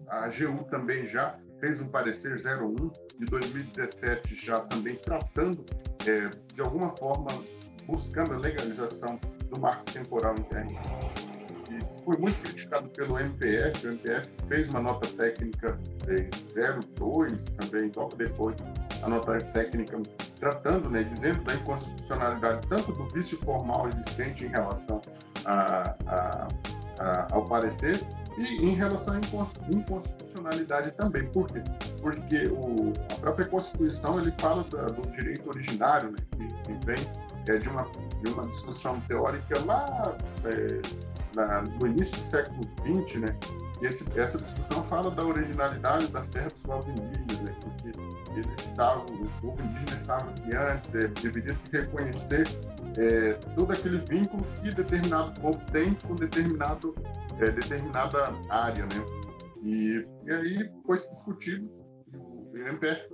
a 0.08 0.26
AGU 0.26 0.64
também 0.70 1.06
já 1.06 1.38
fez 1.60 1.82
um 1.82 1.90
parecer 1.90 2.38
01 2.38 2.92
de 3.20 3.26
2017, 3.26 4.36
já 4.36 4.62
também 4.62 4.96
tratando, 4.96 5.66
é, 6.08 6.30
de 6.54 6.62
alguma 6.62 6.90
forma, 6.92 7.30
buscando 7.86 8.34
a 8.34 8.38
legalização 8.38 9.20
do 9.50 9.60
marco 9.60 9.84
temporal 9.86 10.36
interno 10.38 10.80
foi 12.10 12.18
muito 12.18 12.42
criticado 12.42 12.90
pelo 12.90 13.20
MPF. 13.20 13.86
O 13.86 13.92
MPF 13.92 14.30
fez 14.48 14.70
uma 14.70 14.82
nota 14.82 15.08
técnica 15.16 15.78
é, 16.08 16.30
02 16.98 17.46
também, 17.56 17.92
logo 17.96 18.16
depois, 18.16 18.58
a 19.04 19.10
nota 19.10 19.38
técnica 19.38 20.02
tratando, 20.40 20.90
né, 20.90 21.04
dizendo 21.04 21.44
da 21.44 21.54
inconstitucionalidade 21.54 22.68
tanto 22.68 22.92
do 22.94 23.08
vício 23.10 23.38
formal 23.40 23.88
existente 23.88 24.46
em 24.46 24.50
relação 24.50 25.00
a, 25.46 25.96
a, 26.08 26.48
a, 27.00 27.28
ao 27.32 27.46
parecer 27.46 28.00
e 28.40 28.66
em 28.66 28.74
relação 28.74 29.16
à 29.16 29.20
inconstitucionalidade 29.72 30.92
também. 30.92 31.28
Por 31.28 31.46
quê? 31.48 31.62
Porque 32.02 32.48
o, 32.48 32.92
a 33.14 33.20
própria 33.20 33.48
Constituição 33.48 34.20
ele 34.20 34.34
fala 34.40 34.64
da, 34.64 34.86
do 34.86 35.08
direito 35.12 35.48
originário, 35.48 36.10
né, 36.12 36.18
que, 36.32 36.48
que 36.48 36.86
vem 36.86 37.29
é, 37.50 37.58
de, 37.58 37.68
uma, 37.68 37.84
de 38.24 38.32
uma 38.32 38.46
discussão 38.48 39.00
teórica 39.02 39.60
lá 39.66 39.86
é, 40.46 40.82
na, 41.36 41.62
no 41.62 41.88
início 41.88 42.16
do 42.18 42.24
século 42.24 42.62
XX, 42.86 43.22
né, 43.22 43.38
esse, 43.82 44.20
essa 44.20 44.38
discussão 44.38 44.84
fala 44.84 45.10
da 45.10 45.26
originalidade 45.26 46.08
das 46.08 46.30
terras 46.30 46.54
dos 46.54 46.64
povos 46.64 46.88
indígenas, 46.90 47.40
né, 47.42 47.56
porque 47.62 48.00
eles 48.38 48.60
estavam, 48.60 49.06
o 49.06 49.42
povo 49.42 49.62
indígena 49.64 49.96
estava 49.96 50.30
aqui 50.30 50.56
antes, 50.56 50.96
é, 50.96 51.08
deveria 51.08 51.54
se 51.54 51.72
reconhecer 51.72 52.48
é, 52.98 53.34
todo 53.56 53.72
aquele 53.72 54.00
vínculo 54.00 54.46
que 54.62 54.74
determinado 54.74 55.40
povo 55.42 55.60
tem 55.72 55.96
com 55.96 56.16
determinado, 56.16 56.96
é, 57.40 57.52
determinada 57.52 58.34
área, 58.50 58.86
né? 58.86 59.06
E, 59.64 60.06
e 60.26 60.32
aí 60.32 60.72
foi 60.86 60.98
discutido, 60.98 61.70
o 62.14 62.58
MPF 62.58 63.10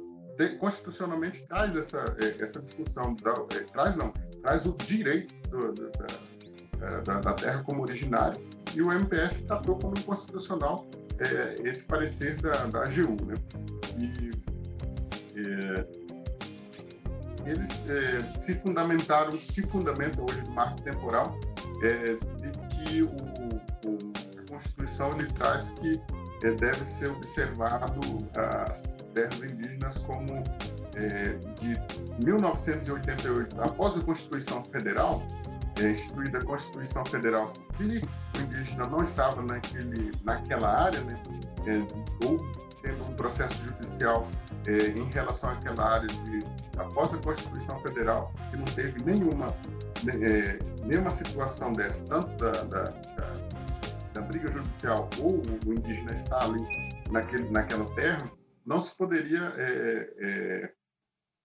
constitucionalmente 0.59 1.45
traz 1.47 1.75
essa, 1.75 2.03
é, 2.19 2.43
essa 2.43 2.61
discussão, 2.61 3.15
é, 3.53 3.59
traz 3.63 3.95
não, 3.95 4.13
traz 4.45 4.65
o 4.67 4.73
direito 4.73 5.33
do, 5.49 5.73
do, 5.73 5.91
da, 6.77 6.99
da, 7.01 7.19
da, 7.19 7.33
terra 7.33 7.63
como 7.63 7.81
originário, 7.81 8.39
e 8.75 8.81
o 8.81 8.91
MPF 8.91 9.41
tratou 9.43 9.75
como 9.79 9.97
inconstitucional 9.97 10.85
é, 11.17 11.67
esse 11.67 11.85
parecer 11.85 12.39
da, 12.41 12.65
da 12.67 12.83
AGU. 12.83 13.17
Né? 13.25 13.33
E 13.97 14.31
é, 15.39 15.87
eles 17.49 17.83
é, 17.89 18.39
se 18.39 18.53
fundamentaram, 18.53 19.31
se 19.31 19.63
fundamentam 19.63 20.25
hoje 20.25 20.41
no 20.43 20.51
marco 20.51 20.79
temporal 20.83 21.39
é, 21.81 22.15
de 22.41 22.51
que 22.69 23.01
o, 23.01 23.07
o, 23.07 24.13
a 24.39 24.51
Constituição 24.51 25.11
lhe 25.13 25.25
traz 25.33 25.71
que 25.71 25.99
é, 26.43 26.51
deve 26.51 26.85
ser 26.85 27.09
observado 27.09 27.99
as 28.69 28.83
terras 29.13 29.43
indígenas 29.43 29.97
como 29.99 30.43
de 31.59 32.25
1988, 32.25 33.61
após 33.61 33.97
a 33.97 34.01
Constituição 34.01 34.63
Federal, 34.65 35.21
é, 35.81 35.89
instituída 35.91 36.37
a 36.37 36.43
Constituição 36.43 37.05
Federal, 37.05 37.49
se 37.49 38.01
o 38.37 38.41
indígena 38.41 38.87
não 38.87 39.03
estava 39.03 39.41
naquele, 39.41 40.11
naquela 40.23 40.81
área, 40.81 41.01
né, 41.01 41.21
é, 41.67 42.25
ou 42.25 42.37
tendo 42.81 43.03
um 43.09 43.13
processo 43.15 43.65
judicial 43.65 44.27
é, 44.67 44.87
em 44.97 45.09
relação 45.09 45.49
àquela 45.49 45.83
área 45.83 46.07
de 46.07 46.39
após 46.77 47.13
a 47.13 47.17
Constituição 47.17 47.79
Federal, 47.81 48.31
que 48.49 48.57
não 48.57 48.65
teve 48.65 49.03
nenhuma 49.03 49.47
né, 50.03 50.13
é, 50.21 50.59
nenhuma 50.85 51.09
situação 51.09 51.73
dessa, 51.73 52.05
tanto 52.05 52.27
da, 52.37 52.51
da, 52.51 52.83
da, 52.83 53.33
da 54.13 54.21
briga 54.21 54.51
judicial 54.51 55.09
ou 55.19 55.41
o 55.65 55.73
indígena 55.73 56.13
está 56.13 56.43
ali 56.43 56.63
naquele, 57.09 57.49
naquela 57.49 57.85
terra, 57.95 58.31
não 58.65 58.81
se 58.81 58.95
poderia 58.95 59.53
é, 59.57 60.13
é, 60.19 60.71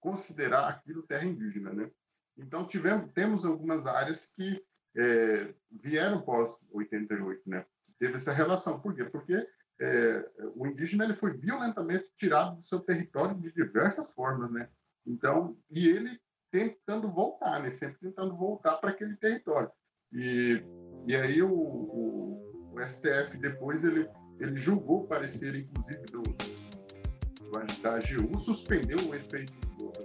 considerar 0.00 0.68
aquilo 0.68 1.02
terra 1.02 1.24
indígena, 1.24 1.72
né? 1.72 1.90
Então 2.36 2.66
tivemos 2.66 3.12
temos 3.12 3.44
algumas 3.44 3.86
áreas 3.86 4.32
que 4.34 4.62
é, 4.96 5.54
vieram 5.70 6.22
pós 6.22 6.66
88, 6.72 7.42
né? 7.48 7.64
Teve 7.98 8.14
essa 8.14 8.32
relação. 8.32 8.80
Por 8.80 8.94
quê? 8.94 9.04
Porque 9.04 9.46
é, 9.80 10.30
o 10.54 10.66
indígena 10.66 11.04
ele 11.04 11.14
foi 11.14 11.36
violentamente 11.36 12.10
tirado 12.16 12.56
do 12.56 12.62
seu 12.62 12.80
território 12.80 13.36
de 13.36 13.52
diversas 13.52 14.10
formas, 14.12 14.50
né? 14.50 14.68
Então, 15.06 15.56
e 15.70 15.88
ele 15.88 16.20
tentando 16.50 17.10
voltar, 17.10 17.62
né? 17.62 17.70
Sempre 17.70 17.98
tentando 18.00 18.36
voltar 18.36 18.78
para 18.78 18.90
aquele 18.90 19.16
território. 19.16 19.70
E, 20.12 20.62
e 21.06 21.14
aí 21.14 21.42
o, 21.42 21.52
o, 21.52 22.74
o, 22.74 22.80
STF 22.82 23.38
depois 23.38 23.84
ele 23.84 24.08
ele 24.40 24.56
julgou 24.56 25.06
parecer, 25.06 25.54
inclusive 25.54 26.00
do, 26.06 26.22
do 26.22 27.82
da 27.82 27.96
AGU, 27.96 28.38
suspendeu 28.38 28.96
o 29.06 29.14
efeito 29.14 29.52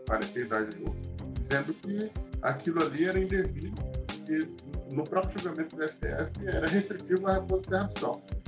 parecer 0.06 0.48
da 0.48 0.60
AGU, 0.60 0.96
dizendo 1.40 1.74
que 1.74 2.12
aquilo 2.42 2.84
ali 2.84 3.06
era 3.06 3.20
indevido, 3.20 3.82
que 4.26 4.50
no 4.94 5.04
próprio 5.04 5.40
julgamento 5.40 5.76
do 5.76 5.88
STF 5.88 6.32
era 6.48 6.68
restritivo 6.68 7.28
à 7.28 7.34
reposição. 7.34 7.90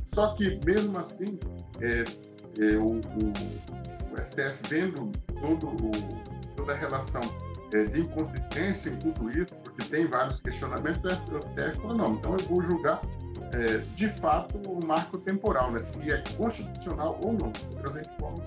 Só 0.06 0.34
que, 0.34 0.60
mesmo 0.66 0.98
assim, 0.98 1.38
é, 1.82 2.06
é, 2.64 2.78
o, 2.78 2.94
o, 2.94 4.14
o, 4.14 4.24
STF 4.24 4.62
vendo 4.70 5.12
todo 5.42 5.68
o, 5.68 5.92
toda 6.56 6.74
a 6.74 6.76
relação 6.76 7.22
é, 7.74 7.86
de 7.86 8.02
inconsistência 8.02 8.90
em 8.90 8.96
tudo 8.98 9.30
isso, 9.30 9.54
porque 9.64 9.84
tem 9.90 10.08
vários 10.08 10.42
questionamentos, 10.42 11.04
o 11.04 11.16
STF 11.16 11.82
falou, 11.82 11.98
não, 11.98 12.14
então 12.16 12.34
eu 12.34 12.46
vou 12.48 12.64
julgar 12.64 13.02
é, 13.54 13.80
de 13.96 14.10
fato 14.10 14.58
o 14.70 14.86
marco 14.86 15.18
temporal, 15.18 15.72
né, 15.72 15.80
se 15.80 16.12
é 16.12 16.24
constitucional 16.38 17.20
ou 17.24 17.34
não, 17.34 17.52
trazer 17.82 18.04
de 18.04 18.18
forma 18.18 18.44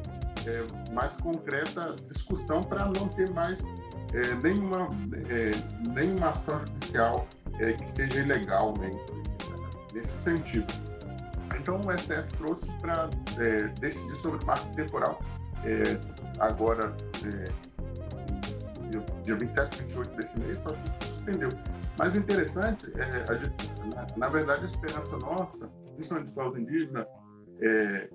é, 0.47 0.93
mais 0.93 1.17
concreta 1.17 1.95
discussão 2.09 2.63
para 2.63 2.87
não 2.87 3.09
ter 3.09 3.31
mais 3.31 3.63
é, 4.15 4.35
nenhuma, 4.43 4.89
é, 5.29 5.53
nenhuma 5.91 6.31
ação 6.31 6.59
judicial 6.61 7.27
é, 7.59 7.73
que 7.73 7.89
seja 7.89 8.21
ilegal 8.21 8.75
né, 8.79 8.91
nesse 9.93 10.17
sentido. 10.17 10.73
Então 11.59 11.81
o 11.81 11.99
STF 11.99 12.37
trouxe 12.39 12.73
para 12.79 13.11
é, 13.39 13.69
decidir 13.81 14.15
sobre 14.15 14.43
o 14.43 14.47
marco 14.47 14.75
temporal. 14.75 15.21
É, 15.65 15.83
agora, 16.39 16.95
dia 19.25 19.37
27 19.37 19.75
e 19.75 19.83
28 19.85 20.17
desse 20.17 20.39
mês, 20.39 20.59
só 20.59 20.73
que 20.73 21.07
suspendeu. 21.07 21.51
Mas 21.99 22.15
o 22.15 22.19
interessante, 22.19 22.87
é, 22.97 23.39
gente, 23.39 23.71
na, 23.95 24.07
na, 24.17 24.29
verdade, 24.29 24.63
a 24.63 24.65
esperança 24.65 25.19
nossa, 25.19 25.71
principalmente 25.95 26.27
dos 26.27 26.35
povos 26.35 26.59
indígenas, 26.59 27.07
é, 27.61 28.09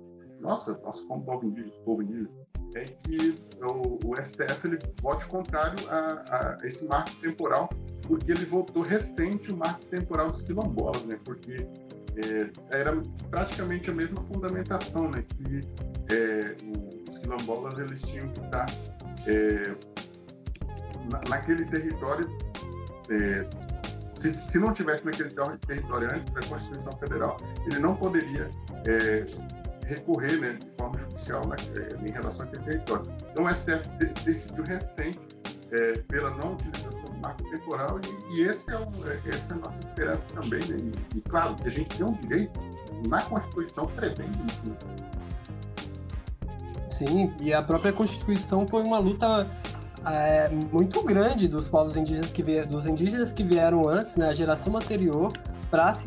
nossa, 0.46 0.78
nossa, 0.84 1.04
como 1.06 1.24
povo 1.24 1.44
indígena, 1.46 1.74
povo 1.84 2.02
indígena, 2.02 2.30
é 2.76 2.84
que 2.84 3.34
o, 3.60 4.10
o 4.10 4.22
STF 4.22 4.66
ele 4.66 4.78
vote 5.02 5.26
contrário 5.26 5.76
a, 5.90 6.24
a, 6.30 6.66
esse 6.66 6.86
marco 6.86 7.10
temporal, 7.16 7.68
porque 8.02 8.30
ele 8.30 8.44
votou 8.46 8.82
recente 8.82 9.52
o 9.52 9.56
marco 9.56 9.84
temporal 9.86 10.30
dos 10.30 10.42
quilombolas, 10.42 11.04
né? 11.06 11.18
Porque 11.24 11.66
é, 12.16 12.50
era 12.70 13.00
praticamente 13.30 13.90
a 13.90 13.94
mesma 13.94 14.22
fundamentação, 14.24 15.10
né? 15.10 15.24
Que 15.36 15.60
é, 16.14 16.56
os 17.08 17.18
quilombolas 17.18 17.78
eles 17.80 18.02
tinham 18.02 18.28
que 18.28 18.40
estar 18.40 18.66
é, 19.26 19.74
na, 21.10 21.20
naquele 21.28 21.64
território 21.64 22.26
é, 23.10 23.48
se, 24.14 24.32
se 24.40 24.58
não 24.58 24.72
tivesse 24.72 25.04
naquele 25.04 25.30
território 25.66 26.08
antes 26.14 26.32
da 26.34 26.40
Constituição 26.48 26.92
Federal, 26.98 27.36
ele 27.66 27.78
não 27.78 27.94
poderia 27.94 28.50
é, 28.86 29.26
recorrer 29.86 30.38
né, 30.38 30.52
de 30.52 30.70
forma 30.76 30.98
judicial 30.98 31.46
né, 31.46 31.56
em 32.06 32.10
relação 32.10 32.46
àquele 32.46 32.64
território. 32.64 33.10
Então, 33.30 33.44
o 33.44 33.54
STF 33.54 33.88
decidiu 34.24 34.64
recente 34.64 35.18
é, 35.72 35.98
pela 36.08 36.30
não 36.30 36.52
utilização 36.52 37.10
do 37.10 37.18
marco 37.22 37.42
temporal 37.50 38.00
e, 38.00 38.38
e 38.38 38.42
esse 38.42 38.72
é 38.72 38.78
o, 38.78 38.88
é, 39.08 39.20
essa 39.28 39.54
é 39.54 39.56
a 39.56 39.60
nossa 39.60 39.80
esperança 39.82 40.34
também. 40.34 40.60
Né? 40.68 40.90
E, 41.14 41.18
e, 41.18 41.20
claro, 41.22 41.54
que 41.56 41.68
a 41.68 41.70
gente 41.70 41.96
tem 41.96 42.06
um 42.06 42.12
direito 42.12 42.60
na 43.08 43.22
Constituição 43.22 43.86
prevendo 43.86 44.36
isso. 44.46 44.62
Né? 44.66 44.76
Sim, 46.88 47.32
e 47.40 47.52
a 47.52 47.62
própria 47.62 47.92
Constituição 47.92 48.66
foi 48.66 48.82
uma 48.82 48.98
luta 48.98 49.48
é, 50.06 50.48
muito 50.48 51.02
grande 51.02 51.48
dos 51.48 51.68
povos 51.68 51.96
indígenas 51.96 52.30
que 52.30 52.42
dos 52.64 52.86
indígenas 52.86 53.32
que 53.32 53.42
vieram 53.42 53.88
antes, 53.88 54.16
né, 54.16 54.28
a 54.28 54.32
geração 54.32 54.74
anterior, 54.76 55.32
para 55.70 55.94
se, 55.94 56.06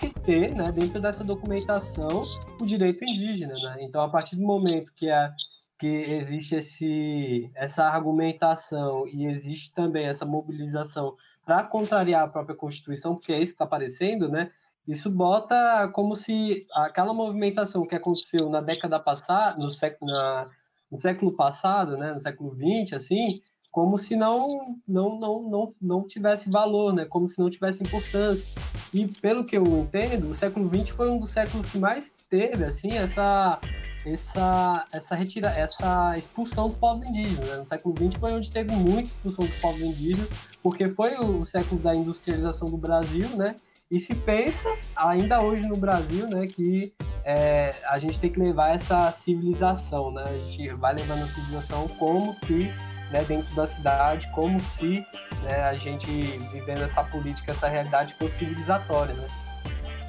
se 0.00 0.10
ter, 0.24 0.54
né, 0.54 0.70
dentro 0.72 1.00
dessa 1.00 1.24
documentação, 1.24 2.24
o 2.60 2.66
direito 2.66 3.04
indígena. 3.04 3.54
Né? 3.54 3.78
Então, 3.80 4.02
a 4.02 4.08
partir 4.08 4.36
do 4.36 4.42
momento 4.42 4.92
que, 4.94 5.10
é, 5.10 5.30
que 5.78 5.86
existe 5.86 6.54
esse, 6.54 7.50
essa 7.54 7.84
argumentação 7.84 9.06
e 9.06 9.26
existe 9.26 9.72
também 9.72 10.06
essa 10.06 10.24
mobilização 10.24 11.16
para 11.44 11.64
contrariar 11.64 12.24
a 12.24 12.28
própria 12.28 12.56
Constituição, 12.56 13.14
porque 13.14 13.32
é 13.32 13.40
isso 13.40 13.52
que 13.52 13.54
está 13.54 13.64
aparecendo, 13.64 14.28
né? 14.28 14.50
Isso 14.86 15.10
bota 15.10 15.88
como 15.92 16.16
se 16.16 16.66
aquela 16.74 17.12
movimentação 17.12 17.86
que 17.86 17.94
aconteceu 17.94 18.48
na 18.48 18.60
década 18.60 18.98
passada, 18.98 19.58
no 19.58 19.70
século, 19.70 20.10
na, 20.10 20.48
no 20.90 20.96
século 20.96 21.32
passado, 21.32 21.96
né, 21.96 22.12
no 22.12 22.20
século 22.20 22.54
XX, 22.54 22.94
assim, 22.94 23.42
como 23.70 23.98
se 23.98 24.16
não, 24.16 24.76
não, 24.86 25.18
não, 25.18 25.42
não, 25.42 25.68
não 25.80 26.06
tivesse 26.06 26.50
valor, 26.50 26.94
né, 26.94 27.04
como 27.04 27.28
se 27.28 27.38
não 27.38 27.50
tivesse 27.50 27.82
importância. 27.82 28.48
E 28.92 29.06
pelo 29.06 29.44
que 29.44 29.56
eu 29.56 29.64
entendo, 29.64 30.30
o 30.30 30.34
século 30.34 30.70
XX 30.72 30.90
foi 30.90 31.10
um 31.10 31.18
dos 31.18 31.30
séculos 31.30 31.66
que 31.66 31.78
mais 31.78 32.12
teve, 32.28 32.64
assim, 32.64 32.92
essa 32.92 33.58
essa 34.06 34.86
essa 34.92 35.14
retira, 35.14 35.50
essa 35.50 36.16
expulsão 36.16 36.68
dos 36.68 36.76
povos 36.76 37.02
indígenas. 37.06 37.48
Né? 37.48 37.56
No 37.56 37.66
século 37.66 37.94
XX 37.96 38.18
foi 38.18 38.32
onde 38.32 38.50
teve 38.50 38.74
muita 38.74 39.08
expulsão 39.08 39.44
dos 39.44 39.54
povos 39.56 39.80
indígenas, 39.80 40.28
porque 40.62 40.88
foi 40.88 41.14
o 41.16 41.44
século 41.44 41.80
da 41.80 41.94
industrialização 41.94 42.70
do 42.70 42.76
Brasil, 42.76 43.28
né? 43.36 43.56
E 43.90 43.98
se 43.98 44.14
pensa, 44.14 44.68
ainda 44.94 45.40
hoje 45.40 45.66
no 45.66 45.76
Brasil, 45.76 46.26
né, 46.28 46.46
que 46.46 46.92
é, 47.24 47.74
a 47.88 47.96
gente 47.98 48.20
tem 48.20 48.30
que 48.30 48.38
levar 48.38 48.74
essa 48.74 49.10
civilização, 49.12 50.10
né? 50.10 50.24
A 50.24 50.46
gente 50.46 50.68
vai 50.74 50.94
levando 50.94 51.24
a 51.24 51.28
civilização 51.28 51.88
como 51.98 52.34
se, 52.34 52.70
né, 53.10 53.24
dentro 53.24 53.54
da 53.54 53.66
cidade, 53.66 54.28
como 54.32 54.60
se 54.60 55.04
né, 55.42 55.62
a 55.64 55.74
gente 55.74 56.06
vivendo 56.52 56.82
essa 56.82 57.02
política, 57.04 57.52
essa 57.52 57.68
realidade 57.68 58.14
fosse 58.14 58.38
civilizatória, 58.38 59.14
né? 59.14 59.28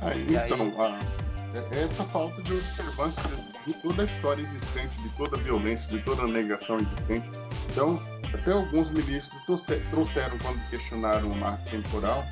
Aí, 0.02 0.28
então, 0.30 0.62
aí... 0.62 0.94
A, 0.94 1.20
é, 1.54 1.84
essa 1.84 2.04
falta 2.04 2.42
de 2.44 2.54
observância 2.54 3.24
de, 3.24 3.72
de 3.72 3.80
toda 3.82 4.04
a 4.04 4.06
história 4.06 4.42
existente, 4.42 5.02
de 5.02 5.10
toda 5.10 5.36
a 5.36 5.40
violência, 5.40 5.90
de 5.90 6.04
toda 6.04 6.24
a 6.24 6.28
negação 6.28 6.80
existente. 6.80 7.30
Então, 7.72 8.00
até 8.34 8.52
alguns 8.52 8.92
ministros 8.92 9.66
trouxeram, 9.90 10.38
quando 10.40 10.70
questionaram 10.70 11.28
o 11.28 11.36
marco 11.36 11.68
temporal 11.70 12.24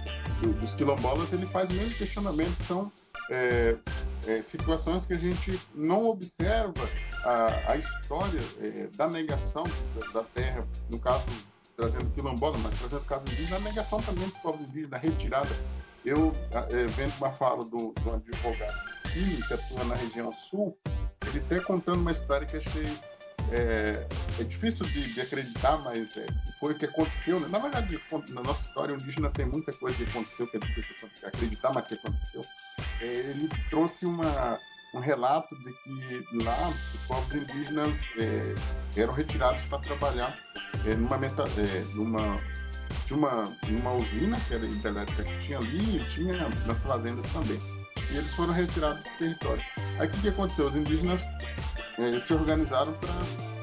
dos 0.59 0.73
quilombolas, 0.73 1.33
ele 1.33 1.47
faz 1.47 1.69
o 1.69 1.73
mesmo 1.73 1.95
questionamento, 1.95 2.57
são 2.57 2.91
é, 3.31 3.75
é, 4.27 4.41
situações 4.41 5.05
que 5.05 5.13
a 5.13 5.17
gente 5.17 5.59
não 5.73 6.07
observa 6.07 6.87
a, 7.23 7.71
a 7.71 7.77
história 7.77 8.41
é, 8.61 8.87
da 8.95 9.07
negação 9.09 9.63
da, 9.95 10.19
da, 10.19 10.23
terra, 10.23 10.67
no 10.89 10.99
caso 10.99 11.29
trazendo 11.75 12.09
quilombola, 12.11 12.57
mas 12.57 12.77
trazendo 12.77 13.01
o 13.01 13.05
caso 13.05 13.27
indígena, 13.27 13.57
a 13.57 13.59
negação 13.59 14.01
também 14.01 14.27
dos 14.27 14.37
povos 14.39 14.61
indígenas, 14.61 14.93
a 14.93 14.97
retirada. 14.97 15.49
Eu, 16.03 16.33
é, 16.51 16.87
vendo 16.87 17.13
uma 17.17 17.31
fala 17.31 17.65
do, 17.65 17.93
do 17.93 18.13
advogado 18.13 18.95
Cine, 19.11 19.45
que 19.47 19.53
atua 19.53 19.83
na 19.83 19.95
região 19.95 20.31
sul, 20.31 20.77
ele 21.27 21.39
até 21.39 21.59
contando 21.59 21.99
uma 22.01 22.11
história 22.11 22.47
que 22.47 22.57
achei 22.57 22.97
é, 23.51 24.07
é 24.39 24.43
difícil 24.43 24.85
de, 24.85 25.13
de, 25.13 25.21
acreditar, 25.21 25.77
mas 25.79 26.17
é, 26.17 26.25
foi 26.59 26.73
o 26.73 26.77
que 26.77 26.85
aconteceu. 26.85 27.39
Né? 27.39 27.47
Na 27.47 27.59
verdade, 27.59 27.99
na 28.29 28.41
nossa 28.41 28.67
história 28.67 28.93
indígena 28.93 29.29
tem 29.29 29.45
muita 29.45 29.71
coisa 29.73 29.97
que 29.97 30.09
aconteceu 30.09 30.47
que 30.47 30.57
é 30.57 30.59
difícil 30.59 30.95
acreditar, 31.23 31.71
mas 31.73 31.87
que 31.87 31.93
aconteceu. 31.93 32.45
É, 33.01 33.05
ele 33.05 33.49
trouxe 33.69 34.05
uma, 34.05 34.59
um 34.93 34.99
relato 34.99 35.55
de 35.57 35.71
que 35.83 36.43
lá 36.43 36.73
os 36.93 37.03
povos 37.03 37.33
indígenas 37.33 38.01
é, 38.17 38.55
eram 38.95 39.13
retirados 39.13 39.63
para 39.65 39.79
trabalhar 39.79 40.37
é, 40.85 40.95
numa, 40.95 41.17
meta, 41.17 41.43
é, 41.43 41.95
numa 41.95 42.39
de 43.05 43.13
uma, 43.13 43.93
usina 43.93 44.39
que 44.41 44.53
era 44.53 44.65
hidrelétrica 44.65 45.23
que 45.23 45.39
tinha 45.39 45.57
ali 45.57 45.97
e 45.97 46.09
tinha 46.09 46.33
nas 46.65 46.83
fazendas 46.83 47.25
também. 47.27 47.59
E 48.11 48.17
eles 48.17 48.33
foram 48.33 48.53
retirados 48.53 49.03
dos 49.03 49.13
territórios. 49.13 49.65
Aí 49.99 50.07
o 50.07 50.11
que, 50.11 50.21
que 50.21 50.29
aconteceu? 50.29 50.67
Os 50.67 50.75
indígenas 50.75 51.25
é, 51.97 52.19
se 52.19 52.33
organizaram 52.33 52.93
para 52.93 53.13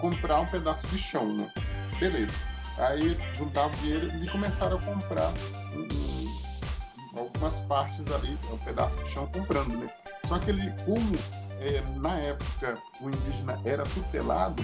comprar 0.00 0.40
um 0.40 0.46
pedaço 0.46 0.86
de 0.88 0.98
chão, 0.98 1.34
né? 1.34 1.50
Beleza. 1.98 2.32
Aí 2.78 3.16
juntavam 3.34 3.70
dinheiro 3.78 4.08
e 4.22 4.28
começaram 4.28 4.78
a 4.78 4.82
comprar 4.82 5.32
um, 5.74 7.18
algumas 7.18 7.60
partes 7.60 8.10
ali, 8.10 8.38
um 8.50 8.58
pedaço 8.58 8.96
de 8.98 9.10
chão 9.10 9.26
comprando, 9.28 9.76
né? 9.76 9.88
Só 10.24 10.38
que 10.38 10.50
ele, 10.50 10.70
como 10.84 11.16
é, 11.60 11.80
na 11.98 12.18
época 12.18 12.78
o 13.00 13.08
indígena 13.08 13.60
era 13.64 13.84
tutelado, 13.84 14.62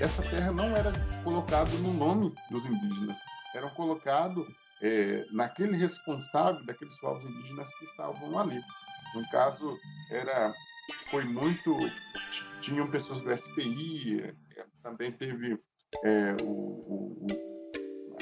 essa 0.00 0.22
terra 0.22 0.52
não 0.52 0.76
era 0.76 0.92
colocada 1.24 1.70
no 1.78 1.92
nome 1.94 2.34
dos 2.50 2.66
indígenas, 2.66 3.18
era 3.54 3.68
colocado 3.70 4.46
é, 4.82 5.24
naquele 5.32 5.76
responsável 5.76 6.64
daqueles 6.66 6.98
povos 7.00 7.24
indígenas 7.24 7.74
que 7.74 7.84
estavam 7.84 8.38
ali. 8.38 8.60
No 9.14 9.28
caso, 9.30 9.74
era, 10.10 10.52
foi 11.10 11.24
muito. 11.24 11.76
Tinham 12.60 12.90
pessoas 12.90 13.20
do 13.20 13.34
SPI, 13.36 14.34
também 14.82 15.12
teve 15.12 15.58
é, 16.04 16.36
o, 16.42 16.46
o, 16.46 17.26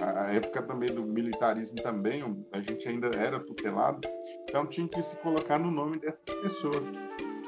a 0.00 0.32
época 0.32 0.62
também 0.62 0.92
do 0.92 1.02
militarismo 1.02 1.76
também, 1.76 2.22
a 2.52 2.60
gente 2.60 2.88
ainda 2.88 3.08
era 3.16 3.40
tutelado, 3.40 4.06
então 4.42 4.66
tinha 4.66 4.86
que 4.86 5.02
se 5.02 5.16
colocar 5.16 5.58
no 5.58 5.70
nome 5.70 5.98
dessas 5.98 6.34
pessoas. 6.42 6.92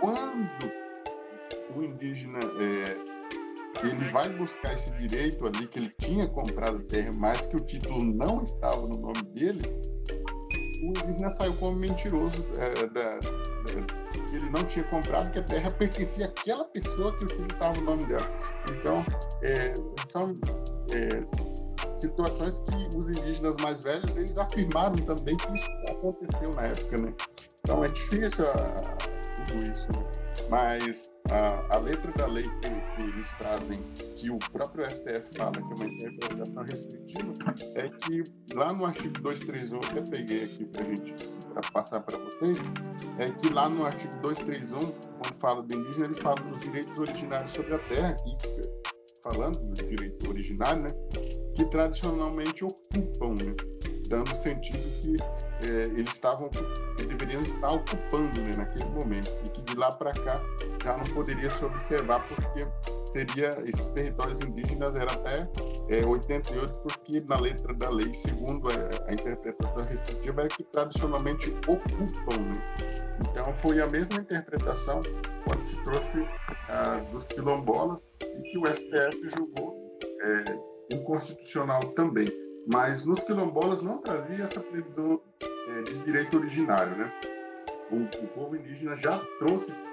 Quando 0.00 0.72
o 1.76 1.82
indígena 1.82 2.38
é, 2.60 3.86
ele 3.86 4.04
vai 4.10 4.28
buscar 4.30 4.74
esse 4.74 4.94
direito 4.94 5.46
ali 5.46 5.66
que 5.66 5.78
ele 5.78 5.92
tinha 5.98 6.26
comprado 6.26 6.80
terra, 6.84 7.12
mas 7.18 7.46
que 7.46 7.56
o 7.56 7.60
título 7.64 8.04
não 8.04 8.42
estava 8.42 8.80
no 8.88 8.98
nome 8.98 9.22
dele, 9.34 9.60
o 10.82 10.86
indígena 10.86 11.30
saiu 11.30 11.54
como 11.54 11.76
mentiroso 11.76 12.52
é, 12.60 12.86
da, 12.86 13.18
da, 13.18 14.07
ele 14.32 14.50
não 14.50 14.64
tinha 14.64 14.84
comprado, 14.84 15.30
que 15.30 15.38
a 15.38 15.42
terra 15.42 15.70
pertencia 15.70 16.26
àquela 16.26 16.64
pessoa 16.66 17.16
que 17.16 17.24
o 17.24 17.82
nome 17.82 18.06
dela. 18.06 18.30
Então, 18.70 19.04
é, 19.42 19.74
são 20.04 20.34
é, 20.92 21.20
situações 21.92 22.60
que 22.60 22.96
os 22.96 23.10
indígenas 23.10 23.56
mais 23.58 23.82
velhos 23.82 24.16
eles 24.16 24.38
afirmaram 24.38 24.94
também 25.04 25.36
que 25.36 25.52
isso 25.52 25.68
aconteceu 25.88 26.50
na 26.50 26.62
época, 26.62 26.98
né? 26.98 27.14
Então 27.60 27.84
é 27.84 27.88
difícil 27.88 28.46
a, 28.46 29.07
tudo 29.48 29.66
isso, 29.66 29.88
né? 29.92 30.04
Mas 30.50 31.10
a, 31.30 31.76
a 31.76 31.78
letra 31.78 32.12
da 32.12 32.26
lei 32.26 32.44
que, 32.44 32.70
que, 32.70 33.02
eles 33.02 33.34
trazem, 33.34 33.82
que 34.18 34.30
o 34.30 34.38
próprio 34.38 34.86
STF 34.86 35.36
fala 35.36 35.52
que 35.52 35.60
é 35.60 35.64
uma 35.64 35.84
interpretação 35.84 36.64
restritiva, 36.64 37.32
é 37.76 37.88
que 37.88 38.22
lá 38.54 38.72
no 38.72 38.86
artigo 38.86 39.20
231, 39.20 39.78
até 39.78 40.10
peguei 40.10 40.44
aqui 40.44 40.64
para 40.66 40.84
gente 40.84 41.14
pra 41.52 41.62
passar 41.72 42.00
para 42.00 42.18
vocês, 42.18 42.56
é 43.18 43.30
que 43.30 43.52
lá 43.52 43.68
no 43.68 43.84
artigo 43.84 44.16
231, 44.20 44.78
quando 44.78 45.34
fala 45.34 45.62
do 45.62 45.74
indígena, 45.74 46.06
ele 46.06 46.14
fala 46.14 46.36
dos 46.36 46.58
direitos 46.58 46.98
originários 46.98 47.50
sobre 47.50 47.74
a 47.74 47.78
terra, 47.80 48.14
que, 48.14 49.22
falando 49.22 49.58
do 49.58 49.86
direito 49.86 50.28
originário, 50.30 50.82
né, 50.82 50.88
que 51.54 51.64
tradicionalmente 51.66 52.64
ocupam, 52.64 53.34
né, 53.42 53.54
dando 54.08 54.34
sentido 54.34 54.78
que 55.00 55.16
é, 55.62 55.82
eles 55.84 56.12
estavam 56.12 56.48
deveriam 56.96 57.40
estar 57.40 57.72
ocupando 57.72 58.40
né, 58.42 58.54
naquele 58.56 58.88
momento 58.90 59.28
e 59.46 59.50
que 59.50 59.62
de 59.62 59.76
lá 59.76 59.90
para 59.92 60.12
cá 60.12 60.34
já 60.82 60.96
não 60.96 61.04
poderia 61.14 61.50
se 61.50 61.64
observar 61.64 62.26
porque 62.28 62.66
seria 63.12 63.50
esses 63.64 63.90
territórios 63.90 64.40
indígenas 64.40 64.94
eram 64.94 65.12
até 65.14 65.48
é, 65.88 66.04
88 66.04 66.74
porque 66.74 67.20
na 67.28 67.40
letra 67.40 67.74
da 67.74 67.88
lei 67.88 68.12
segundo 68.14 68.68
a, 68.68 69.10
a 69.10 69.12
interpretação 69.12 69.82
restritiva 69.82 70.42
é 70.42 70.48
que 70.48 70.62
tradicionalmente 70.64 71.50
ocupam 71.66 72.40
né? 72.40 72.52
então 73.30 73.52
foi 73.52 73.80
a 73.80 73.86
mesma 73.88 74.20
interpretação 74.20 75.00
quando 75.44 75.60
se 75.60 75.82
trouxe 75.82 76.24
dos 77.10 77.26
quilombolas 77.28 78.06
e 78.22 78.42
que 78.42 78.58
o 78.58 78.66
STF 78.66 79.30
julgou 79.34 79.98
é, 80.22 80.94
inconstitucional 80.94 81.80
também 81.94 82.26
mas 82.70 83.04
nos 83.04 83.20
quilombolas 83.20 83.82
não 83.82 83.98
trazia 83.98 84.44
essa 84.44 84.60
previsão 84.60 85.20
é, 85.40 85.82
de 85.82 85.98
direito 86.00 86.36
originário, 86.36 86.96
né? 86.96 87.12
O, 87.90 88.02
o, 88.02 88.28
povo 88.28 88.54
indígena 88.54 88.94
já 88.98 89.18
trouxe 89.38 89.70
esse, 89.70 89.86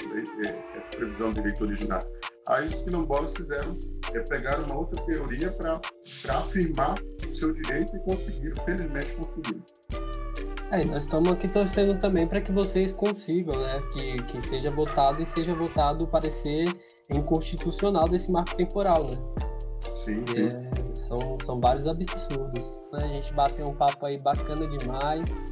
é, 0.46 0.76
essa 0.76 0.92
previsão 0.92 1.32
de 1.32 1.36
direito 1.36 1.64
originário. 1.64 2.08
Aí 2.50 2.66
os 2.66 2.76
quilombolas 2.76 3.34
fizeram, 3.34 3.74
é, 4.14 4.20
pegaram 4.20 4.64
uma 4.66 4.80
outra 4.80 5.02
teoria 5.06 5.50
para 5.52 5.80
afirmar 6.38 6.96
o 7.24 7.26
seu 7.26 7.54
direito 7.54 7.96
e 7.96 8.00
conseguiram, 8.00 8.64
felizmente 8.66 9.16
conseguiram. 9.16 9.64
É, 10.72 10.84
nós 10.84 11.04
estamos 11.04 11.32
aqui 11.32 11.48
torcendo 11.48 11.98
também 12.02 12.28
para 12.28 12.42
que 12.42 12.52
vocês 12.52 12.92
consigam, 12.92 13.58
né? 13.58 13.74
Que, 13.94 14.18
que 14.26 14.42
seja 14.42 14.70
votado 14.70 15.22
e 15.22 15.26
seja 15.26 15.56
votado 15.56 16.04
o 16.04 16.08
parecer 16.08 16.68
inconstitucional 17.10 18.10
desse 18.10 18.30
marco 18.30 18.54
temporal, 18.58 19.06
né? 19.06 19.16
Sim, 19.80 20.26
sim. 20.26 20.50
São, 21.08 21.38
são 21.44 21.60
vários 21.60 21.88
absurdos. 21.88 22.82
Né? 22.94 23.00
A 23.04 23.08
gente 23.08 23.34
bateu 23.34 23.68
um 23.68 23.76
papo 23.76 24.06
aí 24.06 24.18
bacana 24.20 24.68
demais. 24.68 25.52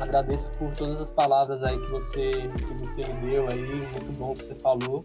Agradeço 0.00 0.50
por 0.58 0.72
todas 0.72 1.00
as 1.00 1.10
palavras 1.10 1.62
aí 1.62 1.78
que 1.78 1.90
você, 1.90 2.30
que 2.30 2.62
você 2.80 3.12
me 3.12 3.30
deu 3.30 3.46
aí, 3.52 3.80
muito 3.80 4.18
bom 4.18 4.34
que 4.34 4.42
você 4.42 4.58
falou. 4.60 5.00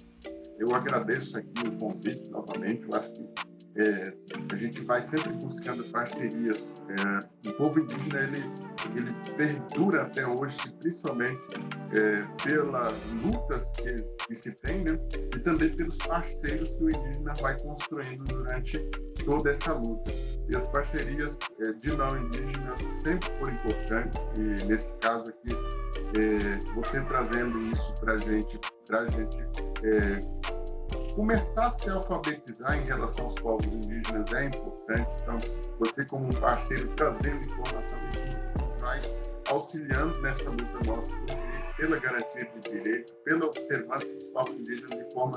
Eu 0.57 0.75
agradeço 0.75 1.37
aqui 1.37 1.67
o 1.67 1.77
convite 1.77 2.29
novamente. 2.29 2.85
Eu 2.91 2.97
acho 2.97 3.13
que 3.13 3.50
é, 3.75 4.13
a 4.51 4.57
gente 4.57 4.81
vai 4.81 5.01
sempre 5.03 5.31
buscando 5.33 5.83
parcerias. 5.91 6.83
É, 6.89 7.49
o 7.49 7.53
povo 7.53 7.79
indígena 7.79 8.19
ele, 8.23 8.43
ele 8.95 9.15
perdura 9.37 10.03
até 10.03 10.25
hoje, 10.27 10.57
principalmente 10.81 11.39
é, 11.95 12.43
pelas 12.43 12.93
lutas 13.23 13.73
que, 13.73 14.25
que, 14.27 14.35
se 14.35 14.51
tem, 14.55 14.83
né? 14.83 14.99
e 15.13 15.39
também 15.39 15.69
pelos 15.75 15.97
parceiros 15.97 16.75
que 16.75 16.83
o 16.83 16.89
indígena 16.89 17.33
vai 17.41 17.57
construindo 17.61 18.23
durante 18.25 18.79
toda 19.25 19.51
essa 19.51 19.73
luta. 19.73 20.11
E 20.49 20.55
as 20.55 20.67
parcerias 20.69 21.39
é, 21.65 21.71
de 21.71 21.95
não 21.95 22.09
indígenas 22.09 22.79
sempre 22.79 23.29
foram 23.39 23.53
importantes, 23.53 24.19
e 24.37 24.67
nesse 24.67 24.97
caso 24.97 25.25
aqui, 25.29 25.55
é, 26.19 26.73
você 26.75 27.01
trazendo 27.05 27.57
isso 27.71 27.93
para 28.01 28.13
a 28.13 28.17
gente, 28.17 28.59
para 28.87 28.99
a 28.99 29.07
gente 29.07 29.37
é, 29.83 30.70
começar 31.15 31.67
a 31.67 31.71
se 31.71 31.89
alfabetizar 31.89 32.77
em 32.77 32.85
relação 32.85 33.25
aos 33.25 33.35
povos 33.35 33.65
indígenas 33.65 34.33
é 34.33 34.45
importante. 34.45 35.15
Então, 35.21 35.37
você 35.79 36.05
como 36.05 36.25
um 36.25 36.39
parceiro 36.39 36.87
trazendo 36.95 37.51
informação, 37.51 37.99
isso 38.09 38.79
vai 38.79 38.99
auxiliando 39.49 40.21
nessa 40.21 40.49
luta 40.49 40.79
nossa 40.85 41.15
pela 41.77 41.97
garantia 41.99 42.47
de 42.53 42.69
direito, 42.69 43.15
pela 43.23 43.45
observância 43.45 44.13
dos 44.13 44.29
povos 44.29 44.55
indígenas 44.55 44.91
de 44.91 45.13
forma 45.13 45.33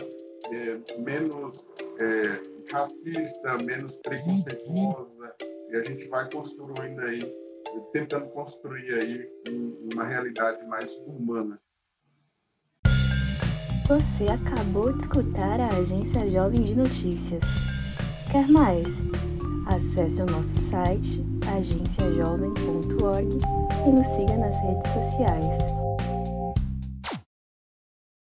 é, 0.53 1.01
menos 1.01 1.69
é, 2.03 2.73
racista, 2.73 3.55
menos 3.65 3.97
preconceituosa, 3.99 5.35
e 5.71 5.77
a 5.77 5.83
gente 5.83 6.07
vai 6.09 6.31
construindo 6.31 7.01
aí, 7.01 7.35
tentando 7.93 8.29
construir 8.29 8.95
aí 9.03 9.29
uma 9.95 10.05
realidade 10.05 10.67
mais 10.67 10.93
humana 11.07 11.59
você 13.87 14.25
acabou 14.25 14.93
de 14.93 15.03
escutar 15.03 15.61
a 15.61 15.69
Agência 15.69 16.27
Jovem 16.27 16.63
de 16.63 16.75
Notícias. 16.75 17.43
Quer 18.31 18.49
mais? 18.49 18.87
Acesse 19.67 20.23
o 20.23 20.27
nosso 20.27 20.59
site 20.61 21.25
agenciajovem.org 21.47 23.39
e 23.87 23.91
nos 23.91 24.07
siga 24.07 24.37
nas 24.37 24.57
redes 24.63 24.91
sociais. 24.91 25.84